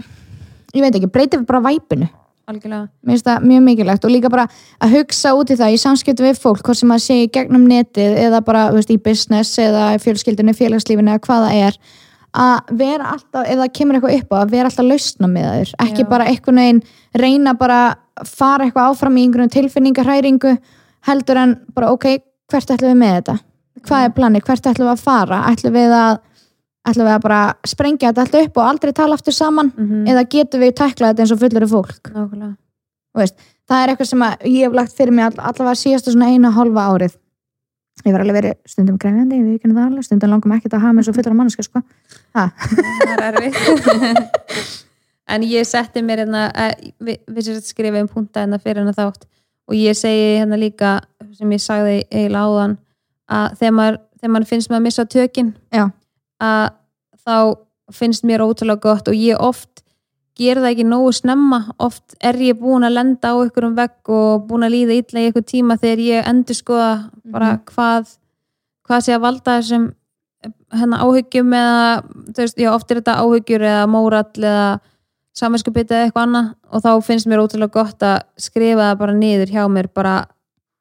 ég 0.75 0.81
veit 0.81 0.93
ekki, 0.95 1.07
breytir 1.11 1.45
bara 1.45 1.61
væpinu. 1.61 2.09
Algjörlega. 2.49 2.89
Mér 3.05 3.13
finnst 3.15 3.23
það 3.25 3.43
mjög 3.47 3.63
mikilvægt. 3.63 4.05
Og 4.05 4.11
líka 4.11 4.29
bara 4.29 4.47
að 4.81 4.89
hugsa 4.97 5.31
út 5.37 5.49
í 5.49 5.55
það 5.55 5.71
í 5.71 5.79
samskiptu 5.79 6.23
við 6.25 6.39
fólk 6.41 6.61
hvort 6.61 6.75
sem 6.75 6.89
að 6.89 6.99
sé 6.99 7.31
gegnum 7.31 7.65
netið 7.67 8.17
eða 8.17 8.43
bara 8.43 8.71
veist, 8.71 8.89
í 8.91 8.97
business 9.01 9.57
eða 9.57 9.95
í 9.95 9.99
fjölskyldunni, 10.03 10.51
félagslífinu 10.57 11.07
eða 11.15 11.19
hvað 11.19 11.47
það 11.47 11.67
er 11.67 11.77
að 12.31 12.73
vera 12.79 13.11
alltaf, 13.11 13.43
ef 13.43 13.59
það 13.59 13.71
kemur 13.75 13.97
eitthvað 13.97 14.17
upp 14.17 14.33
á 14.33 14.37
að 14.39 14.51
vera 14.55 14.69
alltaf 14.69 14.87
lausna 14.87 15.27
með 15.27 15.47
þaður, 15.49 15.71
ekki 15.85 16.03
Já. 16.05 16.09
bara 16.09 16.27
eitthvað 16.31 16.57
neginn 16.57 16.81
reyna 17.19 17.53
bara 17.59 17.79
fara 18.27 18.65
eitthvað 18.65 18.91
áfram 18.91 19.17
í 19.17 19.25
einhvern 19.25 19.51
tilfinningarhæringu 19.51 20.57
heldur 21.07 21.41
en 21.41 21.55
bara 21.75 21.91
ok, 21.91 22.07
hvert 22.51 22.71
ætlum 22.75 22.93
við 22.93 22.99
með 23.01 23.15
þetta? 23.17 23.37
Hvað 23.87 24.05
er 24.05 24.13
planið, 24.15 24.45
hvert 24.47 24.69
ætlum 24.71 24.87
við 24.87 24.93
að 24.93 25.05
fara? 25.05 25.41
Ætlum 25.51 25.75
við 25.75 25.95
að 25.97 26.19
ætlum 26.87 27.07
við 27.07 27.15
að 27.15 27.23
bara 27.25 27.41
sprengja 27.67 28.09
þetta 28.09 28.25
allt 28.25 28.37
upp 28.41 28.57
og 28.57 28.67
aldrei 28.67 28.91
tala 28.97 29.17
aftur 29.17 29.35
saman? 29.35 29.71
Mhm. 29.75 30.05
eða 30.07 30.27
getum 30.29 30.61
við 30.61 30.75
tæklað 30.79 31.11
þetta 31.11 31.25
eins 31.25 31.31
og 31.31 31.41
fullur 31.41 31.67
fólk? 31.67 32.11
Nákvæmlega. 32.11 32.55
Það 33.67 33.83
er 33.83 33.91
eitthvað 33.91 34.07
sem 34.07 34.21
ég 34.21 34.63
hef 34.65 34.73
lagt 34.73 34.95
fyrir 34.95 35.13
mig 35.13 35.25
all, 35.25 35.37
allavega 35.37 35.79
síðasta 35.79 36.11
svona 36.11 36.31
eina 36.31 36.51
hálfa 36.51 36.87
árið. 36.91 37.17
Ég 38.05 38.13
var 38.15 38.23
alveg 38.23 38.37
verið 38.39 38.55
stundum 38.65 38.97
grefjandi 38.97 39.37
ekki 39.55 40.03
stundum 40.03 40.31
langum 40.31 40.51
ekkert 40.55 40.73
að 40.73 40.81
hafa 40.81 40.93
mér 40.93 41.05
svo 41.05 41.13
fullar 41.13 41.35
manneska 41.37 41.63
sko. 41.63 41.81
en 45.31 45.43
ég 45.47 45.67
setti 45.67 46.03
mér 46.05 46.23
hérna 46.23 46.47
eh, 46.55 46.91
við, 46.99 47.19
við 47.27 47.47
sér 47.47 47.59
skrifa 47.65 48.03
um 48.03 48.11
punta 48.11 48.43
hérna 48.43 48.61
fyrir 48.61 48.81
hérna 48.81 48.95
þátt. 48.95 49.27
Og 49.69 49.77
ég 49.77 49.97
segi 49.97 50.37
hérna 50.39 50.59
líka 50.59 50.99
sem 51.37 51.51
ég 51.51 51.63
sagði 51.63 51.97
eiginlega 52.09 52.47
áðan 52.47 52.77
að 53.31 53.57
þegar 53.59 53.75
maður, 53.77 53.99
þegar 54.19 54.33
maður 54.35 54.51
finnst 54.51 54.71
maður 54.71 54.81
að 54.81 54.87
missa 54.87 55.05
tökin 55.11 55.51
Já. 55.71 55.85
að 56.43 56.67
þá 57.21 57.37
finnst 57.95 58.27
mér 58.27 58.43
ótrúlega 58.45 58.83
gott. 58.83 59.11
Og 59.11 59.15
ég 59.15 59.39
oft 59.39 59.83
ger 60.39 60.61
það 60.61 60.71
ekki 60.71 60.87
nógu 60.87 61.11
snemma. 61.15 61.61
Oft 61.83 62.15
er 62.23 62.39
ég 62.41 62.59
búin 62.59 62.87
að 62.87 62.97
lenda 62.97 63.31
á 63.31 63.35
einhverjum 63.35 63.77
vegg 63.77 64.15
og 64.15 64.47
búin 64.47 64.67
að 64.67 64.75
líða 64.77 64.99
illa 64.99 65.23
í 65.23 65.29
einhver 65.29 65.47
tíma 65.47 65.79
þegar 65.79 66.03
ég 66.07 66.31
endur 66.31 66.57
skoða 66.57 66.91
bara 67.31 67.53
hvað 67.67 68.17
hvað 68.87 69.05
sé 69.05 69.15
að 69.15 69.23
valda 69.23 69.57
þessum 69.59 69.91
hennar 70.75 71.03
áhyggjum 71.05 71.53
eða 71.57 71.83
þú 72.31 72.39
veist, 72.43 72.57
já, 72.59 72.69
oft 72.71 72.91
er 72.91 73.01
þetta 73.01 73.17
áhyggjur 73.23 73.65
eða 73.67 73.85
mórall 73.91 74.25
eða 74.39 74.65
saminskupið 75.37 75.93
eða 75.93 76.07
eitthvað 76.07 76.27
annað 76.27 76.49
og 76.71 76.83
þá 76.83 76.91
finnst 77.07 77.29
mér 77.29 77.43
ótrúlega 77.43 77.75
gott 77.75 78.03
að 78.05 78.17
skrifa 78.39 78.89
það 78.89 78.97
bara 79.03 79.15
niður 79.17 79.53
hjá 79.53 79.61
mér 79.71 79.87
bara, 79.93 80.15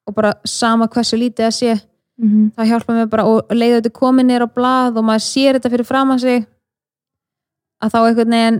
og 0.07 0.15
bara 0.17 0.33
sama 0.47 0.89
hversu 0.91 1.19
lítið 1.19 1.47
það 1.47 1.55
sé. 1.59 1.77
Mm 2.21 2.51
það 2.55 2.67
hjálpa 2.69 2.93
mér 2.93 3.07
bara 3.09 3.25
og 3.25 3.53
leiða 3.55 3.79
þetta 3.79 3.93
komið 3.97 4.27
niður 4.27 4.45
á 4.45 4.55
blað 4.55 4.97
og 4.99 5.07
maður 5.07 5.23
sér 5.25 5.57
þetta 5.57 5.71
fyrir 5.73 5.87
fram 5.87 6.11
að 6.11 6.19
sig 6.25 6.43
að 7.81 7.93
þá 7.93 7.99
einhvern 8.01 8.35
veginn 8.35 8.59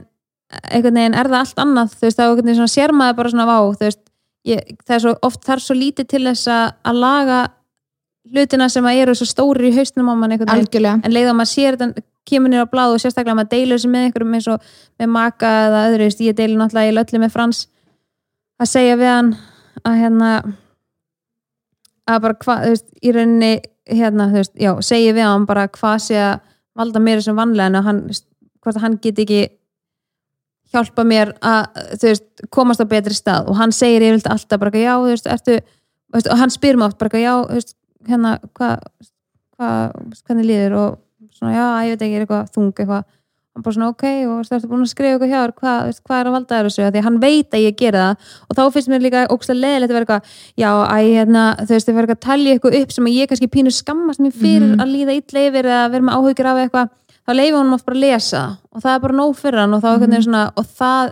einhvern 0.71 0.97
veginn 0.99 1.17
er 1.17 1.29
það 1.29 1.39
allt 1.39 1.59
annað. 1.63 1.91
Þú 1.95 2.07
veist, 2.07 2.17
þá 2.17 2.23
einhvern 2.25 2.49
veginn 2.49 2.71
sér 2.71 2.91
maður 2.91 3.17
bara 3.19 3.29
svona 3.29 3.45
vá 3.45 3.57
þú 3.61 3.85
veist, 3.85 4.01
ég, 4.47 4.71
það 4.85 4.95
er 4.95 5.03
svo 5.05 5.13
oft 5.27 5.43
þarf 5.45 5.65
svo 5.65 5.75
lítið 5.77 6.09
til 6.11 6.23
þess 6.25 6.47
að, 6.51 6.65
að 6.89 7.01
laga 7.05 7.39
hlutina 8.29 8.69
sem 8.69 8.85
að 8.85 9.01
eru 9.03 9.15
svo 9.17 9.27
stórir 9.29 9.71
í 9.71 9.75
hausnum 9.75 10.11
á 10.11 10.13
mann 10.13 10.35
en 10.35 11.13
leiða 11.13 11.33
maður 11.33 11.51
sér 11.51 11.77
þetta 11.79 12.05
kemur 12.27 12.51
niður 12.51 12.69
á 12.69 12.73
blað 12.73 12.95
og 12.95 13.01
sérstaklega 13.01 13.37
maður 13.39 13.53
deilur 13.55 13.79
þessu 13.79 13.91
með 13.91 14.07
einhverjum 14.07 14.35
eins 14.37 14.49
og 14.51 14.73
með 15.01 15.11
maka 15.15 15.51
eða 15.67 15.85
öðru 15.89 16.09
ég 16.27 16.37
deilur 16.37 16.59
náttúrulega 16.61 16.91
í 16.91 16.95
löllu 16.95 17.21
með 17.21 17.33
Frans. 17.33 17.61
Að 18.61 18.69
segja 18.69 18.99
við 18.99 19.09
hann 19.09 19.31
að 19.87 19.97
hérna 20.03 20.31
að 22.11 22.21
bara 22.25 22.37
hvað, 22.43 22.65
þú 22.65 22.75
veist, 22.75 22.87
í 23.01 23.15
rauninni 23.15 23.51
hérna, 23.89 24.27
þú 24.29 24.39
veist, 24.41 24.53
já, 24.61 24.71
segja 24.85 25.15
við 25.17 25.27
hann 25.27 25.47
bara 25.49 25.65
hvað 25.73 25.97
sé 26.05 26.21
að 26.21 26.37
valda 26.77 27.01
mér 27.03 27.19
þessum 27.21 27.41
vanlega 27.41 27.71
en 27.71 27.79
að 27.79 27.89
hann, 27.89 28.01
hvort 28.61 28.77
að 28.77 28.85
hann 28.85 28.97
get 29.01 29.21
ekki 29.25 29.41
hjálpa 30.71 31.05
mér 31.07 31.33
að 31.43 31.83
þú 31.99 32.11
veist, 32.11 32.27
komast 32.53 32.83
á 32.83 32.85
betri 32.87 33.17
stað. 33.17 33.49
Og 33.51 33.59
hann 33.59 33.73
segir 33.75 34.05
yfirleitt 34.05 34.29
alltaf 34.31 34.61
bara 34.61 34.77
já, 34.77 34.93
þú 34.93 35.09
veist, 35.09 35.29
ertu 35.31 35.59
og 36.21 36.37
hann 36.37 36.51
spyr 36.51 36.79
oft 36.83 36.99
bara 36.99 37.19
já, 37.19 37.33
þú 37.39 37.57
veist, 37.57 37.75
hérna 38.07 38.39
hvað, 38.57 38.79
hvað, 39.57 39.95
hvernig 40.27 40.45
líður 40.49 40.77
og 40.81 40.99
svona, 41.37 41.53
já, 41.55 41.65
ég 41.85 41.95
veit 41.97 42.05
ekki, 42.05 42.15
er 42.15 42.23
eitthvað 42.25 42.53
þung 42.55 42.71
eitthvað, 42.73 43.03
hann 43.51 43.63
bara 43.65 43.75
svona, 43.75 43.89
ok 43.91 44.03
og 44.31 44.45
þú 44.47 44.55
ertu 44.55 44.67
búin 44.71 44.83
að 44.85 44.91
skrifa 44.93 45.11
eitthvað 45.17 45.31
hjá 45.31 45.39
þér, 45.41 45.53
veist, 45.85 46.03
hvað 46.07 46.19
er 46.21 46.27
að 46.29 46.35
valda 46.37 46.55
þér 46.57 46.67
þessu, 46.69 46.83
því 46.87 46.99
að 47.01 47.07
hann 47.07 47.19
veit 47.19 47.51
að 47.57 47.63
ég 47.65 47.75
gera 47.81 48.03
það 48.05 48.15
og 48.47 48.55
þá 48.57 48.61
finnst 48.75 48.89
mér 48.91 49.01
líka 49.05 49.23
ógstlega 49.35 49.61
leðilegt 49.65 49.91
að 49.91 49.97
vera 49.97 50.05
eitthvað 50.05 50.23
já, 50.63 50.71
æ, 50.87 50.97
hérna, 51.11 51.43
þú 51.59 51.75
veist, 51.75 51.87
þið 51.89 51.95
verður 51.97 52.13
eitthvað 52.13 52.21
að 52.21 52.27
talja 52.29 52.53
eitthvað 52.55 52.77
upp 52.81 52.91
sem 52.95 53.05
að 53.11 53.17
ég 53.19 53.27
kannski 53.31 53.49
pínu 53.51 53.71
skammast 53.75 54.19
mér 54.23 54.31
fyrir 54.31 54.69
Mhm. 54.71 54.79
að 54.81 54.93
líða 54.95 55.17
illa 55.19 55.39
yfir 55.49 55.65
eða 55.71 55.91
vera 55.91 56.03
með 56.07 56.15
áhyggjur 56.15 56.49
af 56.51 56.57
eitthvað 56.63 56.89
þá 57.27 57.31
leiði 57.35 57.57
honum 57.57 57.73
oft 57.75 57.85
bara 57.85 57.97
að 57.97 58.05
lesa 58.07 58.43
og 58.71 58.81
það 58.81 58.95
er 58.95 58.99
bara 59.03 59.13
nóg 59.19 59.35
fyrir 59.35 59.59
hann 59.59 59.73
og 59.73 59.81
þá 59.83 59.89
mm 59.91 59.99
Mhm. 60.01 60.11
-hmm. 60.11 60.23
svona, 60.23 60.51
og 60.57 60.65
það, 60.79 61.11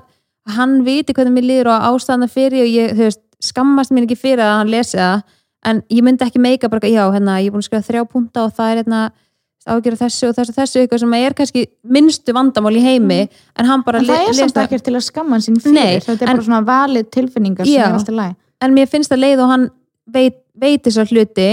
hann 0.56 0.84
viti 0.86 1.14
hvernig 1.14 1.34
mér 1.36 1.46
líður 1.50 1.68
og 1.68 1.82
ástæðana 1.92 2.28
og 5.66 5.70
en 5.72 5.82
ég 5.92 6.04
myndi 6.04 6.24
ekki 6.26 6.40
meika 6.40 6.70
bara, 6.70 6.88
já, 6.88 7.04
hérna, 7.12 7.40
ég 7.42 7.48
er 7.48 7.52
búin 7.52 7.64
að 7.64 7.68
skrifa 7.70 7.88
þrjá 7.92 8.04
punta 8.12 8.44
og 8.46 8.54
það 8.56 8.72
er 8.72 8.78
hérna 8.84 9.02
ágjöra 9.70 9.98
þessu 10.00 10.30
og 10.30 10.36
þessu, 10.38 10.54
þessu 10.56 10.80
eitthvað 10.82 11.00
sem 11.04 11.14
er 11.14 11.34
kannski 11.38 11.66
minnstu 11.84 12.34
vandamál 12.34 12.74
í 12.80 12.82
heimi 12.82 13.18
en 13.60 13.66
hann 13.68 13.84
bara 13.86 14.00
en 14.00 14.06
það 14.08 14.30
er 14.30 14.34
samt 14.34 14.58
ekkert 14.64 14.84
til 14.88 14.96
að 14.96 15.04
skamma 15.06 15.38
sín 15.44 15.60
fyrir 15.62 15.76
Nei, 15.76 16.00
þetta 16.00 16.24
er 16.26 16.30
en- 16.32 16.38
bara 16.40 16.46
svona 16.48 16.62
valið 16.66 17.10
tilfinningar 17.12 17.66
sem 17.68 17.76
Já. 17.76 17.86
er 17.90 17.94
alltaf 17.98 18.16
læg 18.16 18.36
en 18.62 18.74
mér 18.74 18.88
finnst 18.90 19.12
að 19.12 19.20
leið 19.26 19.44
og 19.44 19.50
hann 19.52 19.68
veit, 20.08 20.40
veit 20.56 20.82
þessar 20.88 21.12
hluti 21.12 21.50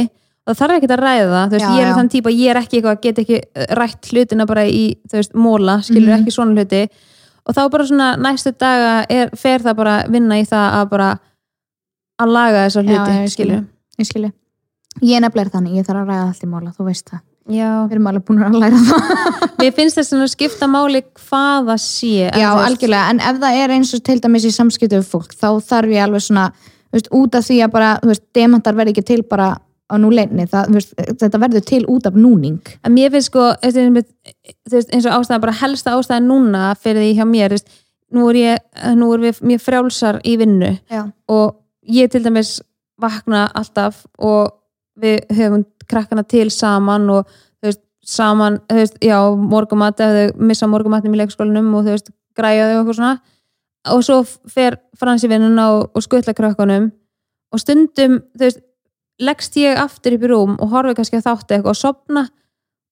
og 0.47 0.55
það 0.55 0.61
þarf 0.63 0.77
ekki 0.79 0.89
að 0.95 1.03
ræða 1.03 1.27
það, 1.35 1.47
þú 1.51 1.51
veist, 1.59 1.67
Já, 1.67 1.75
ég 1.77 1.83
er 1.83 1.91
já. 1.91 1.95
þann 1.99 2.09
típa 2.15 2.31
ég 2.31 2.51
er 2.55 2.57
ekki 2.63 2.79
eitthvað, 2.81 3.01
get 3.03 3.19
ekki 3.19 3.37
eh, 3.43 3.67
rætt 3.75 4.11
hlutina 4.13 4.47
bara 4.47 4.65
í, 4.71 4.85
þú 5.11 5.19
veist, 5.19 5.35
móla, 5.35 5.77
skilur 5.83 6.13
Mhm. 6.15 6.23
ekki 6.23 6.33
svona 6.39 6.55
hluti 6.55 6.89
og 7.47 7.55
þá 7.55 7.71
bara 7.71 7.85
svona 7.85 8.17
næstu 8.17 8.53
daga 8.57 9.05
er, 9.11 9.31
fer 9.37 9.59
það 9.61 9.77
bara 9.77 9.97
vinna 10.09 10.39
í 10.39 10.47
það 10.47 10.73
að 10.81 10.89
bara 10.91 11.11
að 12.23 12.33
laga 12.33 12.67
þessar 12.69 12.87
hluti, 12.87 13.31
skilur 13.35 13.65
ég 14.01 14.09
skilji. 14.09 14.33
Ég 15.03 15.19
er 15.19 15.25
nefnilega 15.25 15.53
þannig, 15.53 15.77
ég 15.77 15.87
þarf 15.87 16.03
að 16.03 16.13
ræða 16.13 16.29
allt 16.31 16.45
í 16.45 16.51
móla, 16.51 16.73
þú 16.77 16.87
veist 16.89 17.11
það. 17.11 17.25
Já, 17.47 17.69
við 17.87 17.93
erum 17.95 18.09
alveg 18.11 18.25
búin 18.27 18.43
að 18.43 18.57
læra 18.59 18.79
það. 18.83 19.11
Mér 19.61 19.75
finnst 19.77 20.01
þess 20.01 20.15
að 20.17 20.31
skipta 20.33 20.67
máli 20.71 21.03
hvað 21.05 21.69
það 21.69 21.83
sé 21.85 22.15
já, 22.27 22.49
algjörlega, 22.51 23.13
en 23.13 23.21
ef 23.23 23.39
það 23.45 23.59
er 23.61 23.75
eins 23.77 23.93
og 23.95 24.03
til 24.09 24.17
dæmis 24.25 24.49
í 24.49 24.51
samskiptu 24.57 24.99
við 24.99 25.13
fólk, 25.13 25.37
þá 25.37 25.49
þarf 25.69 25.95
ég 25.95 26.07
alveg 26.07 26.25
svona 26.27 26.49
veist, 26.97 27.13
út 27.15 27.39
af 27.39 27.47
því 27.47 27.61
að 27.63 27.73
bara, 27.77 27.93
þú 28.03 28.11
veist, 28.11 28.25
demantar 28.35 28.79
verði 28.79 28.97
ekki 28.97 29.07
til 29.13 29.21
bara 29.31 29.53
á 29.87 29.95
núleginni, 30.03 30.49
þetta 30.51 31.39
verður 31.39 31.67
til 31.69 31.83
út 31.93 32.09
af 32.11 32.17
núning. 32.19 32.59
En 32.83 32.95
mér 32.97 33.13
finnst 33.15 33.31
sko, 33.31 33.53
eins 33.63 35.07
og 35.07 35.13
ástæðan, 35.15 35.45
bara 35.45 35.59
helsta 35.61 35.95
ástæðan 35.95 36.27
núna 36.27 36.73
fyrir 36.81 37.05
því 37.05 37.13
hjá 37.21 37.27
mér, 37.31 37.55
veist, 37.55 37.71
nú 38.17 38.27
er, 38.33 38.41
ég, 38.41 38.65
nú 38.99 39.13
er 39.15 39.23
við 39.29 39.43
mjög 39.53 39.63
frjálsar 39.63 40.19
í 40.27 40.35
vinnu 40.41 40.73
já, 40.91 41.05
og 41.31 41.61
ég 41.87 42.11
til 42.11 42.25
dæmis 42.27 42.57
vakna 43.01 43.47
alltaf 43.55 44.05
og 44.19 44.55
við 45.01 45.25
höfum 45.37 45.65
krakkana 45.91 46.25
til 46.27 46.49
saman 46.51 47.09
og 47.13 47.27
þú 47.29 47.69
veist, 47.69 47.83
saman, 48.07 48.61
þú 48.71 48.79
veist, 48.81 49.01
já, 49.05 49.19
morgumat 49.37 50.01
ef 50.01 50.15
þau 50.17 50.47
missa 50.49 50.69
morgumatnum 50.71 51.17
í 51.17 51.21
leikskólanum 51.21 51.75
og 51.77 51.87
þú 51.87 51.97
veist, 51.97 52.13
græja 52.37 52.69
þau 52.69 52.77
og 52.77 52.79
eitthvað 52.81 53.01
svona. 53.01 53.17
Og 53.93 54.03
svo 54.03 54.21
fer 54.51 54.79
Frans 54.99 55.25
í 55.25 55.31
vinnuna 55.31 55.69
og, 55.77 56.01
skuttla 56.03 56.35
krökkunum 56.37 56.91
og 57.55 57.63
stundum, 57.63 58.21
þú 58.35 58.47
veist, 58.47 58.65
leggst 59.23 59.57
ég 59.61 59.79
aftur 59.81 60.17
upp 60.17 60.27
í 60.27 60.33
rúm 60.33 60.57
og 60.61 60.73
horfi 60.73 60.97
kannski 60.97 61.21
að 61.21 61.29
þáttu 61.29 61.57
eitthvað 61.57 61.73
og 61.73 61.81
sopna, 61.81 62.27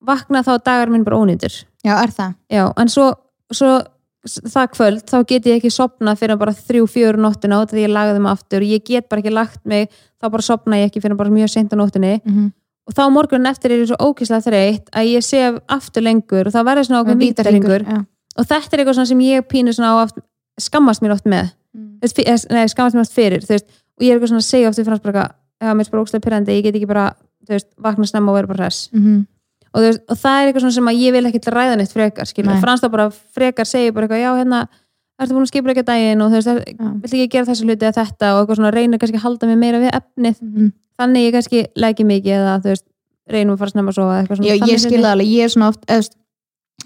vakna 0.04 0.44
þá 0.44 0.54
dagar 0.64 0.92
minn 0.92 1.04
bara 1.04 1.20
ónýtur. 1.20 1.64
Já, 1.84 1.96
er 1.98 2.12
það? 2.14 2.36
Já, 2.52 2.64
en 2.80 2.92
svo, 2.92 3.10
svo 3.52 3.72
það 4.24 4.68
kvöld, 4.72 5.04
þá 5.10 5.16
get 5.28 5.46
ég 5.46 5.58
ekki 5.60 5.70
sopnað 5.72 6.20
fyrir 6.22 6.38
bara 6.40 6.52
þrjú, 6.56 6.86
fjögur 6.88 7.18
nóttina 7.20 7.60
og 7.60 7.70
því 7.70 7.84
ég 7.84 7.92
lagði 7.92 8.20
mig 8.24 8.32
aftur 8.32 8.64
ég 8.64 8.84
get 8.84 9.08
bara 9.08 9.20
ekki 9.20 9.32
lagt 9.34 9.60
mig 9.68 9.88
þá 10.22 10.30
bara 10.30 10.42
sopna 10.46 10.78
ég 10.80 10.88
ekki 10.88 11.02
fyrir 11.04 11.18
bara 11.18 11.30
mjög 11.34 11.50
seint 11.52 11.72
á 11.72 11.76
nóttinni 11.76 12.20
mm 12.24 12.32
-hmm. 12.32 12.52
og 12.88 12.94
þá 12.94 13.02
morgunin 13.12 13.50
eftir 13.50 13.72
er 13.72 13.84
ég 13.84 13.88
svo 13.88 13.96
ókíslega 14.00 14.46
þreytt 14.48 14.88
að 14.92 15.10
ég 15.12 15.22
sef 15.22 15.60
aftur 15.68 16.02
lengur 16.02 16.46
og 16.46 16.52
það 16.52 16.64
verður 16.68 16.84
svona 16.84 17.00
okkur 17.02 17.20
vítaringur 17.20 17.82
já. 17.84 18.04
og 18.38 18.44
þetta 18.46 18.72
er 18.72 18.80
eitthvað 18.80 19.06
sem 19.06 19.20
ég 19.20 19.46
pínu 19.48 19.72
svona 19.72 19.92
á 19.92 20.08
skammast 20.60 21.02
mér 21.02 21.12
oft 21.12 21.26
með 21.26 21.50
Mm. 21.74 21.98
Eh, 22.02 22.36
nei, 22.50 22.68
skammast 22.70 22.94
mér 22.94 23.02
oft 23.02 23.12
fyrir 23.12 23.42
veist, 23.48 23.66
og 23.98 24.04
ég 24.04 24.12
er 24.12 24.18
eitthvað 24.18 24.30
svona 24.30 24.44
að 24.44 24.50
segja 24.52 24.68
oft 24.68 24.78
við 24.78 24.84
frans 24.84 25.02
bara 25.02 25.30
eða 25.60 25.74
mér 25.74 25.86
er 25.86 25.90
bara 25.90 26.02
ókslega 26.04 26.22
pyrrandi, 26.22 26.54
ég 26.54 26.62
get 26.62 26.76
ekki 26.76 26.86
bara 26.86 27.16
veist, 27.48 27.66
vakna 27.82 28.06
snemma 28.06 28.30
og 28.30 28.36
vera 28.36 28.46
bara 28.46 28.64
hress 28.64 28.90
Mhm. 28.92 29.26
Og, 29.74 29.82
veist, 29.82 30.00
og 30.08 30.20
það 30.20 30.38
er 30.38 30.50
eitthvað 30.50 30.72
sem 30.76 30.88
að 30.90 31.02
ég 31.02 31.14
vil 31.16 31.26
ekki 31.28 31.42
ræða 31.52 31.76
neitt 31.80 31.92
frekar, 31.92 32.30
skilur, 32.30 32.52
Nei. 32.54 32.62
Frans 32.62 32.82
þá 32.84 32.88
bara 32.94 33.10
frekar 33.10 33.68
segir 33.68 33.94
bara 33.96 34.06
eitthvað, 34.06 34.22
já 34.22 34.30
hérna 34.38 34.62
ertu 35.20 35.34
búin 35.36 35.46
að 35.46 35.50
skipa 35.52 35.70
ekki 35.74 35.86
daginn 35.86 36.24
og 36.24 36.32
þú 36.32 36.40
veist, 36.40 36.72
vill 37.04 37.12
ekki 37.12 37.28
gera 37.34 37.48
þessu 37.50 37.68
hluti 37.68 37.86
eða 37.86 38.02
þetta? 38.02 38.32
Og 38.34 38.40
eitthvað 38.42 38.60
svona 38.60 38.74
reynir 38.74 39.02
kannski 39.02 39.20
að 39.20 39.26
halda 39.28 39.50
mig 39.50 39.60
meira 39.60 39.82
við 39.82 39.94
efnið. 39.94 40.40
Mhm. 40.42 40.72
þannig 40.94 41.24
ég 41.26 41.32
kannski 41.34 41.60
leggi 41.74 42.04
mikið 42.06 42.34
eða 42.38 42.58
þú 42.62 42.70
veist, 42.70 42.84
reynum 43.30 43.54
að 43.54 43.62
fara 43.62 43.72
snemma 43.72 43.90
að 43.90 43.96
sofa 43.98 44.18
eitthvað 44.20 44.38
svona 44.38 44.50
Já, 44.50 44.66
ég 44.70 44.82
skil 44.82 45.00
það 45.00 45.10
alveg, 45.10 45.32
ég 45.34 45.44
er 45.44 45.52
svona 45.54 45.70
oft 45.72 45.86
eða, 45.90 46.10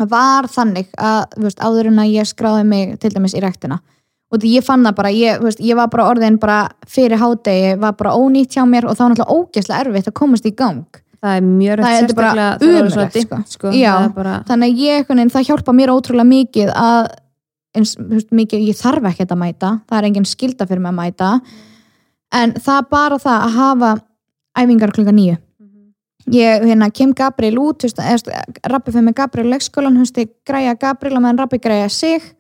var 0.09 0.49
þannig 0.49 0.89
að 0.97 1.37
veist, 1.45 1.61
áður 1.61 1.91
en 1.91 1.99
að 1.99 2.13
ég 2.15 2.29
skráði 2.29 2.65
mig 2.69 2.99
til 3.03 3.11
dæmis 3.13 3.35
í 3.35 3.43
rektina 3.43 3.81
og 4.29 4.45
ég 4.45 4.65
fann 4.65 4.85
það 4.85 4.97
bara 4.99 5.13
ég, 5.13 5.43
veist, 5.43 5.61
ég 5.65 5.77
var 5.79 5.89
bara 5.93 6.09
orðin 6.13 6.39
bara 6.41 6.59
fyrir 6.87 7.21
hádegi 7.21 7.77
var 7.81 7.97
bara 7.99 8.15
ónýtt 8.17 8.57
hjá 8.57 8.65
mér 8.69 8.89
og 8.89 8.97
þá 8.97 9.03
var 9.05 9.13
náttúrulega 9.15 9.37
ógeðslega 9.39 9.85
erfitt 9.85 10.11
að 10.11 10.19
komast 10.21 10.49
í 10.49 10.55
gang 10.57 11.01
það 11.23 11.39
er 11.39 11.47
mjög 11.47 11.85
Það 11.85 12.01
er 12.01 12.15
bara 12.19 12.49
dimmt, 12.63 13.23
sko. 13.23 13.41
sko. 13.47 13.73
Bara, 14.15 14.37
þannig 14.49 14.75
að 14.75 14.85
ég, 14.85 15.09
veginn, 15.09 15.33
það 15.35 15.49
hjálpa 15.49 15.75
mér 15.75 15.93
ótrúlega 15.95 16.29
mikið 16.29 16.75
að 16.75 17.09
eins, 17.77 17.97
veist, 17.99 18.31
mikið, 18.35 18.65
ég 18.71 18.79
þarf 18.79 19.11
ekkert 19.11 19.35
að 19.35 19.43
mæta 19.43 19.73
það 19.89 19.99
er 19.99 20.09
engin 20.09 20.29
skilda 20.29 20.69
fyrir 20.69 20.83
mig 20.85 20.93
að 20.93 20.99
mæta 21.03 21.31
en 22.39 22.55
það 22.57 22.81
er 22.81 22.89
bara 22.93 23.21
það 23.23 23.45
að 23.45 23.59
hafa 23.59 23.93
æfingar 24.59 24.95
klukka 24.97 25.15
nýju 25.17 25.37
ég 26.35 26.67
hérna, 26.69 26.91
kem 26.93 27.15
Gabriel 27.17 27.61
út 27.63 27.87
veist, 27.87 28.01
Rabbi 28.69 28.93
fyrir 28.93 29.07
mig 29.07 29.17
Gabriel 29.17 29.53
leikskólan 29.53 29.97
þú 29.97 30.05
veist, 30.05 30.21
ég 30.25 30.35
græja 30.49 30.77
Gabriel 30.81 31.19
og 31.19 31.25
meðan 31.25 31.43
Rabbi 31.45 31.61
græja 31.63 31.89
sig 31.93 32.35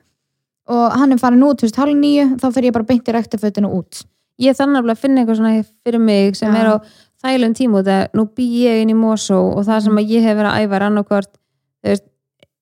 og 0.68 0.96
hann 1.00 1.14
er 1.14 1.20
farin 1.20 1.44
út 1.46 1.60
þú 1.60 1.68
veist, 1.68 1.80
halv 1.80 1.96
nýju, 1.96 2.30
þá 2.40 2.48
fyrir 2.50 2.70
ég 2.70 2.78
bara 2.78 2.88
beint 2.88 3.08
í 3.08 3.16
rektifötinu 3.16 3.72
út 3.80 4.02
ég 4.38 4.56
þannig 4.56 4.84
að 4.84 5.00
finna 5.02 5.22
eitthvað 5.22 5.40
svona 5.40 5.54
fyrir 5.86 6.02
mig 6.02 6.36
sem 6.38 6.52
Já. 6.52 6.60
er 6.60 6.72
á 6.72 6.76
þælum 7.24 7.56
tíma 7.56 7.82
út 7.82 7.90
að 7.90 8.14
nú 8.18 8.26
bý 8.36 8.46
ég 8.62 8.82
inn 8.82 8.92
í 8.92 8.96
Mosó 8.98 9.40
og 9.54 9.66
það 9.66 9.84
sem 9.86 10.00
að 10.00 10.14
ég 10.14 10.26
hef 10.26 10.38
verið 10.38 10.52
að 10.52 10.62
æfa 10.62 10.78
er 10.78 11.26
veist, 11.88 12.04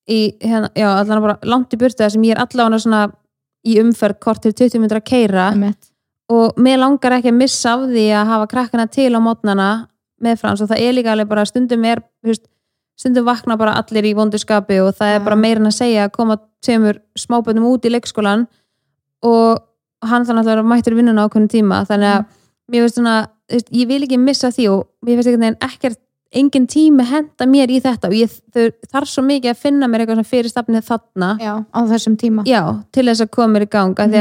í, 0.06 0.18
hérna, 0.42 0.70
já, 0.76 0.88
allan 0.92 1.22
bara 1.24 1.38
langt 1.42 1.72
í 1.74 1.80
burtu 1.80 2.02
það 2.02 2.12
sem 2.14 2.26
ég 2.28 2.36
er 2.36 2.42
allan 2.42 2.78
svona 2.78 3.02
í 3.66 3.78
umferð 3.82 4.18
kort 4.22 4.42
til 4.44 4.52
20 4.52 4.80
minnur 4.80 5.00
að 5.00 5.08
keira 5.08 5.46
og 6.32 6.58
mér 6.60 6.80
langar 6.82 7.18
ekki 7.18 7.32
að 7.32 7.40
missa 7.40 7.74
af 7.74 7.86
því 7.90 8.06
að 8.14 8.32
hafa 8.32 8.50
krakkana 8.50 8.86
til 8.92 9.12
á 9.14 9.20
mótnana 9.22 9.70
með 10.22 10.40
frans 10.40 10.62
og 10.62 10.70
það 10.70 10.82
er 10.84 10.96
líka 10.96 11.12
alveg 11.12 11.28
bara 11.28 11.46
stundum 11.48 11.84
er 11.84 12.02
veist, 12.24 12.46
stundum 12.96 13.26
vakna 13.26 13.56
bara 13.60 13.76
allir 13.80 14.08
í 14.08 14.14
vondurskapi 14.16 14.80
og 14.84 14.94
það 14.96 15.14
er 15.14 15.20
Já. 15.20 15.24
bara 15.24 15.40
meira 15.40 15.60
en 15.60 15.70
að 15.70 15.78
segja 15.78 16.06
að 16.06 16.14
koma 16.16 16.38
tveimur 16.64 17.00
smáböndum 17.18 17.68
út 17.68 17.86
í 17.86 17.92
leikskólan 17.92 18.46
og 19.26 19.62
hann 20.06 20.26
þannig 20.26 20.46
að 20.46 20.50
það 20.50 20.70
mættur 20.70 20.96
vinnuna 20.96 21.24
á 21.24 21.26
ákveðnum 21.26 21.52
tíma. 21.52 21.82
Þannig 21.88 22.12
að 22.12 22.24
mér 22.72 22.84
finnst 22.84 22.98
svona 22.98 23.16
ég 23.50 23.86
vil 23.88 24.02
ekki 24.06 24.18
missa 24.18 24.50
því 24.54 24.66
og 24.72 24.86
mér 25.06 25.18
finnst 25.20 25.30
einhvern 25.30 25.46
veginn 25.46 25.70
ekkert 25.70 26.00
engin 26.36 26.66
tími 26.66 27.04
henda 27.06 27.46
mér 27.46 27.70
í 27.70 27.78
þetta 27.80 28.08
og 28.10 28.16
ég 28.18 28.32
þarf 28.90 29.08
svo 29.08 29.22
mikið 29.24 29.52
að 29.52 29.60
finna 29.62 29.86
mér 29.88 30.02
eitthvað 30.02 30.18
svona 30.18 30.30
fyrir 30.32 30.50
stafnið 30.52 30.84
þarna 30.88 31.28
já, 31.40 31.52
á 31.62 31.80
þessum 31.92 32.16
tíma 32.20 32.44
já, 32.48 32.62
til 32.92 33.06
þess 33.06 33.22
að 33.24 33.30
koma 33.38 33.54
mér 33.54 33.66
í 33.68 33.70
gang 33.70 33.94
að 34.02 34.16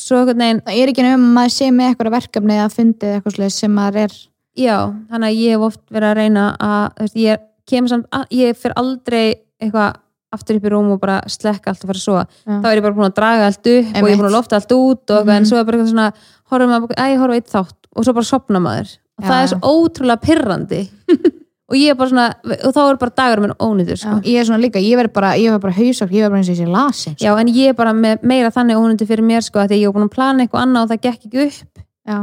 svo 0.00 0.22
einhvern 0.22 0.40
veginn 0.40 0.62
það 0.64 0.78
er 0.80 0.92
ekki 0.94 1.04
nefnum 1.04 1.40
að 1.42 1.50
sé 1.52 1.68
með 1.70 1.90
eitthvað 1.92 2.14
verkefni 2.16 2.56
eða 2.56 2.70
fundið 2.72 3.16
eitthvað 3.18 3.50
sem 3.52 3.74
maður 3.76 4.04
er 4.06 4.20
Já, 4.52 4.92
þannig 5.08 5.30
að 5.30 5.38
ég 5.40 5.54
hef 5.56 5.62
oft 5.64 5.80
verið 5.88 6.10
að 6.10 6.16
reyna 6.18 6.42
að, 6.60 6.82
veist, 7.00 7.14
ég 7.16 7.38
kemur 7.70 7.88
samt, 7.88 8.08
að- 8.12 8.34
ég 8.36 8.56
fer 8.60 8.74
aldrei 8.76 9.22
eitthvað 9.62 9.94
aftur 10.32 10.58
upp 10.58 10.66
í 10.68 10.72
rúm 10.74 10.90
og 10.92 11.00
bara 11.00 11.14
slekka 11.24 11.70
allt 11.72 11.84
og 11.84 11.88
fara 11.88 12.00
svo. 12.02 12.18
Já. 12.20 12.58
Þá 12.60 12.66
er 12.68 12.76
ég 12.76 12.82
bara 12.84 12.92
búin 12.98 13.06
að 13.08 13.14
draga 13.16 13.46
allt 13.48 13.70
upp 13.72 13.96
og 13.96 14.08
ég 14.08 14.12
er 14.12 14.20
búin 14.20 14.28
að 14.28 14.36
lofta 14.36 14.58
allt 14.60 14.74
út 14.76 15.08
og 15.08 15.16
eitthvað, 15.16 15.24
Mhm. 15.24 15.36
en 15.40 15.44
svo 15.48 15.56
er 15.56 15.64
bara 15.64 15.78
eitthvað 15.78 15.92
svona, 15.94 16.12
horfum 16.52 16.72
maður, 16.72 16.96
að 16.96 17.14
ég 17.14 17.22
horfa 17.22 17.38
eitt 17.38 17.52
þátt 17.52 17.78
og 17.92 18.06
svo 18.06 18.16
bara 18.16 18.28
sopna 18.28 18.60
maður. 18.62 18.90
Og 19.20 19.28
það 19.28 19.42
er 19.42 19.50
svo 19.52 19.72
ótrúlega 19.72 20.22
pirrandi. 20.22 20.82
og 21.72 21.78
ég 21.78 21.92
er 21.92 21.96
bara 21.96 22.12
svona, 22.12 22.26
og 22.58 22.74
þá 22.76 22.80
er 22.82 23.00
bara 23.00 23.14
dagur 23.16 23.42
minn 23.44 23.54
ónýtur, 23.56 23.96
Já, 23.96 24.02
sko. 24.02 24.18
ég 24.28 24.40
er 24.40 24.48
svona 24.48 24.60
líka, 24.60 24.80
ég 24.82 24.98
verð 25.00 25.14
bara, 25.16 25.32
bara 25.62 25.74
hausokk, 25.76 26.12
ég 26.12 26.26
verð 26.26 26.34
bara 26.34 26.42
eins 26.42 26.50
og 26.50 26.56
ég 26.56 26.60
sé 26.60 26.68
lasin 26.68 27.16
sko. 27.16 27.24
Já, 27.24 27.32
en 27.40 27.52
ég 27.52 27.72
er 27.72 27.78
bara 27.78 27.94
með 27.96 28.26
meira 28.28 28.50
þannig 28.52 28.80
ónýtur 28.80 29.08
fyrir 29.08 29.24
mér, 29.24 29.44
sko, 29.46 29.62
að 29.62 29.72
því 29.72 29.78
að 29.78 29.84
ég 29.84 29.88
er 29.88 29.96
búin 29.96 30.08
að 30.08 30.14
plana 30.16 30.44
eitthvað 30.44 30.64
annað 30.66 30.84
og 30.84 30.92
það 30.92 31.02
gekk 31.06 31.28
ekki 31.28 31.46
upp. 31.46 31.84
já, 32.12 32.18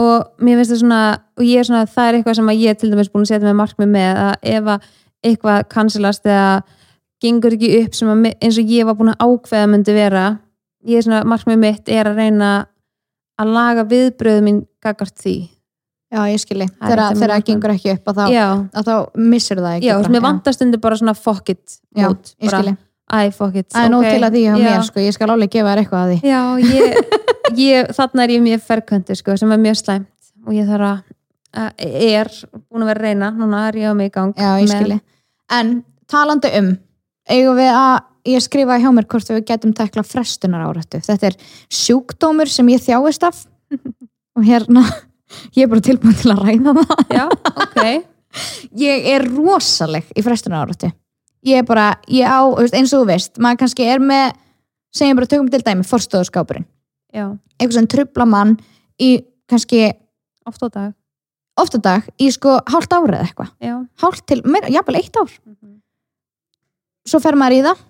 og 0.00 0.26
mér 0.40 0.60
finnst 0.60 0.74
það 0.74 0.82
svona 0.82 1.00
og 1.36 1.46
ég 1.46 1.60
er 1.62 1.68
svona, 1.68 1.86
það 1.94 2.08
er 2.08 2.18
eitthvað 2.18 2.36
sem 2.38 2.50
að 2.52 2.60
ég 2.64 2.78
til 2.80 2.90
dæmis 2.92 3.10
búin 3.12 3.24
að 3.24 3.32
setja 3.32 3.48
með 3.48 3.58
markmið 3.60 3.90
með 3.94 4.20
að 4.24 4.52
ef 4.52 4.70
að 4.74 4.86
eitthvað 5.30 5.64
kansilast 5.72 6.28
eða 6.28 6.52
gengur 7.20 7.56
ekki 7.56 7.70
upp 7.82 7.96
sem 7.98 8.12
að, 8.12 8.28
eins 8.40 8.60
og 8.60 8.72
ég 8.76 8.88
var 8.88 8.96
búin 8.98 9.12
að 9.12 9.24
ákveða 9.26 9.70
myndi 9.72 9.96
vera 9.96 10.24
ég 10.88 11.00
er 11.00 11.06
svona, 11.06 11.24
markmið 11.28 11.60
mitt 11.60 11.90
er 11.92 12.08
að 12.08 12.20
reyna 12.22 12.50
að 13.40 13.54
laga 13.56 13.86
viðbröðu 13.88 14.44
mín 14.46 14.60
gagart 14.84 15.16
því 15.20 15.36
já, 16.10 16.20
ég 16.28 16.42
skilji 16.42 16.68
þegar 16.76 17.16
það 17.16 17.48
gengur 17.48 17.74
ekki 17.74 17.94
upp 17.96 18.12
að 18.12 18.20
þá, 18.20 18.28
að 18.76 18.90
þá 18.90 18.94
missir 19.32 19.62
það 19.62 19.74
ekki 19.78 19.90
já, 19.90 19.96
bara, 19.96 20.14
mér 20.16 20.24
vantar 20.26 20.56
stundu 20.56 20.80
bara 20.82 21.00
svona 21.00 21.16
fuck 21.18 21.52
it 21.54 21.80
já, 21.96 22.08
út, 22.10 22.32
ég 22.40 22.54
skilji 22.54 22.76
æ, 23.10 23.30
fuck 23.34 23.56
it 23.58 23.70
Það 23.74 23.86
er 23.86 23.92
nóg 23.92 24.04
ok. 24.04 24.10
til 24.14 24.26
að 24.26 24.36
því 24.36 24.42
Já. 24.44 24.52
mér, 24.60 24.82
sko, 24.86 25.02
ég 25.02 25.16
skal 25.16 25.30
alveg 25.34 25.52
gefa 25.54 25.72
þér 25.72 25.80
eitthvað 25.82 26.02
að 26.02 26.10
því. 26.10 26.30
Já, 26.30 26.42
ég, 26.74 27.14
ég, 27.58 27.90
þarna 27.96 28.24
er 28.24 28.34
ég 28.34 28.44
mjög 28.44 28.66
ferköntu 28.66 29.16
sko, 29.18 29.36
sem 29.40 29.54
er 29.54 29.62
mjög 29.64 29.80
slæmt 29.80 30.30
og 30.46 30.52
ég 30.56 30.68
þarf 30.70 30.90
að, 30.90 31.00
að 31.64 31.86
er 32.10 32.30
búin 32.68 32.84
að 32.84 32.92
vera 32.92 33.00
að 33.00 33.08
reyna, 33.08 33.32
núna 33.40 33.64
er 33.68 33.80
ég 33.80 33.90
á 33.90 33.94
mig 33.98 34.10
í 34.10 34.14
gang 34.14 34.34
Já, 34.38 34.50
ég 34.62 34.70
skilji. 34.70 35.00
En 35.58 35.74
talandi 36.10 36.52
um, 36.60 36.70
eigum 37.30 37.58
við 37.58 37.72
að, 37.74 37.96
ég 38.28 38.42
skrifa 38.44 38.78
hjá 38.80 38.90
mér 38.94 39.06
hvort 39.10 39.30
við 39.32 39.44
getum 39.48 39.72
tekla 39.76 40.04
frestunar 40.06 40.66
árættu. 40.68 41.00
Þetta 41.04 41.30
er 41.30 41.36
sjúkdómur 41.72 42.50
sem 42.50 42.68
ég 42.72 42.82
þjáist 42.84 43.26
af 43.26 43.42
og 44.36 44.46
hérna, 44.46 44.84
ég 45.56 45.64
er 45.64 45.72
bara 45.72 45.84
tilbúin 45.84 46.18
til 46.20 46.32
að 46.34 46.44
ræða 46.46 46.76
það. 46.80 47.04
Já, 47.16 47.26
ok 47.66 47.84
Ég 48.78 49.08
er 49.10 49.24
rosaleg 49.26 50.06
í 50.14 50.22
frestunar 50.22 50.66
árættu. 50.66 50.92
Ég 51.46 51.62
er 51.62 51.66
bara, 51.66 51.94
ég 52.06 52.28
á, 52.28 52.46
eins 52.70 52.92
og 52.94 53.02
þú 53.02 53.08
veist, 53.08 53.40
maður 53.42 53.64
kannski 53.64 53.88
er 53.90 54.02
með, 54.04 54.36
segjum 54.94 55.18
bara 55.18 55.30
tökum 55.32 55.48
til 55.50 55.62
dæmi, 55.66 55.86
forstöðuskápurinn. 55.88 56.68
Já, 57.16 57.26
Eitthvað 57.58 57.76
sem 57.80 57.90
trubla 57.90 58.26
mann 58.28 58.56
í 59.02 59.16
kannski 59.50 59.88
oft 60.46 60.62
á 60.62 60.68
dag 60.68 60.90
ofta 61.60 61.80
dag 61.82 62.08
í 62.20 62.30
sko 62.32 62.56
hálft 62.70 62.92
árið 62.94 63.24
eitthvað. 63.24 63.52
Já, 63.62 63.74
Hálft 64.02 64.26
til, 64.28 64.40
meira, 64.48 64.70
jafnvel 64.72 65.00
eitt 65.00 65.18
ár. 65.20 65.32
Svo 67.08 67.20
fer 67.22 67.38
maður 67.38 67.56
í 67.58 67.62
það. 67.66 67.82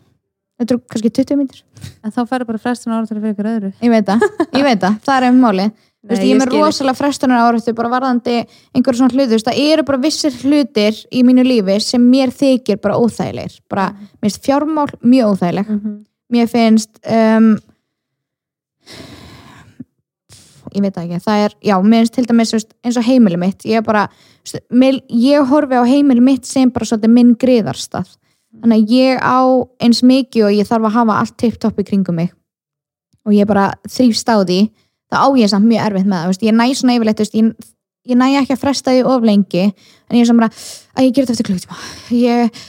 Þetta 0.61 0.75
eru 0.75 0.83
kannski 0.93 1.11
20 1.17 1.39
mínútur. 1.41 1.63
en 2.05 2.13
þá 2.13 2.19
færðu 2.29 2.47
bara 2.51 2.59
frestun 2.61 2.93
ára 2.93 3.07
til 3.09 3.17
að 3.17 3.23
fyrir 3.23 3.33
ykkur 3.35 3.49
öðru. 3.55 3.71
Ég 3.81 3.93
veit 3.95 4.09
það, 4.11 4.25
ég 4.59 4.67
veit 4.67 4.83
það, 4.83 4.99
það 5.07 5.17
er 5.17 5.29
um 5.31 5.39
máli 5.41 5.71
Nei, 6.01 6.17
ég 6.17 6.33
er 6.33 6.39
með 6.41 6.55
rosalega 6.55 6.97
frestunar 6.97 7.43
árættu 7.45 7.75
bara 7.77 7.91
varðandi 7.93 8.37
einhverjum 8.73 9.03
svona 9.11 9.27
veist, 9.29 9.45
það 9.45 9.59
eru 9.69 9.83
bara 9.85 9.99
vissir 10.01 10.37
hlutir 10.41 11.01
í 11.13 11.21
mínu 11.29 11.45
lífi 11.45 11.75
sem 11.85 12.07
mér 12.09 12.33
þykir 12.33 12.79
bara 12.81 12.97
óþægilegir, 12.97 13.59
bara, 13.69 13.91
mér 14.17 14.31
finnst 14.31 14.47
fjármál 14.47 14.89
mjög 15.05 15.35
óþægileg, 15.35 15.69
Mhm. 15.69 15.99
mér 16.33 16.49
finnst 16.49 16.91
um, 17.05 17.51
ég 20.73 20.81
veit 20.87 20.95
það 20.95 21.05
ekki. 21.05 21.21
Það 21.27 21.45
er, 21.45 21.55
já, 21.69 21.77
mér 21.85 22.01
finnst 22.01 22.15
til 22.17 22.27
dæmis 22.31 22.55
eins 22.57 22.97
og 22.97 23.05
heimili 23.05 23.37
mitt, 23.37 23.65
ég 23.69 23.77
er 23.77 23.83
bara 23.85 24.09
ég 25.13 25.47
horfi 25.53 25.77
á 25.77 25.85
heimili 25.85 26.21
mitt 26.25 26.47
sem 26.47 26.71
bara 26.71 26.85
svolítið 26.89 27.13
minn 27.13 27.37
griðarstað 27.37 28.17
þannig 28.61 28.82
að 28.82 28.94
ég 28.96 29.20
á 29.22 29.38
eins 29.80 30.03
mikið 30.03 30.44
og 30.48 30.55
ég 30.59 30.66
þarf 30.68 30.88
að 30.90 30.96
hafa 30.98 31.18
allt 31.22 31.36
tipptopp 31.38 31.78
í 31.78 31.86
kringum 31.86 32.16
mig. 32.18 32.32
Og 33.26 33.32
ég 33.36 33.46
bara 33.46 33.74
þrýfst 33.86 34.26
á 34.32 34.36
því. 34.42 34.70
Það 35.11 35.22
á 35.22 35.28
ég 35.38 35.51
samt 35.53 35.66
mjög 35.68 35.84
erfitt 35.86 36.07
með 36.07 36.24
það, 36.24 36.42
ég 36.48 36.55
næ 36.57 36.64
svona 36.74 36.94
yfirleitt, 36.96 37.18
veist, 37.18 37.34
ég, 37.34 37.53
ég 38.09 38.16
næ 38.16 38.26
ekki 38.40 38.55
að 38.55 38.61
fresta 38.62 38.90
því 38.94 39.01
of 39.11 39.22
lengi, 39.26 39.64
en 40.09 40.16
ég 40.16 40.22
er 40.22 40.28
svona 40.30 40.46
bara 40.46 40.55
að 40.96 41.05
ég 41.05 41.12
ger 41.14 41.26
þetta 41.26 41.34
eftir 41.34 41.48
klukktíma 41.51 41.76
ég, 42.16 42.61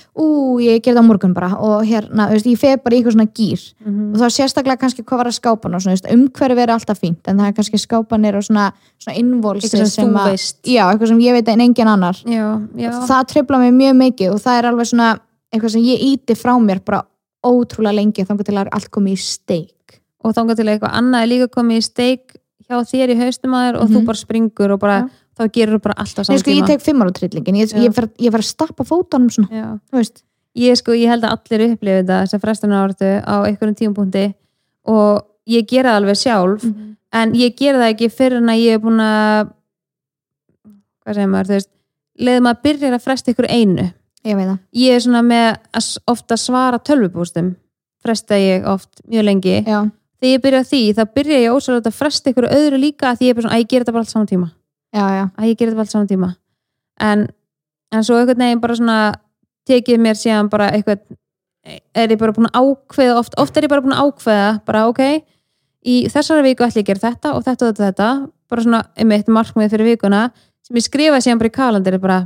ég 0.65 0.81
ger 0.83 0.91
þetta 0.93 1.03
á 1.05 1.07
morgun 1.07 1.33
bara. 1.37 1.51
Og 1.61 1.85
hérna, 1.87 2.27
veist, 2.33 2.45
ég 2.49 2.57
fer 2.59 2.77
bara 2.83 2.95
í 2.95 2.99
eitthvað 2.99 3.15
svona 3.15 3.29
gýr 3.31 3.61
Mhm. 3.85 4.11
og 4.13 4.19
þá 4.21 4.27
sérstaklega 4.37 4.77
kannski 4.81 5.03
hvað 5.05 5.17
var 5.21 5.29
að 5.31 5.37
skápan 5.39 5.75
og 5.75 5.81
svona, 5.81 5.95
veist, 5.95 6.09
umhverfi 6.11 6.61
er 6.65 6.73
alltaf 6.75 6.99
fínt 6.99 7.27
en 7.27 7.37
það 7.37 7.47
er 7.47 7.53
kannski 7.53 7.77
skápanir 7.79 8.35
og 8.35 8.43
svona, 8.43 8.71
svona 8.99 9.17
innvolsi 9.17 9.69
Eitthvað 9.69 9.91
sem 9.95 10.09
þú 10.13 10.25
veist. 10.29 10.57
já, 10.65 10.83
eitthvað 10.91 11.07
sem 11.07 11.19
ég 11.19 11.33
veit 11.33 11.47
en 11.49 11.61
engin 11.61 11.87
annar. 11.87 12.17
Já, 12.25 12.61
já. 12.75 12.91
Það 13.07 13.27
trefla 13.27 13.59
mig 13.59 13.73
mjög 13.73 13.95
mikið 14.01 14.33
og 14.33 14.39
það 14.41 14.57
er 14.59 14.65
alveg 14.71 14.87
svona 14.89 15.19
eitthvað 15.51 15.73
sem 15.75 15.81
ég 15.83 15.99
íti 16.11 16.35
frá 16.39 16.53
mér 16.61 16.79
bara 16.85 17.03
ótrúlega 17.45 17.95
lengi 17.97 18.25
þangar 18.25 18.45
til 18.47 18.57
að 18.61 18.69
allt 18.71 18.89
komið 18.93 19.13
í 19.17 19.21
steik. 19.21 19.97
Og 20.23 20.33
þangað 20.37 20.59
til 20.61 20.65
að 20.67 20.73
eitthvað 20.75 20.97
annað 20.99 21.23
er 21.25 21.31
líka 21.31 21.47
komið 21.55 21.77
í 21.81 21.85
steik 21.87 22.35
hjá 22.69 22.77
þér 22.91 23.09
í 23.15 23.17
haustum 23.19 23.55
að 23.57 23.65
þér 23.67 23.79
og 23.81 23.89
þú 23.89 23.97
Mhm. 23.99 24.05
bara 24.05 24.17
springur 24.21 24.71
og 24.71 24.79
bara, 24.79 24.97
Já. 25.01 25.09
þá 25.37 25.51
gerur 25.51 25.75
þú 25.79 25.81
bara 25.81 25.95
allt 25.97 26.15
á 26.15 26.19
Nei, 26.21 26.25
saman 26.25 26.39
sko, 26.39 26.51
ég 26.51 26.57
tíma. 26.61 26.67
tek 26.67 26.81
fimm 26.81 27.01
ára 27.01 27.11
trillingin. 27.11 27.55
Ég, 27.57 27.73
ég, 27.73 27.93
fer, 27.93 28.07
ég 28.19 28.31
fer 28.31 28.39
að 28.39 28.51
stappa 28.53 28.83
fótunum 28.85 29.29
svona, 29.31 29.79
þú 29.91 29.97
veist. 29.97 30.23
Ég 30.55 30.75
sko, 30.77 30.91
ég 30.91 31.07
held 31.07 31.23
að 31.23 31.31
allir 31.39 31.71
upplifi 31.73 32.03
þetta 32.03 32.27
sem 32.29 32.39
frestunar 32.39 32.87
áratu 32.89 33.23
á 33.25 33.35
einhverjum 33.47 33.75
tímapunkti 33.75 34.33
og 34.85 35.25
ég 35.47 35.65
gera 35.67 35.89
það 35.95 36.01
alveg 36.03 36.17
sjálf 36.19 36.63
en 37.13 37.33
ég 37.33 37.55
gera 37.55 37.79
það 37.79 37.95
ekki 37.95 38.09
fyrir 38.11 38.37
en 38.37 38.47
að 38.51 38.59
ég 38.61 38.73
er 38.73 38.79
búin 38.79 38.99
að 39.01 39.51
hvað 41.05 41.15
segir 41.15 41.29
maður, 41.31 41.47
þú 41.47 41.55
veist 41.57 41.69
leiðum 42.19 42.49
að 42.51 42.61
byrja 42.65 42.91
að 42.93 43.01
fresta 43.05 43.31
ykkur 43.33 43.47
einu 43.49 43.93
ég 44.27 44.37
veit 44.37 44.47
það, 44.47 44.61
ég 44.83 44.95
er 44.95 45.03
svona 45.05 45.23
með 45.25 45.47
að 45.77 45.89
ofta 46.11 46.37
svara 46.37 46.79
tölvupústum 46.79 47.55
fresta 48.01 48.37
ég 48.39 48.65
oft 48.69 49.01
mjög 49.09 49.25
lengi. 49.27 49.57
Já, 49.65 49.85
þegar 50.21 50.33
ég 50.33 50.43
byrja 50.45 50.61
því, 50.67 50.81
þá 50.97 51.03
byrja 51.17 51.41
ég 51.43 51.55
ósvöld 51.55 51.89
að 51.89 51.97
fresta 51.97 52.31
ykkur 52.31 52.49
öðru 52.49 52.81
líka 52.81 53.11
að 53.11 53.19
því 53.19 53.27
ég 53.29 53.33
er 53.33 53.37
bara 53.37 53.45
svona, 53.45 53.55
að 53.57 53.61
ég 53.61 53.69
gera 53.71 53.85
þetta 53.85 53.95
bara 53.95 54.05
allt 54.05 54.13
saman 54.13 54.31
tíma. 54.31 54.47
Já, 54.91 55.03
já. 55.15 55.23
Að 55.37 55.49
ég 55.49 55.57
gera 55.57 55.71
þetta 55.71 55.79
bara 55.79 55.85
allt 55.85 55.95
saman 55.95 56.11
tíma. 56.11 56.29
En, 57.01 57.25
en 57.91 58.07
svo 58.07 58.17
einhvern 58.17 58.45
veginn 58.45 58.63
bara 58.63 58.77
svona 58.79 58.97
tekið 59.69 60.01
mér 60.01 60.17
síðan 60.17 60.49
bara 60.51 60.71
eitthvað 60.73 61.03
er 61.93 62.09
ég 62.09 62.17
bara 62.17 62.33
búin 62.33 62.49
að 62.49 62.57
ákveða 62.57 63.17
oft, 63.21 63.37
oft 63.41 63.57
er 63.57 63.67
ég 63.67 63.71
bara 63.71 63.85
búin 63.85 63.93
að 63.93 64.07
ákveða 64.09 64.51
bara 64.65 64.87
ok, 64.89 65.01
í 65.85 65.97
þessari 66.09 66.45
viku 66.47 66.65
ætla 66.65 66.81
ég 66.81 66.87
að 66.87 66.89
gera 66.89 67.03
þetta 67.05 67.33
og 67.37 67.45
þetta 67.45 67.67
og 67.67 67.69
þetta, 67.69 67.83
og 67.83 67.91
þetta. 67.91 68.09
Bara 68.51 68.65
svona 68.65 68.81
einmitt 68.99 69.29
markmið 69.31 69.75
fyrir 69.75 69.93
vikuna 69.93 70.25
sem 70.65 70.77
ég 70.77 70.85
skrifa 70.87 71.21
síðan 71.21 71.39
bara 71.39 71.51
í 71.51 71.55
kalandir 71.55 72.01
bara 72.01 72.17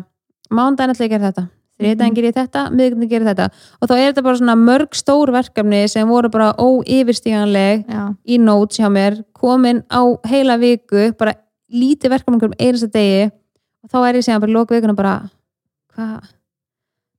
mándaginn 0.49 0.95
ætla 0.95 1.05
ég 1.05 1.11
að 1.11 1.17
gera 1.17 1.31
þetta 1.31 1.45
þriðdaginn 1.81 2.15
ger 2.15 2.27
ég 2.29 2.35
þetta, 2.37 2.61
miðvikudaginn 2.71 3.09
ger 3.11 3.23
ég 3.25 3.29
þetta. 3.31 3.47
Og 3.81 3.89
þá 3.89 3.93
er 3.97 4.05
þetta 4.11 4.23
bara 4.27 4.39
svona 4.39 4.55
mörg 4.59 4.95
stór 4.95 5.31
verkefni 5.35 5.81
sem 5.91 6.07
voru 6.07 6.29
bara 6.31 6.53
óyfirstíganleg 6.61 7.83
í 8.25 8.37
notes 8.39 8.79
hjá 8.79 8.87
mér 8.91 9.19
komin 9.35 9.83
á 9.91 10.01
heila 10.29 10.55
viku 10.61 11.09
bara 11.19 11.35
lítið 11.73 12.13
verkefni 12.15 12.39
um 12.47 12.55
einasta 12.59 12.87
degi. 12.93 13.27
Og 13.85 13.91
þá 13.91 13.97
er 14.07 14.15
ég 14.21 14.25
síðan 14.25 14.41
bara 14.45 14.65
vikuna 14.71 14.95
bara 14.97 15.15
hvað 15.95 16.31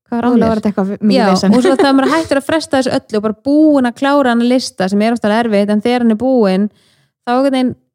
hvað 0.06 0.18
er 0.18 0.24
á 0.24 0.28
Ólega 0.30 0.38
mér? 0.38 0.48
var 0.48 0.60
þetta 0.60 0.70
eitthvað 0.70 0.90
Já, 0.94 1.06
mikið 1.10 1.30
vesen. 1.32 1.54
og 1.56 1.62
svo 1.64 1.74
það 1.76 1.88
er 1.90 1.96
maður 1.98 2.12
hættur 2.16 2.38
að 2.40 2.46
fresta 2.46 2.78
þessu 2.78 2.92
öllu 2.96 3.18
og 3.18 3.24
bara 3.26 3.38
búin 3.48 3.88
að 3.90 3.96
klára 4.00 4.30
hann 4.32 4.42
að 4.44 4.50
lista 4.54 4.88
sem 4.88 5.02
er 5.02 5.16
ofta 5.16 5.32
erfitt 5.34 5.72
en 5.74 5.82
þegar 5.82 6.04
hann 6.04 6.14
er 6.14 6.20
búin 6.20 6.68
þá 7.26 7.32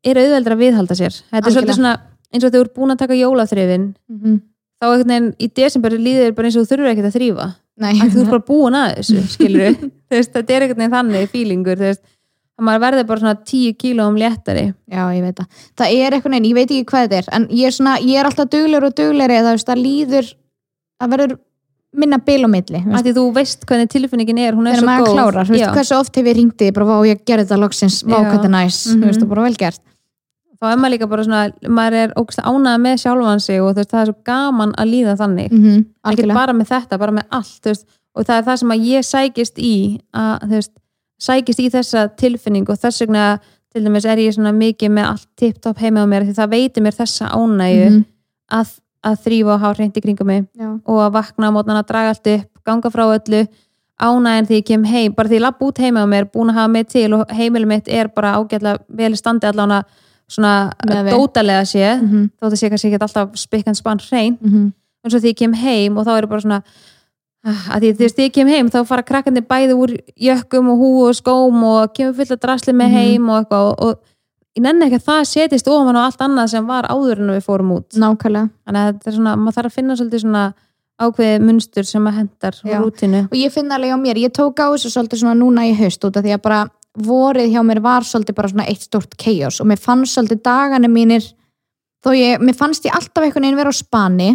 er 0.02 0.18
auðveldur 0.18 0.56
að 0.58 0.62
viðhalda 0.66 0.98
sér. 0.98 1.14
Þetta 1.14 1.38
er 1.38 1.42
Algjörlega. 1.42 1.56
svolítið 1.56 1.78
svona 1.78 1.94
eins 2.32 2.44
og 2.48 2.52
þú 2.56 2.62
ert 2.66 2.74
búin 2.76 2.92
að 2.96 3.02
taka 3.04 3.18
jólaþrifin. 3.20 3.86
Mhm. 4.12 4.40
Þá 4.82 4.88
einhvern 4.90 5.12
veginn 5.14 5.34
í 5.38 5.52
desember 5.62 5.98
líður 5.98 6.34
bara 6.38 6.50
eins 6.50 6.58
og 6.58 6.66
þú 6.66 6.72
þurfur 6.74 6.92
ekkert 6.94 7.12
að 7.12 7.18
þrýfa 7.20 7.50
að 7.82 8.16
þú 8.16 8.24
ert 8.24 8.32
bara 8.34 8.46
búin 8.48 8.78
að 8.78 8.96
þessu, 9.00 9.22
skilur 9.36 9.78
þetta 10.12 10.56
er 10.56 10.66
einhvern 10.66 10.82
veginn 10.82 10.96
þannig 10.98 11.30
fílingur 11.32 11.82
veist, 11.82 12.02
að 12.62 12.68
maður 12.68 12.84
verður 12.86 13.08
bara 13.10 13.24
svona 13.24 13.38
10 13.52 13.78
kílóum 13.82 14.18
léttari. 14.22 14.66
Já, 14.92 15.04
ég 15.16 15.24
veit 15.26 15.40
það. 15.40 15.62
Það 15.82 15.96
er 15.98 16.16
eitthvað 16.18 16.34
neinn, 16.36 16.50
ég 16.50 16.58
veit 16.58 16.68
ekki 16.68 16.90
hvað 16.92 17.06
þetta 17.08 17.22
er, 17.22 17.30
en 17.38 17.48
ég 17.58 17.70
er, 17.70 17.78
svona, 17.78 17.96
ég 18.06 18.20
er 18.22 18.30
alltaf 18.30 18.52
duglegur 18.52 18.90
og 18.90 18.98
það, 19.00 19.48
veist, 19.48 19.70
það 19.72 19.82
líður, 19.82 20.34
það 21.02 21.16
verður 21.16 21.38
minna 22.02 22.20
bil 22.24 22.40
á 22.46 22.50
milli. 22.52 22.82
þú 22.82 22.92
af 22.92 22.92
veist. 22.94 23.08
því 23.08 23.14
þú 23.18 23.24
veist 23.36 23.66
hvernig 23.68 23.90
tilfinningin 23.92 24.42
er 24.46 24.56
hún 24.56 24.68
er 24.70 24.78
Þegar 24.78 24.84
svo 24.84 24.90
maður 24.92 25.08
góð. 25.08 25.16
klárar, 25.18 25.48
þú 25.50 25.56
veist, 25.56 25.66
Já. 25.66 25.72
hversu 25.76 25.98
oft 25.98 26.20
hef 26.22 26.30
ég 26.30 26.38
ringdi, 26.38 26.72
bara 26.76 26.86
vá, 26.92 26.96
ég 27.10 27.24
gerði 27.28 27.48
þetta 27.48 27.62
loksins, 27.66 27.98
hvað 28.06 28.30
þetta 28.36 28.48
er 28.48 28.56
næs, 28.60 29.82
þá 30.62 30.66
er 30.72 30.78
maður 30.78 30.94
líka 30.94 31.08
bara 31.10 31.24
svona 31.24 31.70
maður 31.70 31.94
er 32.04 32.14
ógst 32.22 32.40
ánað 32.46 32.78
með 32.84 32.98
sjálfan 33.02 33.40
sig 33.42 33.62
og 33.62 33.76
veist, 33.76 33.90
það 33.92 34.02
er 34.02 34.06
svo 34.12 34.16
gaman 34.26 34.74
að 34.78 34.92
líða 34.94 35.16
þannig 35.18 35.52
Mm 35.52 35.64
-hmm. 35.64 35.86
ekki 36.12 36.34
bara 36.34 36.54
með 36.54 36.68
þetta, 36.74 36.98
bara 37.00 37.12
með 37.12 37.26
allt 37.32 37.66
veist, 37.66 37.86
og 38.16 38.26
það 38.26 38.38
er 38.38 38.44
það 38.44 38.58
sem 38.60 38.70
að 38.72 38.86
ég 38.86 39.02
sækist 39.06 39.58
í 39.60 40.00
að, 40.14 40.50
veist, 40.50 40.72
sækist 41.20 41.60
í 41.60 41.70
þessa 41.70 42.08
tilfinning 42.18 42.70
og 42.70 42.78
þess 42.78 43.02
vegna 43.02 43.40
til 43.74 43.84
dæmis 43.86 44.06
er 44.06 44.18
ég 44.18 44.34
svona 44.36 44.52
mikið 44.52 44.90
með 44.92 45.06
allt 45.06 45.28
tipp-topp 45.38 45.78
heima 45.80 46.04
á 46.04 46.06
mér 46.06 46.24
því 46.28 46.34
það 46.36 46.50
veitir 46.50 46.84
mér 46.84 46.94
þessa 46.94 47.26
ánægju 47.32 47.90
Mhm. 47.90 48.06
að, 48.52 48.68
að 49.04 49.16
þrýfa 49.26 49.54
og 49.54 49.60
hafa 49.60 49.74
hreint 49.76 49.98
í 49.98 50.02
kringum 50.02 50.28
mig 50.28 50.46
Já. 50.60 50.80
og 50.86 50.98
að 51.00 51.12
vakna 51.14 51.48
á 51.48 51.52
mótnan 51.56 51.80
að 51.80 51.88
draga 51.88 52.10
allt 52.10 52.28
upp 52.28 52.48
ganga 52.66 52.90
frá 52.90 53.06
öllu 53.18 53.48
ánægin 54.02 54.46
því 54.48 54.56
ég 54.60 54.66
kem 54.66 54.84
heim 54.84 55.14
bara 55.14 55.30
því 55.30 55.36
ég 55.38 55.42
lapp 55.42 55.62
út 55.62 55.78
heima 55.80 56.04
á 56.04 56.08
mér, 56.10 56.26
búin 56.32 56.50
að 56.50 56.54
hafa 56.54 56.68
mig 56.70 56.88
til 56.88 57.14
og 57.14 57.26
heimilið 57.30 57.68
mitt 57.68 57.88
er 57.88 58.08
bara 58.08 58.36
ágætlega 58.36 58.78
vel 58.90 59.16
standi 59.16 59.48
allan 59.48 59.72
að 59.72 59.84
svona 60.32 60.54
dótalega 61.12 61.66
sé 61.68 61.84
Mm 62.02 62.08
-hmm. 62.10 62.30
þótt 62.42 62.52
að 62.54 62.60
sé 62.62 62.70
kannski 62.70 62.88
ekki 62.92 63.02
alltaf 63.02 63.30
spikkan 63.36 63.76
spann 63.76 64.00
hrein 64.00 64.38
Mm 64.42 64.50
-hmm. 64.52 64.72
en 65.04 65.12
svo 65.12 65.20
því 65.20 65.30
ég 65.34 65.38
kem 65.38 65.54
heim 65.54 65.98
og 65.98 66.06
þá 66.08 66.18
er 66.18 66.28
bara 66.28 66.42
svona 66.42 66.62
ah, 67.46 67.76
að 67.76 67.80
því 67.82 67.94
þú 67.94 67.98
veist, 68.00 68.16
því 68.18 68.24
ég 68.28 68.34
kem 68.34 68.48
heim 68.48 68.70
þá 68.70 68.86
fara 68.86 69.02
krakkandi 69.04 69.42
bæði 69.42 69.74
úr 69.74 69.92
jökkum 70.20 70.70
og 70.70 70.78
hú 70.80 71.08
og 71.10 71.16
skóm 71.16 71.64
og 71.64 71.94
kemur 71.94 72.14
fullt 72.16 72.32
að 72.32 72.40
drasli 72.44 72.74
með 72.74 72.88
Mhm. 72.90 72.96
heim 72.98 73.30
og 73.30 73.36
eitthvað 73.46 73.66
og, 73.72 73.76
og 73.82 73.96
ég 74.58 74.62
nenni 74.64 74.86
ekki 74.86 75.00
að 75.00 75.08
það 75.10 75.26
setist 75.26 75.68
ofan 75.68 75.96
á 75.96 76.06
allt 76.06 76.22
annað 76.22 76.48
sem 76.50 76.66
var 76.68 76.84
áður 76.86 77.20
en 77.20 77.30
við 77.30 77.44
fórum 77.46 77.72
út 77.78 77.90
Nákvæmlega. 77.96 78.50
þannig 78.68 78.82
að 78.82 78.94
þetta 78.94 79.08
er 79.08 79.14
svona, 79.14 79.36
maður 79.36 79.56
þarf 79.56 79.66
að 79.66 79.74
finna 79.78 79.96
svolítið 79.96 80.20
svona 80.22 80.54
ákveðið 81.02 81.42
munstur 81.42 81.84
sem 81.86 82.08
að 82.08 82.14
hendar 82.14 82.56
Og 83.32 83.38
ég 83.38 83.52
finn 83.52 83.72
alveg 83.72 83.92
á 83.96 83.98
mér, 83.98 84.18
ég 84.18 84.32
tók 84.32 84.60
á 84.60 84.68
þessu 84.70 84.90
svolítið 84.94 85.18
svona 85.20 85.34
núna 85.40 85.62
í 85.66 85.74
haust 85.74 86.04
út 86.06 86.18
af 86.18 86.24
því 86.24 86.34
að 86.36 86.42
bara 86.42 86.68
vorið 87.00 87.54
hjá 87.54 87.62
mér 87.64 87.80
var 87.84 88.04
svolítið 88.04 88.36
bara 88.36 88.52
svona 88.52 88.68
eitt 88.68 88.84
stort 88.84 89.16
chaos 89.20 89.62
og 89.64 89.70
mér 89.70 89.80
fannst 89.80 90.18
svolítið 90.18 90.42
dagana 90.44 90.90
mínir 90.92 91.24
þó 92.04 92.12
ég, 92.18 92.42
mér 92.42 92.58
fannst 92.58 92.86
ég 92.88 92.96
alltaf 92.96 93.24
einhvern 93.24 93.46
veginn 93.46 93.60
vera 93.60 93.72
á 93.72 93.76
spani 93.76 94.32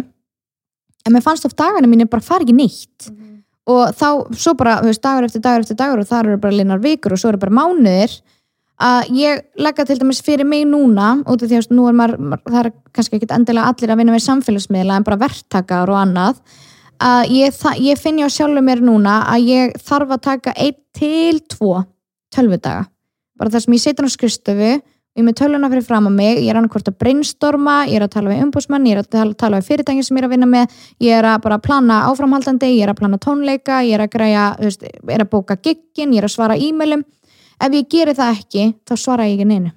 en 1.05 1.13
mér 1.13 1.25
fannst 1.25 1.45
of 1.45 1.55
dagana 1.57 1.89
mínir 1.89 2.09
bara 2.09 2.25
fara 2.25 2.45
ekki 2.45 2.55
nýtt 2.57 3.11
og 3.67 3.91
þá, 3.99 4.07
svo 4.31 4.55
bara, 4.57 4.79
þú 4.81 4.89
veist, 4.89 5.03
dagur 5.03 5.27
eftir 5.27 5.43
dagur 5.43 5.65
eftir 5.65 5.77
dagur 5.77 6.01
og 6.01 6.09
þar 6.09 6.31
eru 6.31 6.41
bara 6.41 6.55
linnar 6.55 6.81
vikur 6.81 7.13
og 7.13 7.21
svo 7.21 7.33
eru 7.33 7.41
bara 7.41 7.57
mánuðir 7.59 8.15
að 8.77 9.11
ég 9.17 9.43
leggja 9.57 9.87
til 9.89 9.97
dæmis 9.99 10.21
fyrir 10.25 10.47
mig 10.47 10.63
núna 10.69 11.17
út 11.25 11.41
af 11.41 11.49
því 11.49 11.59
að 11.59 11.73
nú 11.73 11.87
er 11.89 11.97
maður, 11.97 12.39
það 12.45 12.59
er 12.61 12.71
kannski 12.93 13.17
ekki 13.17 13.29
endilega 13.33 13.73
allir 13.73 13.93
að 13.93 14.01
vinna 14.01 14.15
með 14.15 14.25
samfélagsmiðla 14.27 14.97
en 14.97 15.07
bara 15.07 15.19
verktakar 15.25 15.91
og 15.91 15.99
annað 15.99 16.41
að 17.03 17.33
ég, 17.33 17.61
ég 17.83 18.01
finn 18.01 18.21
ég 18.21 18.29
á 18.29 18.33
sjálfur 18.33 18.65
mér 18.65 18.81
núna 18.85 19.19
að 19.33 19.49
ég 19.51 19.77
þarf 19.85 20.15
að 20.15 20.25
taka 20.29 20.53
einn 20.57 20.77
til 20.97 21.41
tvo 21.49 21.81
tölvudaga 22.33 22.85
bara 23.37 23.53
þar 23.53 23.65
sem 23.65 23.75
ég 23.77 23.83
situr 23.83 24.07
á 24.07 24.11
skristofu 24.11 24.69
og 24.77 25.21
ég 25.21 25.25
með 25.25 25.37
tölvuna 25.39 25.69
fyrir 25.71 25.85
fram 25.85 26.09
á 26.09 26.11
mig, 26.13 26.43
ég 26.43 26.51
er 26.51 26.59
annarkvort 26.59 26.91
að 26.91 26.97
brainstorma, 27.01 27.77
ég 27.89 27.97
er 27.97 28.05
að 28.05 28.13
tala 28.13 28.33
við 28.33 28.43
umbúsmann, 28.45 28.85
ég 28.85 28.97
er 28.97 29.01
að 29.01 29.33
tala, 29.39 29.57
við 29.57 29.69
fyrirtækin 29.71 30.05
sem 30.05 30.17
ég 30.17 30.21
er 30.21 30.27
að 30.27 30.33
vinna 30.35 30.49
með, 30.51 30.75
ég 31.01 31.17
er 31.17 31.25
að 31.25 31.39
bara 31.45 31.57
plana 31.63 32.03
áframhaldandi, 32.11 32.69
ég 32.75 32.85
er 32.85 32.93
að 32.93 32.99
plana 32.99 33.17
tónleika, 33.21 33.79
ég 33.85 33.97
er 33.97 34.05
að 34.05 34.11
græja, 34.13 34.43
veist, 34.61 34.85
er 34.85 35.23
að 35.23 35.31
bóka 35.31 35.57
giggin, 35.57 36.13
ég 36.13 36.21
er 36.21 36.29
að 36.29 36.35
svara 36.35 36.59
e-mailum. 36.61 37.01
Ef 37.57 37.73
ég 37.73 37.89
geri 37.89 38.13
það 38.13 38.37
ekki, 38.37 38.67
þá 38.85 38.93
svara 39.01 39.25
ég 39.25 39.39
ekki 39.39 39.49
neinu. 39.49 39.73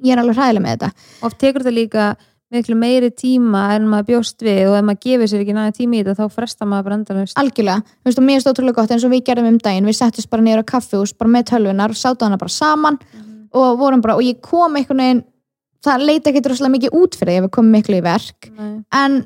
Ég 0.00 0.14
er 0.14 0.22
alveg 0.22 0.38
hræðileg 0.40 0.64
með 0.64 0.76
þetta. 0.78 1.08
oft 1.28 1.36
tekur 1.36 1.60
þetta 1.60 1.76
líka 1.76 2.04
miklu 2.50 2.74
meiri 2.78 3.10
tíma 3.14 3.62
en 3.76 3.86
maður 3.90 4.06
bjóst 4.10 4.42
við 4.42 4.64
og 4.70 4.76
ef 4.80 4.84
maður 4.88 5.02
gefur 5.06 5.30
sér 5.30 5.44
ekki 5.44 5.54
næði 5.54 5.74
tími 5.78 6.00
í 6.00 6.04
þetta 6.04 6.16
þá 6.18 6.34
frestar 6.34 6.66
maður 6.70 6.86
bara 6.88 6.98
endalaust. 6.98 7.38
Algjörlega, 7.38 7.84
þú 7.86 8.10
veist, 8.10 8.18
og 8.18 8.26
mér 8.26 8.38
er 8.40 8.44
stótrúlega 8.44 8.78
gott 8.80 8.94
eins 8.96 9.06
og 9.06 9.12
við 9.14 9.24
gerðum 9.28 9.50
um 9.52 9.58
daginn, 9.62 9.86
við 9.86 9.98
settist 10.00 10.30
bara 10.32 10.42
niður 10.42 10.64
á 10.66 10.70
kaffihús 10.74 11.14
bara 11.16 11.30
með 11.30 11.48
tölvunar, 11.52 11.94
sátu 11.94 12.26
hana 12.26 12.38
bara 12.40 12.50
saman 12.54 12.98
og 13.54 13.78
vorum 13.78 14.02
bara, 14.02 14.16
og 14.18 14.22
ég 14.26 14.40
kom 14.42 14.74
einhvern 14.78 15.02
veginn 15.04 15.22
það 15.84 16.06
leita 16.10 16.30
ekki 16.30 16.42
droslega 16.44 16.74
mikið 16.74 16.96
út 16.98 17.16
fyrir 17.16 17.38
ef 17.38 17.44
við 17.46 17.52
komum 17.56 17.72
miklu 17.78 18.00
í 18.00 18.04
verk 18.04 18.50
Nei. 18.52 18.82
en 18.92 19.20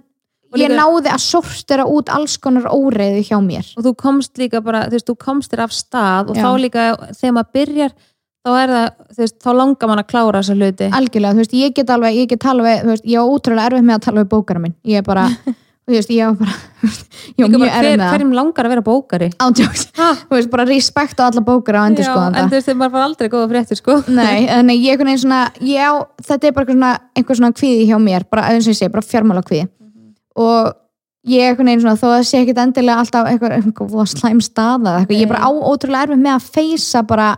ég 0.54 0.68
líka- 0.70 0.76
náði 0.78 1.10
að 1.10 1.22
sortera 1.24 1.84
út 1.90 2.12
alls 2.14 2.36
konar 2.38 2.68
óreiðu 2.70 3.24
hjá 3.26 3.38
mér. 3.42 3.66
Og 3.76 3.82
þú 3.88 3.92
komst 3.98 4.38
líka 4.38 4.60
bara, 4.62 4.84
þú 4.86 4.94
veist, 4.98 5.08
þú 5.08 5.16
komst 5.18 5.50
þér 5.50 5.64
af 5.64 5.72
stað 5.74 6.30
og 6.30 6.36
Já. 6.36 6.44
þá 6.44 6.50
líka 6.62 6.84
þegar 7.16 7.34
maður 7.34 7.52
byrjar 7.56 7.92
þá 8.44 8.54
er 8.60 8.72
það, 8.74 8.86
þú 9.10 9.22
veist, 9.24 9.36
þá 9.40 9.50
langar 9.58 9.90
mann 9.90 10.02
að 10.02 10.08
klára 10.12 10.40
þessa 10.42 10.56
hluti. 10.58 10.88
Algjörlega, 11.00 11.34
þú 11.34 11.44
veist, 11.44 11.58
ég 11.60 11.76
get 11.76 11.92
alveg, 11.94 12.16
ég 12.20 12.32
get 12.34 12.48
alveg 12.52 12.82
þú 12.84 12.90
veist, 12.92 13.06
ég 13.08 13.20
á 13.20 13.24
útrúlega 13.24 13.70
erfið 13.70 13.86
með 13.88 13.98
að 13.98 14.02
tala 14.08 14.24
við 14.24 14.32
bókara 14.34 14.64
minn. 14.64 14.74
Ég 14.84 15.00
er 15.00 15.06
bara, 15.06 15.24
þú 15.84 15.96
veist, 15.96 16.12
ég 16.12 16.28
á 16.28 16.30
bara 16.36 16.56
ég 17.38 17.40
á 17.40 17.48
mjög 17.48 17.58
bara, 17.64 17.72
erfið 17.80 17.90
með 17.94 18.04
það. 18.04 18.12
hverjum 18.14 18.36
langar 18.38 18.68
að 18.68 18.74
vera 18.74 18.84
bókari? 18.90 19.30
Ándjóks, 19.46 19.86
þú 20.28 20.36
veist, 20.36 20.52
bara 20.52 20.68
respekt 20.68 21.24
á 21.24 21.24
alla 21.30 21.44
bókara 21.48 21.82
á 21.82 21.88
endur 21.88 22.04
Já, 22.04 22.12
en 22.28 22.38
þú 22.52 22.58
veist, 22.58 22.68
þeir 22.68 22.80
var 22.84 23.08
aldrei 23.08 23.32
góða 23.32 23.50
fréttir 23.54 23.80
sko. 23.80 23.98
Nei, 24.12 24.44
þannig 24.50 24.84
ég 24.84 24.94
einhvern 24.94 25.12
veginn 25.14 25.24
svona, 25.24 25.42
ég 25.64 25.80
á, 25.88 25.92
þetta 26.28 26.50
er 26.50 26.56
bara 26.60 26.72
svona, 26.74 26.94
einhver 27.16 27.40
svona 27.40 27.56
kvíði 27.56 27.88
hjá 27.88 27.98
mér, 28.02 28.28
bara 28.28 28.48
eins 28.52 28.68
og 28.68 28.74
ég 28.74 28.80
segi, 28.82 28.92
bara 28.92 29.08
fjármála 29.08 29.44
kvíði. 29.46 29.70
Og 30.44 30.74
ég 31.24 31.48
einhvern 31.48 31.70
veginn 31.70 31.84
svona, 31.84 31.96
þó 32.00 32.08
að 32.12 32.26
sé 32.28 32.42
ekkit 32.42 32.60
endilega 32.60 33.00
alltaf 33.00 33.28
eitthvað, 33.30 33.56
eitthvað 33.58 33.92
voða 33.94 34.06
slæm 34.12 34.40
staða 34.44 34.98
ég 35.08 35.22
er 35.24 35.30
bara 35.30 35.48
á 35.48 35.50
ótrúlega 35.52 36.08
erfið 36.08 36.20
með 36.20 36.34
að 36.36 36.48
feysa 36.58 37.04
bara, 37.08 37.28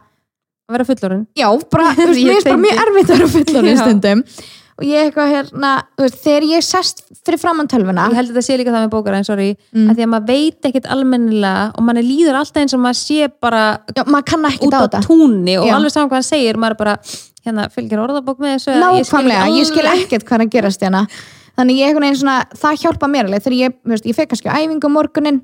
að 0.66 0.76
vera 0.76 0.86
fullorinn 0.90 1.24
já, 1.38 1.48
bara, 1.72 1.90
þú 1.96 2.06
veist, 2.10 2.20
Ég 2.20 2.30
mér 2.30 2.38
er 2.38 2.46
bara 2.50 2.62
mjög 2.62 2.80
erfitt 2.84 3.10
að 3.10 3.18
vera 3.20 3.32
fullorinn 3.34 3.82
stundum. 3.82 4.22
Og 4.76 4.84
ég 4.84 5.06
eitthvað 5.06 5.30
hérna, 5.32 5.68
þú 5.96 6.04
veist, 6.04 6.16
þegar 6.20 6.44
ég 6.50 6.64
sest 6.66 6.98
fyrir 7.24 7.40
framann 7.40 7.68
tölvuna, 7.72 8.10
ég 8.10 8.18
held 8.18 8.28
að 8.28 8.34
þetta 8.36 8.44
sé 8.44 8.56
líka 8.60 8.74
það 8.74 8.82
með 8.84 8.90
bókara, 8.92 9.20
en 9.22 9.24
sorry. 9.24 9.46
Mm. 9.72 9.86
að 9.88 9.94
því 9.96 10.04
að 10.04 10.10
maður 10.12 10.26
veit 10.28 10.68
ekkit 10.68 10.88
almennilega 10.92 11.62
og 11.72 11.86
manni 11.86 12.02
líður 12.04 12.36
alltaf 12.42 12.60
eins 12.60 12.74
og 12.76 12.82
maður 12.84 12.98
sé 13.00 13.30
bara 13.40 13.62
já, 13.96 14.02
maður 14.04 14.58
út 14.66 14.76
á 14.76 15.00
túnni 15.06 15.56
og 15.56 15.64
Já. 15.70 15.72
alveg 15.78 15.94
saman 15.94 16.10
hvað 16.12 16.20
hann 16.20 16.28
segir 16.28 16.60
maður 16.60 16.78
bara, 16.82 16.96
hérna, 17.46 17.66
fylgir 17.72 18.02
orðabók 18.04 18.42
með 18.44 18.58
þessu 18.58 18.74
eða 18.74 18.92
ég 18.98 19.08
skil 19.08 19.16
Nákvæmlega, 19.16 19.48
ég 19.56 19.70
skil 19.70 19.84
alveg- 19.86 20.04
ekkert 20.04 20.28
hvað 20.28 20.44
að 20.44 20.52
gerast 20.58 20.84
hérna. 20.84 21.02
Þannig 21.56 21.78
ég 21.80 21.88
einhvern 21.88 22.04
veginn 22.10 22.20
svona, 22.20 22.38
það 22.52 22.80
hjálpa 22.84 23.08
mér 23.08 23.30
alveg. 23.30 23.46
Þegar 23.46 23.56
ég, 23.62 23.76
veist, 23.88 24.04
ég 24.04 24.16
fekk 24.18 24.34
kannski 24.34 24.52
æfingu 24.52 24.90
morgunin 24.92 25.40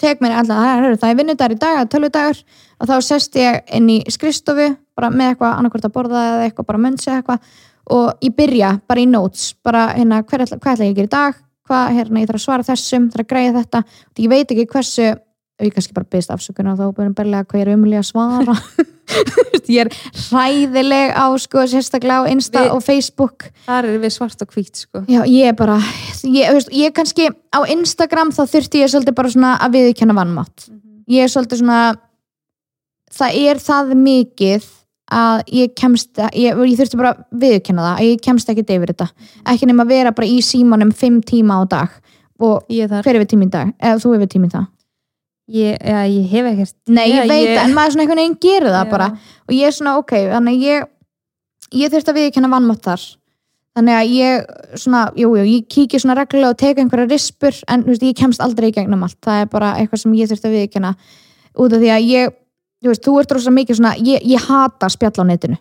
tek 0.00 0.20
mér 0.22 0.38
alltaf, 0.38 0.58
er, 0.58 0.96
það 1.00 1.10
er 1.10 1.18
vinnudagur 1.20 1.54
í 1.54 1.60
dag 1.60 1.88
tölvudagur 1.92 2.40
og 2.80 2.88
þá 2.90 2.94
sest 3.06 3.36
ég 3.38 3.60
inn 3.78 3.88
í 3.90 3.98
skristofu, 4.10 4.68
bara 4.96 5.10
með 5.10 5.32
eitthvað 5.34 5.56
annarkvort 5.58 5.88
að 5.88 5.94
borða 5.94 6.24
eða 6.32 6.48
eitthvað, 6.48 6.68
bara 6.70 6.82
mönsi 6.86 7.10
eitthvað. 7.12 7.48
Og 7.94 8.24
ég 8.24 8.34
byrja 8.36 8.70
bara 8.88 9.00
í 9.02 9.06
notes 9.10 9.52
bara 9.64 9.88
hérna, 9.92 10.22
hver, 10.24 10.46
ætla- 10.46 10.58
hvað 10.58 10.72
ætla 10.72 10.84
ég 10.88 10.94
að 10.94 10.96
gera 10.96 11.10
í 11.10 11.14
dag? 11.14 11.40
Hvað, 11.68 11.92
hérna, 11.98 12.20
ég 12.20 12.28
þarf 12.28 12.40
að 12.40 12.44
svara 12.44 12.68
þessum, 12.68 13.10
þarf 13.12 13.24
að 13.24 13.30
greiða 13.32 13.62
þetta? 13.62 13.82
Og 14.14 14.22
ég 14.24 14.32
veit 14.32 14.50
ekki 14.52 14.66
hversu 14.72 15.08
og 15.54 15.66
ég 15.68 15.74
kannski 15.74 15.94
bara 15.94 16.10
byrst 16.10 16.32
afsökunar 16.34 16.74
og 16.74 16.80
þá 16.80 16.96
byrjum 16.98 17.16
berlega 17.18 17.46
hvað 17.46 17.60
ég 17.60 17.68
er 17.68 17.76
umlega 17.76 18.02
að 18.02 18.10
svara 18.10 18.56
ég 19.70 19.84
er 19.84 19.90
hræðileg 20.28 21.12
á 21.14 21.26
sko, 21.40 21.64
sérstaklega 21.70 22.24
á 22.24 22.30
Insta 22.30 22.64
Við- 22.64 22.74
og 22.74 22.84
Facebook 22.84 23.48
þar 23.66 23.88
er 23.90 23.98
við 24.02 24.14
svart 24.16 24.42
og 24.44 24.54
hvít 24.54 24.82
sko. 24.84 25.04
Já, 25.08 25.22
ég 25.28 25.50
er 25.52 25.56
bara, 25.58 25.76
ég, 26.24 26.50
veist, 26.56 26.72
ég 26.74 26.94
kannski 26.96 27.28
á 27.30 27.60
Instagram 27.70 28.32
þá 28.34 28.42
þurfti 28.50 28.82
ég 28.82 28.92
svolítið 28.92 29.18
bara 29.18 29.32
svona 29.34 29.52
að 29.62 29.76
viðurkenna 29.78 30.16
vannmátt. 30.16 30.68
Ég 31.10 31.26
er 31.26 31.32
svolítið 31.32 31.62
svona, 31.62 31.80
það 33.12 33.38
er 33.44 33.60
það 33.62 33.94
mikið 34.00 34.70
að 35.14 35.42
ég 35.52 35.74
kemst, 35.78 36.12
ég, 36.32 36.56
ég 36.56 36.78
þurfti 36.80 37.00
bara 37.00 37.14
að 37.14 37.24
viðurkenna 37.44 37.84
það, 37.84 37.98
að 38.00 38.08
ég 38.08 38.22
kemst 38.24 38.50
ekki 38.50 38.64
yfir 38.66 38.94
þetta. 38.94 39.10
Ekki 39.52 39.68
nema 39.70 39.84
að 39.84 39.92
vera 39.94 40.14
bara 40.16 40.30
í 40.32 40.38
símanum 40.44 40.94
fimm 40.96 41.20
tíma 41.22 41.60
á 41.60 41.62
dag 41.68 42.00
og 42.42 42.64
er 42.72 42.88
hver 42.90 43.14
er 43.14 43.22
við 43.22 43.34
tíminn 43.34 43.52
dag? 43.52 43.70
Eða 43.78 44.00
þú 44.02 44.14
er 44.16 44.24
við 44.24 44.32
tíminn 44.34 44.54
það? 44.54 44.70
Ég, 45.48 45.76
ja, 45.84 46.04
ég 46.08 46.28
hef 46.30 46.46
ekkert 46.52 46.74
Nei, 46.88 47.08
ég 47.10 47.24
Já, 47.24 47.26
veit 47.28 47.48
ég- 47.48 47.58
en 47.64 47.74
maður 47.74 47.92
svona 47.94 48.04
einhvern 48.06 48.22
veginn 48.22 48.38
gerir 48.40 48.70
það 48.72 48.84
Já. 48.86 48.90
bara. 48.90 49.08
Og 49.48 49.54
ég 49.54 49.66
er 49.66 49.72
svona, 49.76 49.96
ok, 49.98 50.12
þannig 50.32 50.62
ég 50.62 50.88
ég 51.74 51.90
þurfti 51.90 52.12
að 52.12 52.18
viðurkenna 52.20 52.50
vannmátt 52.52 52.82
þar. 52.82 53.04
Þannig 53.74 53.94
að 53.98 54.10
ég 54.14 54.78
svona, 54.78 55.00
jú, 55.18 55.32
jú, 55.34 55.42
ég 55.44 55.66
kíki 55.68 55.98
svona 55.98 56.14
reglulega 56.14 56.50
og 56.54 56.56
teka 56.56 56.80
einhverja 56.80 57.10
rispur 57.10 57.54
en 57.68 57.82
veist, 57.84 58.02
ég 58.02 58.14
kemst 58.14 58.40
aldrei 58.40 58.68
í 58.70 58.72
gegnum 58.76 59.02
allt. 59.02 59.18
Það 59.20 59.40
er 59.42 59.46
bara 59.50 59.74
eitthvað 59.74 59.98
sem 60.04 60.12
ég 60.14 60.28
þurfti 60.30 60.46
að 60.46 60.54
viðurkenna. 60.54 60.94
Út 61.58 61.72
af 61.74 61.80
því 61.82 61.90
að 61.90 62.06
ég, 62.08 62.34
þú 62.84 62.88
veist, 62.92 63.02
þú 63.02 63.18
ert 63.20 63.32
rosa 63.32 63.50
mikið 63.50 63.76
svona, 63.80 63.94
ég, 63.98 64.22
ég 64.22 64.40
hata 64.46 64.88
spjall 64.88 65.18
á 65.18 65.24
netinu 65.26 65.58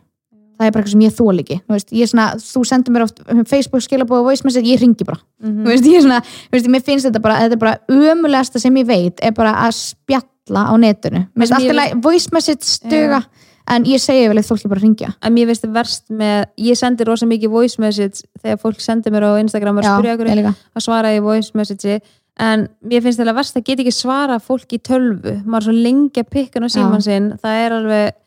það 0.57 0.67
er 0.67 0.73
bara 0.73 0.83
eitthvað 0.83 0.95
sem 0.95 1.05
ég 1.05 1.15
þól 1.17 1.43
ekki. 1.43 1.59
Þú 1.63 1.75
veist, 1.75 1.93
ég 1.99 2.11
svona, 2.11 2.27
þú 2.39 2.65
sendur 2.69 2.95
mér 2.95 3.05
oft 3.07 3.23
um 3.27 3.45
Facebook 3.49 3.85
skilabóð 3.85 4.23
og 4.23 4.27
voice 4.31 4.47
message, 4.47 4.69
ég 4.69 4.81
ringi 4.81 5.07
bara. 5.07 5.19
Mhm. 5.43 5.63
þú 5.63 5.71
veist, 5.73 5.87
ég 5.89 6.03
svona, 6.05 6.19
veist, 6.51 6.67
mér 6.67 6.83
finnst 6.83 7.07
þetta 7.09 7.21
bara 7.21 7.39
þetta 7.41 7.57
er 7.57 7.63
bara 7.63 7.77
ömulegasta 7.89 8.59
sem 8.59 8.75
ég 8.75 8.85
veit 8.85 9.19
er 9.21 9.31
bara 9.31 9.55
að 9.67 9.73
spjalla 9.79 10.67
á 10.69 10.73
netinu. 10.77 11.27
Finnst 11.37 11.73
leið, 11.73 11.97
voice 12.03 12.29
message 12.31 12.63
stuga 12.63 13.23
en 13.71 13.85
ég 13.87 14.01
segi 14.01 14.25
vel 14.27 14.39
að 14.39 14.49
fólk 14.49 14.65
bara 14.67 14.81
að 14.81 14.87
ringja 14.87 15.11
að 15.23 15.35
mér 15.37 15.47
veist 15.47 15.67
verst 15.71 16.09
með 16.11 16.49
ég 16.59 16.79
sendi 16.79 17.05
rosa 17.07 17.27
mikið 17.29 17.53
voice 17.53 17.79
message 17.81 18.25
þegar 18.41 18.59
fólk 18.59 18.83
sendir 18.83 19.13
mér 19.15 19.23
á 19.23 19.39
Instagram 19.39 19.79
og 19.79 19.87
spyrja 19.87 20.17
okkur 20.17 20.31
að 20.33 20.83
svara 20.83 21.13
í 21.15 21.21
voice 21.23 21.55
message 21.55 22.01
en 22.43 22.67
mér 22.83 23.03
finnst 23.05 23.21
þetta 23.21 23.35
verst 23.37 23.59
að 23.59 23.65
geta 23.69 23.85
ekki 23.85 23.93
svara 23.95 24.39
fólk 24.41 24.75
í 24.75 24.81
tölvu, 24.83 25.37
maður 25.45 25.61
er 25.61 25.67
svo 25.69 25.75
lengi 25.85 26.23
að 26.23 26.31
pikka 26.33 26.63
á 26.65 26.67
síman 26.73 27.05
sinn, 27.05 27.31
það 27.39 27.59
er 27.61 27.77
alveg 27.77 28.19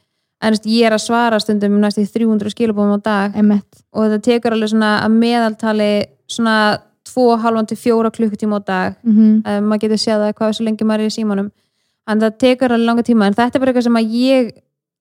en 0.43 0.55
veist, 0.55 0.67
ég 0.69 0.89
er 0.89 0.97
að 0.97 1.05
svara 1.07 1.39
stundum 1.41 1.79
um 1.79 1.85
næstu 1.85 2.05
300 2.05 2.53
skilabóðum 2.53 2.99
á 2.99 3.01
dag. 3.03 3.39
Einmitt. 3.39 3.85
og 3.93 4.05
þetta 4.07 4.25
tekur 4.27 4.57
alveg 4.57 4.73
svona 4.75 4.93
að 5.05 5.17
meðaltali 5.23 5.93
svona 6.29 6.57
2,5 7.07 7.67
til 7.71 7.79
4 7.81 8.13
klukkutíma 8.19 8.61
á 8.61 8.63
dag. 8.67 9.01
Mm 9.07 9.41
um, 9.41 9.71
maður 9.71 9.87
getur 9.87 10.03
séð 10.03 10.27
það 10.27 10.37
hvað 10.37 10.55
svo 10.59 10.67
lengi 10.67 10.85
maður 10.85 11.07
er 11.07 11.13
í 11.13 11.17
símanum. 11.17 11.51
En 12.07 12.21
það 12.23 12.39
tekur 12.39 12.75
alveg 12.75 12.87
langa 12.87 13.03
tíma. 13.07 13.27
En 13.27 13.35
þetta 13.35 13.57
er 13.57 13.63
bara 13.63 13.73
eitthvað 13.73 13.89
sem 13.89 14.01
að 14.01 14.17
ég 14.21 14.55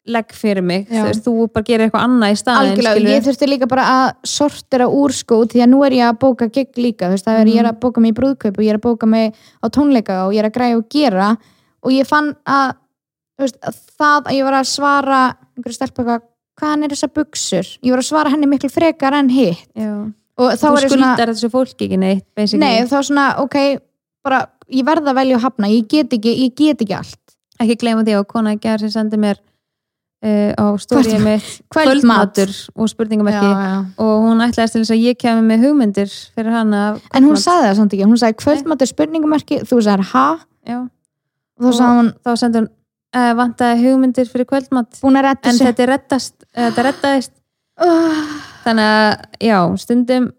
legg 0.05 0.33
fyrir 0.37 0.61
mig. 0.65 0.85
Þú, 0.89 1.01
veist, 1.07 1.25
þú 1.25 1.47
bara 1.53 1.65
gerir 1.65 1.87
eitthvað 1.87 2.05
annað 2.05 2.33
í 2.35 2.37
staðin 2.39 2.71
algjörlega, 2.71 3.09
ég 3.09 3.25
þurfti 3.25 3.49
líka 3.49 3.69
bara 3.69 3.85
að 3.89 4.07
sortera 4.29 4.87
úr 4.93 5.13
sko, 5.17 5.39
því 5.49 5.63
að 5.65 5.71
nú 5.71 5.81
er 5.87 5.95
ég 5.97 6.09
að 6.09 6.19
bóka 6.21 6.47
gig 6.53 6.77
líka, 6.77 7.09
þú 7.09 7.17
veist, 7.17 7.25
það 7.25 7.41
er 7.41 7.51
ég 7.51 7.61
er 7.63 7.69
að 7.71 7.79
bóka 7.81 8.03
mig 8.03 8.13
í 8.13 8.17
brúðkaup 8.19 8.59
og 8.59 8.65
ég 8.65 8.73
er 8.73 8.79
að 8.79 8.85
bóka 8.85 9.09
mig 9.09 9.33
á 9.33 9.65
tónleika 9.73 10.19
og 10.27 10.35
ég 10.35 10.43
er 10.43 10.49
að 10.51 10.57
græja 10.59 10.77
og 10.77 10.85
gera. 10.93 11.31
Og 11.85 11.95
ég 11.95 12.09
fann 12.09 12.31
að, 12.45 12.75
veist, 13.41 13.57
að 13.61 13.79
það 13.99 14.29
að 14.29 14.37
ég 14.37 14.47
var 14.47 14.57
að 14.59 14.69
svara 14.71 15.21
einhverju 15.55 15.77
stelpa 15.77 16.03
eitthvað, 16.03 16.27
hvaðan 16.59 16.85
er 16.85 16.93
þessar 16.95 17.13
buksur 17.19 17.71
ég 17.81 17.95
var 17.95 18.03
að 18.03 18.09
svara 18.09 18.33
henni 18.33 18.49
miklu 18.51 18.71
frekar 18.71 19.17
en 19.17 19.31
hitt. 19.33 19.65
Já. 19.75 19.91
og 20.39 20.53
þá 20.53 20.67
þú 20.67 20.71
er 20.75 20.85
ég 20.85 20.93
svona 20.93 21.09
skuldar 21.09 21.33
þessu 21.33 21.51
fólki 21.53 21.87
ekki 21.87 21.99
neitt 22.01 22.27
basically. 22.37 22.63
nei, 22.63 22.85
þá 22.89 22.97
svona, 23.01 23.25
ok, 23.43 23.59
bara 24.25 24.45
ég 24.71 24.87
verða 24.87 25.11
að 25.11 25.19
velja 25.21 25.39
að 25.39 25.47
hafna, 25.49 25.73
ég 25.73 25.89
get 25.91 26.15
ekki 26.15 26.37
ég 26.45 26.55
get 26.55 26.85
ekki 26.85 26.97
allt, 26.97 27.35
ekki 27.59 27.81
gleyma 27.83 28.05
því 28.07 28.17
að 28.19 28.29
kona 28.31 28.55
ekki 28.55 28.77
sem 28.85 28.95
sendi 28.95 29.19
mér 29.21 29.41
uh, 30.25 30.51
á 30.55 30.65
stórið 30.81 31.19
mitt 31.23 31.51
kvöldmat. 31.73 32.41
og 32.75 32.89
spurningamerki. 32.89 33.51
Já. 33.51 33.85
og 33.99 34.13
hún 34.25 34.43
ætlaðist 34.45 34.77
til 34.77 34.83
þess 34.83 34.95
að 34.95 35.03
ég 35.03 35.19
kemi 35.19 35.43
með 35.45 35.67
hugmyndir 35.67 36.15
fyrir 36.35 36.55
hana 36.55 36.85
en 37.13 37.27
hún 37.27 37.39
sagði 37.39 37.69
það 37.69 37.77
samt 37.81 37.95
ekki, 37.97 38.07
hún 38.07 38.21
sagði 38.21 38.39
kvöldmatur 38.43 38.91
spurningumarki, 38.91 39.61
þú 39.67 39.83
sagði 39.83 40.09
ha? 40.13 40.27
Já. 40.65 40.79
og 41.61 41.71
þá 41.75 41.85
hún, 41.91 42.11
þá 42.23 42.31
sendi 42.39 42.63
hún 42.63 42.71
uh, 43.15 43.31
vantaði 43.39 43.85
hugmyndir 43.85 44.29
fyrir 44.29 44.47
kvöldmat. 44.49 44.99
Búin 45.03 45.19
að 45.19 45.29
retta 45.29 45.51
en 45.51 45.59
sig 45.59 45.69
þetta 45.69 45.89
reddast 45.91 46.35
uh, 46.43 46.65
þetta 46.67 46.87
reddaðist. 46.89 47.35
Uh, 47.75 48.25
þannig 48.63 48.89
að 48.95 49.45
já, 49.49 49.59
stundum 49.81 50.31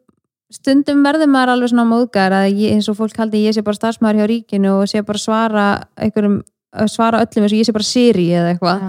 stundum 0.53 1.03
verður 1.05 1.31
maður 1.31 1.55
alveg 1.57 1.73
svona 1.73 1.87
móðgar 1.89 2.35
að 2.37 2.49
ég, 2.55 2.77
eins 2.77 2.89
og 2.89 2.99
fólk 2.99 3.17
haldi 3.19 3.45
ég 3.45 3.57
sé 3.57 3.65
bara 3.67 3.79
starfsmæður 3.79 4.23
hjá 4.23 4.31
ríkinu 4.31 4.75
og 4.79 4.91
sé 4.91 5.03
bara 5.05 5.21
svara 5.21 5.65
einhverjum, 5.99 6.41
svara 6.89 7.23
öllum 7.25 7.47
eins 7.47 7.55
og 7.55 7.59
ég 7.59 7.69
sé 7.69 7.75
bara 7.75 7.89
Siri 7.89 8.29
eða 8.31 8.53
eitthvað. 8.55 8.85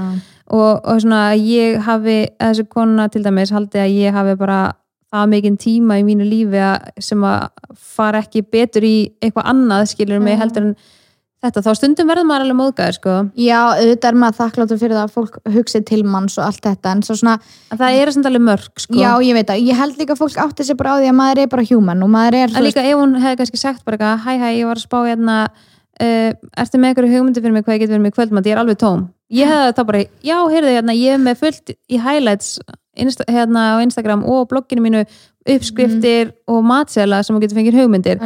Og, 0.47 0.73
og 0.87 0.99
svona 1.03 1.21
ég 1.35 1.81
hafi 1.83 2.19
að 2.37 2.53
þessi 2.53 2.67
kona 2.71 3.07
til 3.11 3.23
dæmis 3.25 3.51
haldi 3.51 3.81
að 3.83 3.95
ég 3.97 4.15
hafi 4.15 4.37
bara 4.39 4.59
það 5.11 5.31
mikinn 5.33 5.57
tíma 5.59 5.97
í 5.99 6.05
mínu 6.07 6.27
lífi 6.27 6.61
að, 6.61 6.87
sem 7.03 7.23
að 7.25 7.47
fara 7.95 8.21
ekki 8.23 8.43
betur 8.47 8.85
í 8.87 8.95
eitthvað 9.23 9.49
annað 9.53 9.89
skilur 9.93 10.23
mig 10.23 10.37
Já. 10.37 10.41
heldur 10.43 10.69
en 10.69 10.73
þetta, 11.43 11.63
þá 11.65 11.69
stundum 11.77 12.09
verður 12.09 12.27
maður 12.27 12.45
alveg 12.45 12.57
móðgæður 12.59 12.95
sko. 12.97 13.15
Já, 13.39 13.59
auðvitað 13.77 14.09
er 14.09 14.17
maður 14.23 14.37
þakkláttur 14.41 14.81
fyrir 14.81 14.97
það 14.97 15.05
að 15.05 15.15
fólk 15.15 15.33
hugsi 15.55 15.81
til 15.87 16.01
manns 16.07 16.35
og 16.39 16.43
allt 16.47 16.63
þetta 16.65 16.93
en 16.95 17.03
svo 17.05 17.15
svona, 17.19 17.35
en 17.71 17.81
það 17.81 17.99
er 18.01 18.07
samt 18.15 18.29
alveg 18.29 18.45
mörg 18.47 18.83
sko. 18.83 18.97
já 18.97 19.11
ég 19.27 19.33
veit 19.37 19.49
að 19.53 19.63
ég 19.63 19.75
held 19.81 19.95
líka 20.01 20.13
að 20.15 20.21
fólk 20.23 20.37
átti 20.43 20.67
sig 20.67 20.77
bara 20.79 20.97
á 20.97 20.99
því 20.99 21.07
að 21.11 21.19
maður 21.21 21.43
er 21.43 21.49
bara 21.53 21.67
human 21.69 22.03
og 22.05 22.09
maður 22.13 22.39
er, 22.41 22.49
en 22.53 22.65
líka 22.65 22.81
ef 22.85 22.97
hún 22.97 23.17
hefði 23.21 23.39
kannski 23.41 23.59
sagt 23.61 23.85
bara 23.85 23.95
eitthvað, 23.97 24.17
hæ 24.25 24.31
hæ, 24.41 24.49
ég 24.57 24.65
var 24.71 24.77
að 24.81 24.87
spá 24.87 24.99
hérna 25.05 25.35
uh, 25.47 26.31
ertu 26.63 26.81
með 26.81 26.89
einhverju 26.91 27.13
hugmyndi 27.13 27.43
fyrir 27.43 27.55
mig 27.55 27.63
hvað 27.67 27.77
ég 27.77 27.81
get 27.85 27.93
verið 27.93 28.05
með 28.07 28.17
kvöldmatt, 28.17 28.47
ég 28.49 28.57
er 28.57 28.63
alveg 28.63 28.81
tóm 28.81 29.01
ég 29.27 29.49
hefði 29.51 29.75
þá 29.77 29.83
bara, 29.91 29.99
já, 30.23 30.37
heyrðu, 30.47 30.71
hérna, 30.77 30.93
ég 30.95 31.13
hérna 35.47 35.63
á 35.63 35.79
Instagram 35.87 36.33
og 36.47 36.59
uppskriftir 36.59 36.65
matsela 36.67 37.23
sem 37.23 37.35
þú 37.35 37.41
getur 37.43 37.59
fengið 37.59 37.79
hugmyndir. 37.81 38.21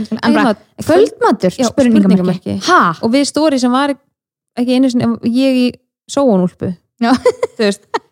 Kvöldmatur, 0.82 1.55
spurningamarki 1.69 2.59
og 3.01 3.11
við 3.13 3.26
stóri 3.30 3.59
sem 3.61 3.72
var 3.72 3.95
ekki 4.57 4.78
einu 4.78 4.91
sinni, 4.91 5.07
ég 5.32 5.59
í 5.61 5.67
sóunúlpu. 6.11 6.74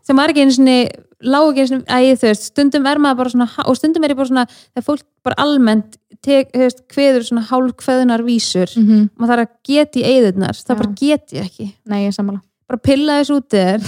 Sem 0.10 0.18
var 0.18 0.32
ekki 0.32 0.42
einu 0.42 0.54
sinni 0.56 0.78
lág 1.22 1.52
ekki 1.52 1.62
einu 1.62 1.70
sinni, 1.70 1.86
æ, 1.86 2.16
þú 2.18 2.30
veist, 2.30 2.46
stundum 2.50 2.88
er 2.90 2.98
maður 2.98 3.18
bara 3.20 3.30
svona, 3.30 3.48
og 3.68 3.78
stundum 3.78 4.06
er 4.06 4.14
ég 4.14 4.18
bara 4.18 4.30
svona 4.32 4.46
þegar 4.50 4.86
fólk 4.88 5.04
bara 5.28 5.38
almennt 5.44 5.98
tek, 6.26 6.50
veist, 6.56 6.82
kveður 6.90 7.28
svona 7.28 7.44
hálfkveðunar 7.50 8.24
vísur 8.26 8.72
mm 8.74 9.10
maður 9.20 9.34
þarf 9.36 9.46
að 9.46 9.52
geta 9.70 10.00
í 10.00 10.06
eyðurnar 10.10 10.58
það 10.58 10.74
Já. 10.74 10.80
bara 10.80 10.94
get 11.04 11.36
ég 11.36 11.46
ekki. 11.46 11.68
Nei 11.86 12.06
ég 12.08 12.16
bara 12.70 12.82
pilla 12.86 13.20
þess 13.20 13.34
út 13.34 13.50
þér, 13.50 13.86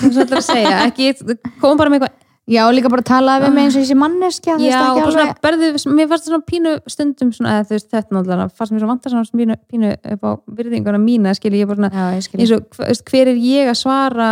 ekki, 0.88 1.14
kom 1.62 1.78
bara 1.78 1.90
með 1.90 2.02
eitthvað 2.02 2.20
já, 2.50 2.64
líka 2.74 2.90
bara 2.90 3.06
talaði 3.06 3.46
við 3.48 3.54
mig 3.56 3.64
eins 3.68 3.76
og 3.78 3.84
þessi 3.84 3.98
manneskja 4.02 4.56
já, 4.60 4.80
og 4.92 5.02
bara 5.02 5.12
svona 5.16 5.36
berðu, 5.46 5.72
mér 5.94 6.08
fannst 6.10 6.26
það 6.26 6.32
svona 6.32 6.48
pínu 6.52 6.74
stundum 6.90 7.32
svona, 7.36 7.58
eða 7.60 7.68
þú 7.70 7.76
veist, 7.78 7.90
þetta 7.94 8.16
náttúrulega 8.18 8.48
fannst 8.58 8.74
mér 8.74 8.82
svo 8.84 8.90
vantar 8.90 9.14
svona 9.14 9.42
pínu, 9.42 9.58
pínu 9.72 9.92
upp 10.16 10.26
á 10.26 10.32
virðinguna 10.60 11.02
mína, 11.02 11.36
skilji, 11.38 11.62
ég 11.62 11.70
bara 11.70 11.80
svona 11.82 11.92
já, 11.94 12.18
ég 12.18 12.26
skil 12.26 12.42
eins 12.42 12.56
og 12.58 12.82
veist, 12.82 13.06
hver 13.12 13.32
er 13.32 13.38
ég 13.38 13.72
að 13.72 13.78
svara 13.80 14.30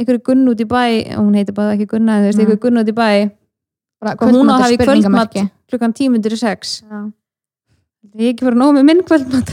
einhverju 0.00 0.22
gunn 0.30 0.48
út 0.48 0.62
í 0.62 0.68
bæ 0.70 0.82
og 1.18 1.24
hún 1.26 1.36
heitir 1.36 1.56
bara 1.56 1.74
ekki 1.76 1.90
gunna, 1.90 2.16
en 2.18 2.22
þú 2.24 2.30
veist, 2.30 2.38
Mm. 2.38 2.44
einhverju 2.46 2.62
gunn 2.64 2.80
út 2.84 2.92
í 2.92 2.96
bæ 2.96 3.10
bara 4.00 4.16
hún 4.16 4.48
á 4.48 4.54
að 4.54 4.62
hafa 4.64 4.72
í 4.72 4.80
kvöldmatt 4.80 5.40
klukkan 5.68 5.92
tímundur 5.92 6.32
í 6.32 6.38
sex 6.40 6.82
Já. 6.88 7.12
ég 8.16 8.32
ekki 8.32 8.46
að 8.48 8.56
nóg 8.56 8.72
með 8.78 8.86
minn 8.88 9.02
kvöldmatt? 9.04 9.50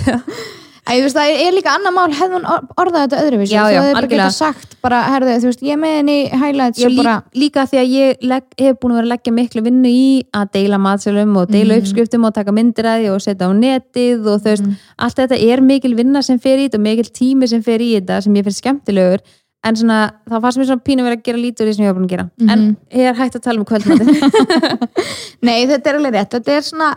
Æ, 0.88 1.02
veist, 1.04 1.18
það 1.18 1.32
er 1.44 1.52
líka 1.52 1.72
annar 1.76 1.92
mál 1.92 2.14
hefði 2.16 2.38
hún 2.38 2.46
or- 2.48 2.68
orðað 2.80 3.02
þetta 3.08 3.18
öðruvísi 3.26 3.52
Já, 3.52 3.64
já, 3.74 3.80
bara 3.82 4.00
algjörlega. 4.00 4.28
getað 4.28 4.36
sagt 4.38 4.76
bara, 4.82 5.00
herðu, 5.12 5.34
þú 5.44 5.50
veist, 5.50 5.64
ég 5.68 5.74
er 5.76 5.82
með 5.82 5.96
henni 5.98 6.16
í 6.24 6.40
highlights 6.42 6.80
Já, 6.80 6.90
bara, 6.96 7.16
líka 7.36 7.66
því 7.68 7.80
að 7.82 7.90
ég 7.92 8.22
legg, 8.32 8.44
hef 8.58 8.78
búin 8.80 8.94
að 8.94 9.00
vera 9.02 9.08
að 9.08 9.12
leggja 9.12 9.34
miklu 9.36 9.64
vinnu 9.66 9.92
í 9.92 10.06
að 10.34 10.52
deila 10.54 10.78
matselum 10.80 11.36
og 11.42 11.50
deila 11.52 11.74
Mhm. 11.76 11.82
uppskriftum 11.84 12.26
og 12.26 12.34
taka 12.34 12.52
myndir 12.56 12.86
að 12.88 13.02
því 13.04 13.10
og 13.16 13.20
setja 13.22 13.48
á 13.48 13.52
netið 13.52 14.28
og 14.32 14.40
þú 14.42 14.48
veist, 14.48 14.64
Mhm. 14.64 14.76
allt 15.00 15.16
þetta 15.18 15.38
er 15.52 15.62
mikil 15.62 15.94
vinna 15.96 16.24
sem 16.24 16.40
fer 16.40 16.58
í 16.58 16.70
þetta 16.70 16.76
og 16.80 16.86
mikil 16.88 17.10
tími 17.12 17.48
sem 17.50 17.62
fer 17.64 17.80
í 17.80 18.00
þetta 18.00 18.24
sem 18.24 18.34
ég 18.34 18.44
finnst 18.46 18.64
skemmtilegur 18.64 19.20
en 19.64 19.76
svona, 19.76 20.12
þá 20.30 20.40
fannst 20.40 20.58
mér 20.58 20.66
svona 20.70 20.84
pínu 20.88 21.04
verið 21.04 21.18
að 21.20 21.24
gera 21.24 21.38
lítið 21.38 21.62
úr 21.62 21.68
því 21.68 21.76
sem 21.76 21.86
ég 21.86 21.92
var 21.94 22.00
búin 22.00 22.08
að 22.08 22.14
gera 22.16 22.30
en 22.40 22.60
Mhm. 22.60 22.76
ég 22.96 23.10
er 23.10 23.14
hægt 23.16 23.36
að 23.36 23.42
tala 23.44 23.60
um 23.60 23.66
kvöldmatin 23.66 24.08
nei, 25.42 25.66
þetta 25.68 25.88
er 25.88 25.96
alveg 26.00 26.14
rétt 26.14 26.30
þetta 26.38 26.48
er 26.58 26.62
svona, 26.62 26.96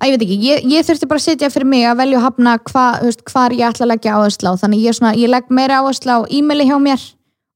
að 0.00 0.08
ég 0.08 0.16
veit 0.16 0.24
ekki 0.26 0.38
ég, 0.46 0.64
ég 0.72 0.88
þurfti 0.88 1.08
bara 1.10 1.20
að 1.20 1.26
setja 1.28 1.52
fyrir 1.52 1.68
mig 1.68 1.84
að 1.86 2.00
velja 2.00 2.18
og 2.18 2.24
hafna 2.24 2.56
hva, 2.70 2.86
veist, 3.04 3.22
hvar 3.28 3.54
ég 3.54 3.68
ætla 3.68 3.86
að 3.86 3.92
leggja 3.92 4.16
áherslu 4.16 4.52
á. 4.52 4.60
Þannig 4.64 4.84
ég, 4.86 4.96
svona, 4.96 5.14
ég 5.20 5.30
legg 5.30 5.52
meira 5.52 5.82
áherslu 5.82 6.16
á 6.16 6.18
e-maili 6.32 6.66
hjá 6.70 6.76
mér 6.80 7.04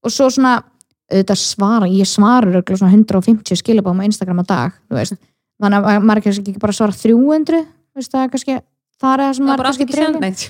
og 0.04 0.12
svo 0.12 0.28
svona 0.32 0.58
auðvitað 1.12 1.40
svara, 1.40 1.88
ég 1.90 2.08
svarur 2.08 2.54
örugglega 2.54 2.80
svona 2.80 2.94
150 2.96 3.60
skilabáum 3.60 4.00
á 4.00 4.08
Instagram 4.08 4.40
á 4.40 4.44
dag 4.48 4.76
þú 4.88 4.98
veist, 4.98 5.18
þannig 5.62 5.88
að 5.90 6.06
maður 6.08 6.24
kannski 6.26 6.52
ekki 6.52 6.62
bara 6.62 6.74
að 6.74 6.78
svara 6.80 6.96
300, 7.02 7.60
þú 7.64 8.00
veist, 8.00 8.14
það 8.14 8.24
er 8.24 8.32
kannski 8.32 8.56
það 9.04 9.12
er 9.12 9.22
það 9.24 9.36
sem 9.36 9.48
maður 9.50 9.68
kannski 9.68 9.86
send 9.98 10.20
neitt 10.22 10.44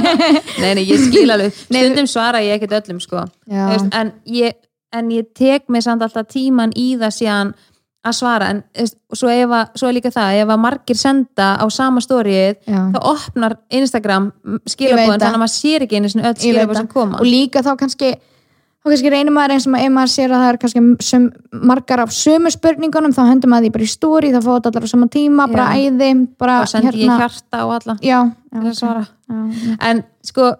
nei, 0.62 0.72
nei, 0.78 0.84
ég 0.88 1.04
skil 1.04 1.26
alveg. 1.34 1.60
stundum 1.66 2.10
svara 2.10 2.42
ég 2.44 2.56
ekkert 2.56 2.78
öllum 2.80 3.00
sko. 3.04 3.26
Veist, 3.50 3.90
en, 3.96 4.14
ég, 4.30 4.56
en 4.96 5.12
ég 5.14 5.28
tek 5.36 5.68
mig 5.68 5.84
samt 5.86 6.04
alltaf 6.06 6.30
tíman 6.32 6.72
í 6.78 6.94
það 7.00 7.16
síðan 7.18 7.52
að 8.00 8.16
svara 8.16 8.48
en 8.54 8.62
svo, 9.12 9.28
ef 9.28 9.50
að, 9.52 9.74
svo 9.76 9.90
er 9.90 9.96
líka 9.98 10.12
það, 10.14 10.38
ef 10.40 10.54
að 10.54 10.62
margir 10.62 10.96
senda 10.96 11.50
á 11.60 11.64
sama 11.68 12.00
stórið 12.00 12.62
þá 12.64 12.98
opnar 13.02 13.58
Instagram 13.76 14.30
það. 15.12 15.20
þannig 15.20 15.28
að 15.28 15.40
maður 15.42 15.54
sér 15.56 15.84
ekki 15.84 16.00
einu 16.00 16.08
öll 16.08 16.34
skilabóð 16.38 16.80
sem 16.80 16.90
koma. 16.94 17.20
Og 17.20 17.28
líka 17.28 17.60
þá 17.66 17.74
kannski 17.82 18.14
þá 18.80 18.88
kannski 18.88 19.12
reynir 19.12 19.34
maður 19.36 19.54
eins 19.56 19.66
og 19.68 19.76
ef 19.76 19.92
maður 19.92 20.12
sér 20.14 20.32
að 20.32 20.40
það 20.44 20.52
er 20.54 20.58
kannski 20.62 20.82
sum, 21.04 21.28
margar 21.72 22.00
af 22.06 22.14
sömu 22.16 22.54
spurningunum 22.54 23.12
þá 23.12 23.22
hendur 23.28 23.52
maður 23.52 23.68
því 23.68 23.72
bara 23.76 23.84
í 23.84 23.92
stóri 23.92 24.32
þá 24.32 24.40
fóðu 24.46 24.70
allar 24.70 24.88
á 24.88 24.92
sama 24.94 25.10
tíma, 25.12 25.48
bara 25.52 25.68
æði 25.76 26.10
bara 26.40 26.56
og 26.62 26.72
sendi 26.72 27.04
ég 27.04 27.20
hjarta 27.20 27.66
og 27.66 27.76
alla. 27.76 27.98
Já, 28.00 28.18
já, 28.56 28.72
svara. 28.80 29.04
Já, 29.28 29.76
en 29.90 30.02
sko, 30.24 30.54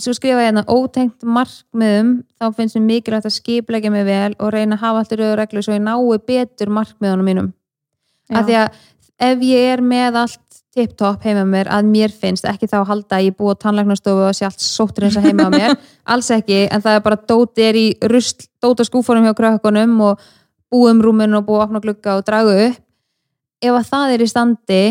svo 0.00 0.14
skrifa 0.16 0.42
ég 0.42 0.50
hérna 0.50 0.64
ótengt 0.68 1.24
markmiðum 1.26 2.12
þá 2.40 2.46
finnst 2.56 2.78
mér 2.78 2.86
mikilvægt 2.86 3.28
að 3.28 3.36
skipleggja 3.36 3.92
mig 3.92 4.06
vel 4.08 4.32
og 4.38 4.52
reyna 4.54 4.78
að 4.78 4.84
hafa 4.84 5.02
allt 5.02 5.14
í 5.14 5.18
rauður 5.20 5.40
reglu 5.42 5.64
svo 5.64 5.76
ég 5.76 5.84
nái 5.84 6.20
betur 6.26 6.72
markmiðunum 6.76 7.28
mínum. 7.30 7.50
Af 8.30 8.46
því 8.46 8.56
að 8.60 8.80
ef 9.30 9.44
ég 9.44 9.72
er 9.74 9.82
með 9.84 10.18
allt 10.22 10.60
tip-top 10.70 11.24
heima 11.26 11.42
mér 11.48 11.68
að 11.72 11.88
mér 11.90 12.12
finnst 12.14 12.46
ekki 12.46 12.68
þá 12.70 12.84
halda 12.86 13.18
að 13.18 13.26
ég 13.26 13.36
búið 13.38 13.58
á 13.58 13.62
tannlæknastofu 13.64 14.26
og 14.28 14.36
sé 14.38 14.46
allt 14.46 14.62
sóttur 14.62 15.08
eins 15.08 15.18
að 15.18 15.26
heima 15.26 15.48
á 15.48 15.50
mér. 15.50 15.74
Alls 16.12 16.30
ekki, 16.34 16.62
en 16.70 16.84
það 16.84 16.98
er 16.98 17.04
bara 17.06 17.18
dóti 17.32 17.66
er 17.66 17.78
í 17.78 17.86
rusl, 18.12 18.46
dóta 18.62 18.86
skúfórum 18.86 19.26
hjá 19.26 19.34
krökkunum 19.38 19.96
og 20.06 20.22
búum 20.70 21.02
rúmin 21.02 21.34
og 21.34 21.48
búið 21.48 21.58
að 21.58 21.66
opna 21.66 21.82
glugga 21.82 22.16
og 22.20 22.26
dragu 22.28 22.54
upp. 22.68 22.78
Ef 23.60 23.76
að 23.76 23.88
það 23.90 24.14
er 24.14 24.22
í 24.22 24.28
standi 24.30 24.82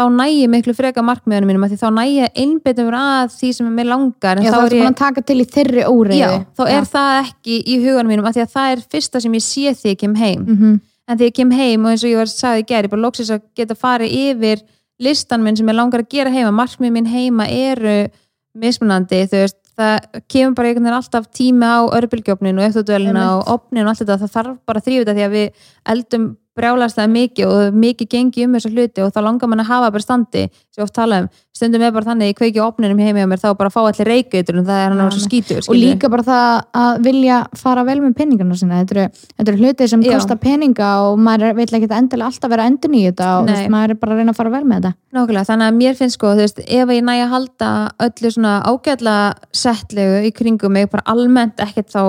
þá 0.00 0.14
næ 0.16 0.26
ég 0.32 0.50
miklu 0.50 0.74
freka 0.76 1.04
markmiðunum 1.04 1.50
mínum 1.50 1.66
því 1.68 1.78
þá 1.80 1.88
næ 1.92 2.02
ég 2.08 2.38
einbyttum 2.40 2.88
mér 2.88 2.96
að 3.00 3.34
því 3.36 3.50
sem 3.56 3.68
er 3.68 3.74
mér 3.76 3.88
langar 3.90 4.40
já 4.40 4.50
þá 4.50 4.60
er 4.60 4.74
ég 4.74 4.84
búin 4.84 4.94
að 4.94 5.00
taka 5.00 5.24
til 5.28 5.38
í 5.42 5.46
þeirri 5.56 5.84
óriðu 5.84 6.18
Já, 6.20 6.28
þá 6.56 6.62
er 6.72 6.88
það 6.94 7.12
ekki 7.20 7.58
í 7.60 7.78
huganum 7.84 8.12
mínum 8.14 8.30
því 8.30 8.44
að 8.44 8.54
það 8.54 8.74
er 8.74 8.84
fyrsta 8.94 9.22
sem 9.24 9.36
ég 9.36 9.44
sé 9.44 9.74
því 9.76 9.94
ég 9.94 10.00
kem 10.00 10.16
heim. 10.16 10.42
Mm 10.42 10.56
-hmm. 10.56 10.80
en 11.06 11.18
þegar 11.18 11.30
ég 11.30 11.38
kem 11.38 11.54
heim 11.60 11.84
og 11.84 11.90
eins 11.92 12.04
og 12.04 12.10
ég 12.10 12.20
var 12.20 12.32
sagði 12.32 12.64
í 12.64 12.68
gær 12.70 12.84
ég 12.84 12.90
bara 12.90 13.06
loksis 13.06 13.30
að 13.30 13.42
geta 13.56 13.74
farið 13.74 14.16
yfir 14.24 14.64
listan 15.00 15.42
minn 15.42 15.56
sem 15.56 15.68
ég 15.68 15.76
langar 15.76 16.00
að 16.00 16.10
gera 16.10 16.30
heima. 16.30 16.50
Markmið 16.50 16.92
minn 16.92 17.06
heima 17.06 17.46
eru 17.48 18.08
mismunandi 18.54 19.24
þú 19.30 19.44
veist, 19.44 19.56
það 19.78 20.22
kemur 20.28 20.54
bara 20.54 20.68
einhvern 20.68 20.84
veginn 20.84 21.00
alltaf 21.00 21.26
tími 21.32 21.64
á 21.64 21.80
örbylgjófnin 21.88 22.58
og 22.58 22.66
eftirdölina 22.68 23.24
Einmitt. 23.24 23.46
og 23.46 23.54
opnin 23.54 23.84
og 23.84 23.88
allt 23.88 24.02
þetta. 24.02 24.18
Það 24.18 24.34
þarf 24.36 24.56
bara 24.66 24.80
þetta 24.80 25.14
því 25.14 25.24
að 25.24 25.36
við 25.36 25.48
eldum 25.94 26.36
brjálast 26.60 27.00
það 27.00 27.14
mikið 27.16 27.50
og 27.50 27.78
mikið 27.84 28.10
gengi 28.14 28.46
um 28.46 28.56
þessa 28.58 28.72
hluti 28.74 29.04
og 29.04 29.14
þá 29.14 29.20
langar 29.26 29.50
mann 29.50 29.64
að 29.64 29.72
hafa 29.72 29.92
bara 29.96 30.06
standi 30.06 30.46
sem 30.50 30.80
ég 30.80 30.86
oft 30.86 30.96
tala 30.96 31.22
um, 31.24 31.30
stundum 31.56 31.84
er 31.84 31.94
bara 31.96 32.08
þannig 32.12 32.32
ég 32.32 32.38
kveiki 32.38 32.62
opninum 32.64 33.00
heimi 33.00 33.24
á 33.24 33.28
mér 33.28 33.40
þá 33.42 33.48
bara 33.58 33.72
að 33.72 33.76
fá 33.76 33.80
allir 33.82 34.10
reykautur 34.10 34.60
og 34.60 34.68
það 34.68 34.82
er 34.84 34.92
hann 34.92 35.00
Já, 35.00 35.08
á 35.08 35.14
svo 35.16 35.24
skítur 35.26 35.66
og 35.66 35.76
líka 35.76 36.10
bara 36.12 36.26
það 36.28 36.46
að 36.84 37.02
vilja 37.08 37.40
fara 37.58 37.84
vel 37.88 37.98
með 38.04 38.16
peningarna 38.20 38.58
sinna 38.60 38.80
þetta 38.82 38.96
eru, 38.96 39.26
þetta 39.34 39.52
eru 39.54 39.64
hluti 39.64 39.88
sem 39.90 40.04
Já. 40.04 40.12
kosta 40.14 40.36
peninga 40.40 40.90
og 41.08 41.20
maður 41.20 41.56
vill 41.58 41.68
ekki 41.80 41.90
endilega 41.90 42.30
alltaf 42.30 42.52
vera 42.52 42.66
endur 42.68 42.94
í 42.94 43.02
þetta 43.08 43.30
og 43.38 43.50
veist, 43.50 43.68
maður 43.72 43.94
er 43.94 44.00
bara 44.00 44.14
að 44.14 44.22
reyna 44.22 44.34
að 44.34 44.40
fara 44.40 44.52
vel 44.54 44.62
með 44.64 44.80
þetta. 44.80 44.92
Nákvæmlega, 45.16 45.48
þannig 45.48 45.70
að 45.70 45.78
mér 45.80 45.98
finnst 45.98 46.18
sko, 46.18 46.32
þú 46.36 46.44
veist, 46.44 46.62
ef 46.64 46.94
ég 46.94 47.04
næ 47.06 47.12
að 47.16 47.34
halda 47.34 47.70
öllu 48.06 48.32
svona 48.34 48.54
ágætla 48.66 49.16
settlegu 49.62 50.22
í 50.28 50.32
kringum 50.36 50.74
mig, 50.76 50.88
bara 50.92 51.06
almennt 51.10 51.62
ekkert 51.62 51.92
þá 51.92 52.02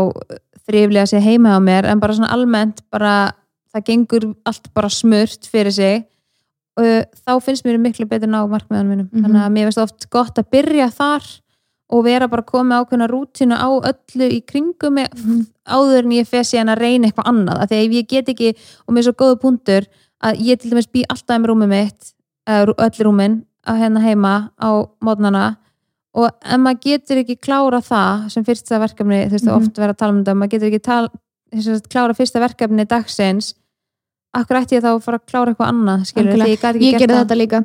þriflega 0.68 1.10
sé 1.10 1.22
heima 1.24 1.58
á 1.58 1.60
mér, 1.64 1.90
en 1.90 2.02
bara 2.02 2.16
svona 2.18 2.32
almennt 2.36 2.84
bara, 2.94 3.34
það 3.74 3.86
gengur 3.88 4.26
allt 4.46 4.74
bara 4.74 4.90
smurt 4.90 5.48
fyrir 5.52 5.72
sig 5.76 6.04
og 6.80 6.86
þá 7.28 7.34
finnst 7.44 7.66
mér 7.68 7.78
miklu 7.84 8.06
betur 8.08 8.28
ná 8.32 8.42
markmiðanum 8.48 8.90
mínum, 8.92 9.10
Mhm. 9.12 9.24
þannig 9.26 9.42
að 9.46 9.52
mér 9.56 9.66
finnst 9.70 9.82
oft 9.84 10.10
gott 10.10 10.36
að 10.40 10.50
byrja 10.52 10.88
þar 10.96 11.24
og 11.92 12.04
vera 12.06 12.28
bara 12.28 12.42
að 12.42 12.52
koma 12.52 12.80
ákveðna 12.86 13.08
rútínu 13.12 13.56
á 13.60 13.68
öllu 13.68 14.28
í 14.32 14.42
kringum 14.46 14.94
mig 14.94 15.10
Mhm. 15.14 15.48
áður 15.68 16.00
en 16.06 16.12
ég 16.12 16.28
fer 16.28 16.44
síðan 16.44 16.72
að 16.76 16.80
reyna 16.80 17.08
eitthvað 17.08 17.28
annað, 17.28 17.62
af 17.62 17.70
því 17.70 17.76
að 17.88 17.94
ég 17.94 18.08
get 18.08 18.26
ekki 18.30 18.56
og 18.88 18.94
mér 18.94 18.98
er 19.00 19.04
svo 19.04 19.14
góðu 19.14 19.40
punktur 19.42 19.86
að 20.24 20.40
ég 20.40 20.60
til 20.60 20.72
dæmis 20.72 20.88
bý 20.88 21.04
alltaf 21.10 21.36
um 21.36 21.46
rúmið 21.46 21.68
mitt 21.70 22.14
öll 22.48 23.04
rúmin 23.04 23.44
að 23.68 23.78
hérna 23.80 24.02
heima 24.02 24.52
á 24.60 24.70
mótnana 25.04 25.58
og 26.14 26.32
ef 26.44 26.58
maður 26.60 26.80
getur 26.82 27.18
ekki 27.24 27.38
klára 27.40 27.80
það 27.82 28.30
sem 28.32 28.44
fyrsta 28.44 28.80
verkefni, 28.80 29.28
þú 29.28 29.32
veist, 29.32 29.46
mm 29.46 29.56
oft 29.56 29.76
vera 29.78 29.94
að 29.94 29.98
tala 29.98 30.12
um 30.12 30.24
þetta, 30.24 30.36
maður 30.36 30.50
getur 30.50 30.72
ekki 30.72 30.82
tal, 30.84 31.10
sem 31.54 31.76
sagt, 31.76 31.90
klára 31.90 32.14
fyrsta 32.16 32.40
verkefni 32.40 32.86
dagsins 32.88 33.54
akkur 34.34 34.58
ætti 34.62 34.76
ég 34.78 34.84
þá 34.84 34.90
að 34.96 35.02
fara 35.06 35.18
að 35.20 35.26
klára 35.32 35.52
eitthvað 35.54 35.72
annað 35.74 36.04
skilur, 36.10 36.32
því 36.34 36.50
ég 36.50 36.60
gæti 36.62 36.68
ekki 36.78 36.90
ég 36.92 37.00
gert 37.00 37.12
það. 37.12 37.22
þetta 37.26 37.38
líka. 37.42 37.64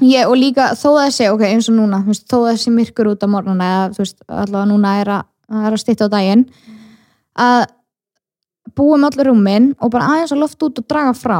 Ég, 0.00 0.28
og 0.30 0.36
líka 0.38 0.68
þó 0.78 0.88
að 0.94 1.00
þessi, 1.08 1.26
ok, 1.34 1.42
eins 1.48 1.68
og 1.68 1.74
núna 1.74 1.98
þú 2.04 2.12
veist, 2.12 2.26
þó 2.30 2.36
að 2.38 2.50
þessi 2.52 2.70
myrkur 2.76 3.08
út 3.12 3.24
á 3.24 3.28
morgunna 3.28 3.64
eða 3.72 3.88
þú 3.96 3.98
veist, 4.04 4.18
allavega 4.28 4.68
núna 4.70 4.92
er 5.00 5.08
að, 5.16 5.24
það 5.50 5.66
er 5.66 5.72
að 5.76 5.82
stýtta 5.82 6.06
á 6.06 6.14
daginn 6.14 6.44
að 7.38 7.64
búum 8.78 9.04
allir 9.08 9.26
rúmin 9.30 9.66
og 9.82 9.90
bara 9.90 10.06
aðeins 10.12 10.32
að 10.36 10.42
loft 10.44 10.62
út 10.62 10.78
og 10.82 10.86
draga 10.90 11.14
frá. 11.18 11.38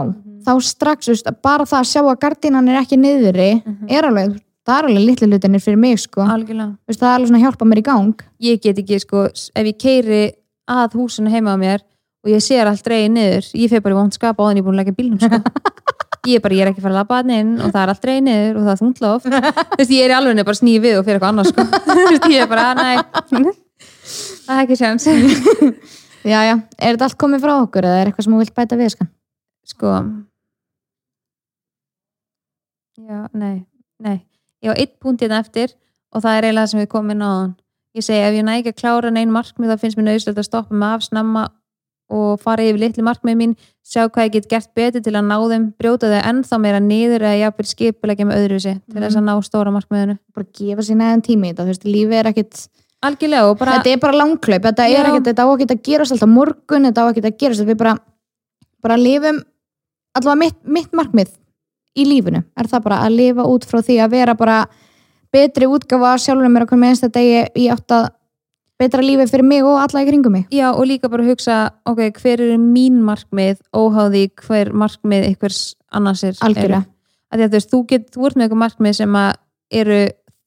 Þá 0.48 0.52
strax, 0.64 1.06
þú 1.06 1.14
veist, 1.14 1.30
bara 1.44 1.66
það 1.68 1.80
að 1.82 1.88
sjá 1.92 2.02
að 2.02 2.18
gardínan 2.24 2.68
er 2.72 2.80
ekki 2.82 2.98
niðri 2.98 3.50
Mhm. 3.64 3.90
er 3.90 4.02
alveg, 4.08 4.40
það 4.66 4.78
er 4.78 4.88
alveg 4.88 5.04
litlu 5.06 5.28
hlutinir 5.28 5.62
fyrir 5.62 5.78
mig 5.78 5.98
sko, 5.98 6.20
algjörlega. 6.22 6.72
Þú 6.82 6.88
veist, 6.88 7.00
það 7.00 7.08
er 7.12 7.16
alveg 7.18 7.28
svona 7.28 7.38
að 7.38 7.44
hjálpa 7.46 7.68
mér 7.68 7.78
í 7.78 7.82
gang. 7.84 8.14
Ég 8.40 8.60
get 8.62 8.76
ekki, 8.78 9.00
sko, 9.00 9.24
ef 9.54 9.64
ég 9.66 9.78
keiri 9.78 10.32
að 10.68 10.92
húsinu 10.98 11.30
heima 11.30 11.54
á 11.54 11.58
mér 11.58 11.80
og 12.24 12.32
ég 12.32 12.42
sér 12.44 12.70
allt 12.70 12.84
dreigið 12.86 13.12
niður. 13.14 13.50
Ég 13.58 13.72
fer 13.72 13.84
bara 13.84 13.96
í 13.96 13.98
vond 13.98 14.16
skapa 14.16 14.42
á 14.42 14.46
þannig 14.48 14.60
ég 14.60 14.64
er 14.64 14.68
búin 14.68 14.76
að 14.76 14.82
leggja 14.82 14.96
bílnum 14.98 15.20
sko. 15.22 15.40
ég 16.28 16.38
er 16.38 16.44
bara, 16.44 16.56
ég 16.58 16.64
er 16.64 16.70
ekki 16.72 16.82
að 16.82 16.86
fara 16.88 16.94
að 16.94 16.98
labba 16.98 17.20
hann 17.20 17.34
inn 17.34 17.52
og 17.62 17.70
það 17.72 17.80
er 17.82 17.92
allt 17.94 18.08
reynir 18.08 18.58
og 18.58 18.64
það 18.66 18.72
er 18.72 18.80
þungloft 18.82 19.28
þú 19.28 19.78
veist, 19.78 19.94
ég 19.94 20.02
er 20.04 20.12
í 20.12 20.16
alveg 20.18 20.48
bara 20.50 20.60
sný 20.60 20.74
við 20.82 20.98
og 20.98 21.06
fyrir 21.06 21.20
eitthvað 21.20 21.32
annars 21.32 21.52
sko. 21.54 21.66
Þú 21.88 22.08
veist, 22.08 22.28
ég 22.34 22.42
er 22.44 22.50
bara, 22.50 22.66
nei. 22.78 23.54
Það 24.48 24.56
er 24.56 24.64
ekki 24.64 24.80
séns. 24.80 25.06
Já, 26.26 26.40
já, 26.42 26.54
er 26.82 26.96
þetta 26.96 27.06
allt 27.06 27.20
komið 27.22 27.44
frá 27.46 27.54
okkur 27.62 27.86
eða 27.86 28.02
er 28.02 28.10
eitthvað 28.10 28.26
sem 28.26 28.34
þú 28.34 28.42
vilt 28.42 28.56
bæta 28.56 28.78
við 28.80 28.92
skan? 28.96 29.12
sko. 29.68 29.92
Já, 32.98 33.28
nei, 33.32 33.66
nei. 34.02 34.18
Ég 34.64 34.74
á 34.74 34.74
eitt 34.74 34.96
punkt 34.98 35.22
hérna 35.22 35.38
eftir 35.44 35.74
og 36.10 36.24
það 36.24 36.38
er 36.38 36.48
eiginlega 36.48 36.64
það 36.64 36.72
sem 36.72 36.82
við 36.82 36.90
komum 36.92 37.14
inn 37.14 37.22
á 37.24 37.32
ég 37.96 38.04
segi 38.04 38.24
ef 38.24 38.36
ég 38.36 38.46
næ 38.46 38.54
ekki 38.58 38.72
að 38.74 38.80
klára 38.80 39.12
neinn 39.14 39.32
markmið 39.34 39.72
þá 39.72 39.82
finnst 39.82 39.98
mér 39.98 40.08
nöðslega 40.08 40.42
að 40.42 40.48
stoppa 40.48 40.74
mig 40.74 40.96
af 40.96 41.04
snemma 41.06 41.44
og 42.08 42.40
fara 42.40 42.64
yfir 42.64 42.80
litli 42.80 43.04
markmið 43.04 43.36
mín 43.36 43.54
sjá 43.84 44.06
hvað 44.08 44.28
ég 44.28 44.34
get 44.36 44.48
gert 44.50 44.70
betur 44.76 45.02
til 45.04 45.14
að 45.14 45.28
ná 45.28 45.36
þeim 45.50 45.66
brjóta 45.80 46.10
þau 46.10 46.20
ennþá 46.30 46.58
meira 46.60 46.80
niður 46.80 47.24
eða 47.24 47.40
jafnvel 47.42 47.68
skipulegja 47.68 48.26
með 48.28 48.42
öðru 48.42 48.60
sér 48.64 48.78
til 48.84 49.02
þess 49.02 49.20
að 49.20 49.26
ná 49.28 49.34
stóra 49.44 49.72
markmiðinu. 49.74 50.18
Bara 50.36 50.48
gefa 50.58 50.84
sér 50.84 51.00
neðan 51.00 51.24
tími 51.24 51.52
þetta, 51.52 51.64
þú 51.64 51.72
veist, 51.72 51.86
lífið 51.88 52.18
er 52.18 52.30
ekkit 52.32 52.62
algjörlega 53.08 53.50
og 53.52 53.58
bara 53.60 53.78
þetta 53.78 53.92
er 53.92 54.02
bara 54.02 54.18
langklaup, 54.18 54.64
þetta 54.66 54.88
Já. 54.88 54.98
er 54.98 55.10
ekkit 55.12 55.30
þetta 55.30 55.46
á 55.46 55.48
ekkit 55.54 55.74
að 55.74 55.82
gerast 55.88 56.16
alltaf 56.16 56.32
morgun, 56.32 56.88
þetta 56.88 57.04
á 57.04 57.10
ekkit 57.12 57.28
að 57.28 57.38
gerast 57.44 57.68
við 57.68 57.78
bara, 57.80 57.94
bara 58.84 58.98
lifum 58.98 59.40
allavega 60.18 60.40
mitt, 60.42 60.58
mitt 60.66 60.96
markmið 60.96 61.32
í 61.98 62.06
lífinu, 62.08 62.42
er 62.58 62.70
það 62.70 62.84
bara 62.88 63.00
að 63.06 63.16
lifa 63.20 63.46
út 63.48 63.66
frá 63.68 63.80
því 63.80 64.00
að 64.02 64.14
vera 64.16 64.34
bara 64.38 64.58
betri 65.34 65.68
útgafa 65.68 66.14
af 66.14 66.22
sjálfur 66.24 66.50
mér 66.50 66.64
okkur 66.66 66.80
með 66.80 66.94
einsta 66.94 67.10
degi 67.12 67.44
í 67.58 67.68
átt 67.72 67.94
að 67.94 68.08
betra 68.78 69.02
lífi 69.02 69.26
fyrir 69.30 69.44
mig 69.44 69.64
og 69.66 69.78
alla 69.82 70.02
í 70.04 70.06
kringum 70.08 70.32
mig. 70.32 70.44
Já, 70.54 70.70
og 70.72 70.84
líka 70.86 71.08
bara 71.10 71.24
hugsa, 71.26 71.70
ok, 71.86 71.98
hver 72.22 72.40
eru 72.44 72.58
mín 72.62 73.00
markmið 73.02 73.58
óháði 73.74 74.28
hver 74.46 74.70
markmið 74.72 75.26
einhvers 75.32 75.74
annars 75.92 76.22
er 76.24 76.34
Algjörlega. 76.46 76.84
því 77.34 77.42
að 77.42 77.48
þú 77.48 77.56
veist, 77.58 77.70
þú, 77.72 77.80
get, 77.88 78.10
þú 78.14 78.26
ert 78.28 78.36
með 78.38 78.46
eitthvað 78.48 78.62
markmið 78.64 78.94
sem 79.00 79.16
að 79.18 79.32
eru 79.82 79.98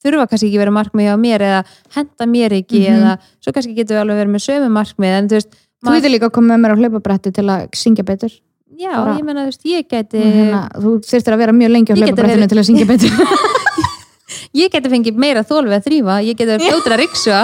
þurfa 0.01 0.27
kannski 0.31 0.47
ekki 0.49 0.57
vera 0.63 0.71
markmið 0.73 1.11
á 1.13 1.17
mér 1.21 1.43
eða 1.45 1.59
henda 1.95 2.25
mér 2.25 2.55
ekki 2.57 2.79
Mhm. 2.87 2.95
eða 2.95 3.17
svo 3.43 3.51
kannski 3.53 3.75
getur 3.75 3.95
við 3.97 4.01
alveg 4.01 4.17
verið 4.21 4.33
með 4.33 4.45
sömu 4.47 4.69
markmið 4.79 5.17
en 5.19 5.27
þú 5.27 5.37
veist, 5.39 5.51
Þú 5.81 5.89
veitir 5.95 6.11
líka 6.13 6.27
að 6.29 6.33
koma 6.37 6.53
með 6.53 6.59
mér 6.61 6.71
á 6.71 6.77
hlaupabretti 6.77 7.31
til 7.33 7.43
að 7.49 7.69
syngja 7.73 8.03
betur. 8.05 8.29
Já, 8.77 8.91
bara- 8.95 9.17
ég 9.17 9.23
menna, 9.25 9.41
þú 9.41 9.49
veist, 9.49 9.63
ég 9.65 9.87
geti 9.89 10.19
hérna, 10.21 10.69
Þú 10.77 10.89
þurftir 11.01 11.33
að 11.33 11.37
vera 11.41 11.51
mjög 11.51 11.71
lengi 11.73 11.89
á 11.91 11.95
verið- 11.97 12.49
til 12.49 12.57
að 12.57 12.65
syngja 12.69 12.85
betur. 12.85 13.09
Ég 14.55 14.69
geti 14.71 14.89
fengið 14.91 15.15
meira 15.19 15.43
þól 15.47 15.63
við 15.67 15.75
að 15.79 15.85
þrýfa 15.87 16.15
ég 16.27 16.35
geti 16.37 16.49
verið 16.51 16.65
fljótur 16.69 16.93
að 16.95 17.01
ryksa 17.01 17.37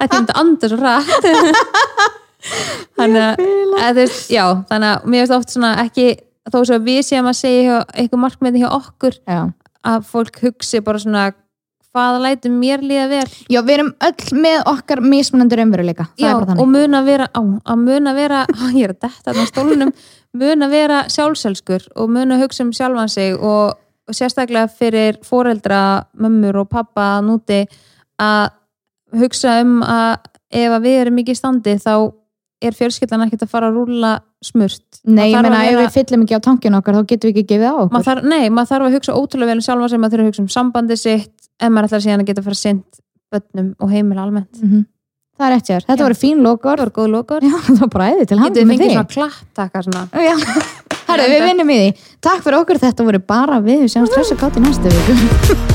þetta 0.00 0.18
myndi 0.18 0.36
anda 0.42 0.70
svo 0.70 0.78
rætt 0.80 1.28
þannig 2.98 3.22
að 3.80 4.02
já, 4.32 4.44
þannig 4.68 4.88
að 4.90 5.06
mér 5.08 5.24
veist 5.24 5.36
oft 5.38 5.54
svona 5.54 5.74
ekki, 5.84 6.08
þó 6.50 6.58
að 6.64 6.88
við 6.88 7.00
séum 7.08 7.30
að 7.30 7.40
segja 7.40 7.80
eitthvað 7.94 8.24
markmiði 8.26 8.64
hjá 8.64 8.68
okkur 8.76 9.16
Já. 9.24 9.40
að 9.84 10.10
fólk 10.10 10.42
hugsi 10.44 10.82
bara 10.84 11.00
svona 11.00 11.30
hvaða 11.94 12.20
lætum 12.24 12.56
mér 12.58 12.82
líða 12.82 13.06
vel? 13.12 13.28
Já, 13.52 13.60
við 13.62 13.76
erum 13.76 13.92
öll 14.02 14.40
með 14.42 14.64
okkar 14.72 15.02
mismunandi 15.04 15.58
raunveruleika. 15.60 16.08
Það 16.18 16.26
já, 16.26 16.32
er 16.32 16.40
bara 16.42 16.56
og 16.64 16.70
mun 16.72 16.98
að 16.98 17.08
vera 17.12 17.28
á, 17.30 17.42
að 17.70 17.84
mun 17.84 18.10
að 18.10 18.18
vera, 18.18 18.40
á, 18.50 18.64
ég 18.80 18.88
er 18.88 18.94
að 18.96 19.00
detta 19.06 19.34
á 19.34 19.42
stólunum 19.50 19.94
mun 20.34 20.66
að 20.66 20.74
vera 20.74 21.00
sjálfselskur 21.14 21.86
og 21.94 22.10
mun 22.10 22.34
að 22.34 22.44
hugsa 22.44 22.66
um 22.66 22.74
sjálfan 22.74 23.12
sig 23.12 23.38
og, 23.38 23.78
og 24.08 24.18
sérstaklega 24.18 24.66
fyrir 24.74 25.20
foreldra 25.26 25.80
mömmur 26.18 26.64
og 26.64 26.70
pappa 26.72 27.20
núti 27.22 27.62
að 28.18 28.50
hugsa 29.22 29.56
um 29.62 29.80
að 29.86 30.12
ef 30.54 30.76
að 30.76 30.86
við 30.86 31.00
erum 31.02 31.18
ekki 31.22 31.34
í 31.34 31.38
standi 31.38 31.74
þá 31.82 31.94
er 32.64 32.76
fjölskyldan 32.76 33.26
ekkert 33.26 33.44
að 33.44 33.52
fara 33.52 33.68
að 33.68 33.78
rúla 33.80 34.12
smurt. 34.44 34.84
Nei, 35.04 35.28
ég 35.32 35.38
að 35.40 35.56
ef 35.66 35.78
við 35.80 35.90
fyllum 35.98 36.24
ekki 36.24 36.38
á 36.38 36.46
tankinu 36.46 36.78
okkar 36.78 36.98
þá 36.98 37.08
getum 37.10 37.30
við 37.30 37.34
ekki 37.34 37.46
gefið 37.54 37.68
á 37.68 37.74
okkur. 37.74 37.92
Maður 37.96 38.08
þarf, 38.10 38.28
nei, 38.30 38.44
maður 38.48 38.70
þarf 38.72 38.88
að 38.88 38.96
hugsa 38.98 39.16
ótrúlega 39.18 39.50
vel 39.50 39.58
um 39.60 39.66
sjálfa 39.66 39.90
sig, 39.90 40.00
maður 40.00 40.14
þarf 40.14 40.24
að 40.24 40.30
hugsa 40.30 40.44
um 40.44 40.50
sambandi 40.54 40.98
sitt 41.00 41.48
en 41.60 41.74
maður 41.74 41.90
ætlar 41.90 42.04
síðan 42.06 42.24
að 42.24 42.30
geta 42.30 42.42
að 42.44 42.48
fara 42.48 42.60
sint 42.60 43.00
bönnum 43.34 43.70
og 43.80 43.94
heimil 43.94 44.20
almennt. 44.22 44.62
Mhm. 44.62 44.84
Það 45.34 45.50
er 45.56 45.62
sér, 45.66 45.84
þetta 45.88 46.04
voru 46.06 46.14
fín 46.14 46.42
lokor 46.46 46.78
það 46.78 46.84
var 46.84 46.92
góð 46.94 47.08
lókur, 47.10 47.42
Já, 47.42 47.56
það 47.66 47.80
var 47.80 47.92
bara 47.96 48.10
æði 48.12 48.26
til 48.30 48.38
getur 48.38 48.60
við 48.60 48.68
með 48.68 48.74
fengið 48.74 48.84
þig 48.86 48.94
svona 48.94 49.12
klapptakar 49.16 49.88
svona? 49.88 50.04
Já, 50.14 50.34
herru, 51.10 51.28
við 51.34 51.46
vinnum 51.50 51.74
í 51.74 51.80
því. 51.82 51.92
Takk 52.22 52.46
fyrir 52.46 52.60
okkur, 52.62 52.84
þetta 52.86 53.10
voru 53.10 53.24
bara 53.34 53.62
við. 53.64 53.82
Við 53.82 53.96
sjáumst 53.96 54.14
hress 54.20 54.36
og 54.36 54.44
kátt 54.44 54.60
í 54.62 54.68
næstu 54.68 54.94
viku 54.94 55.62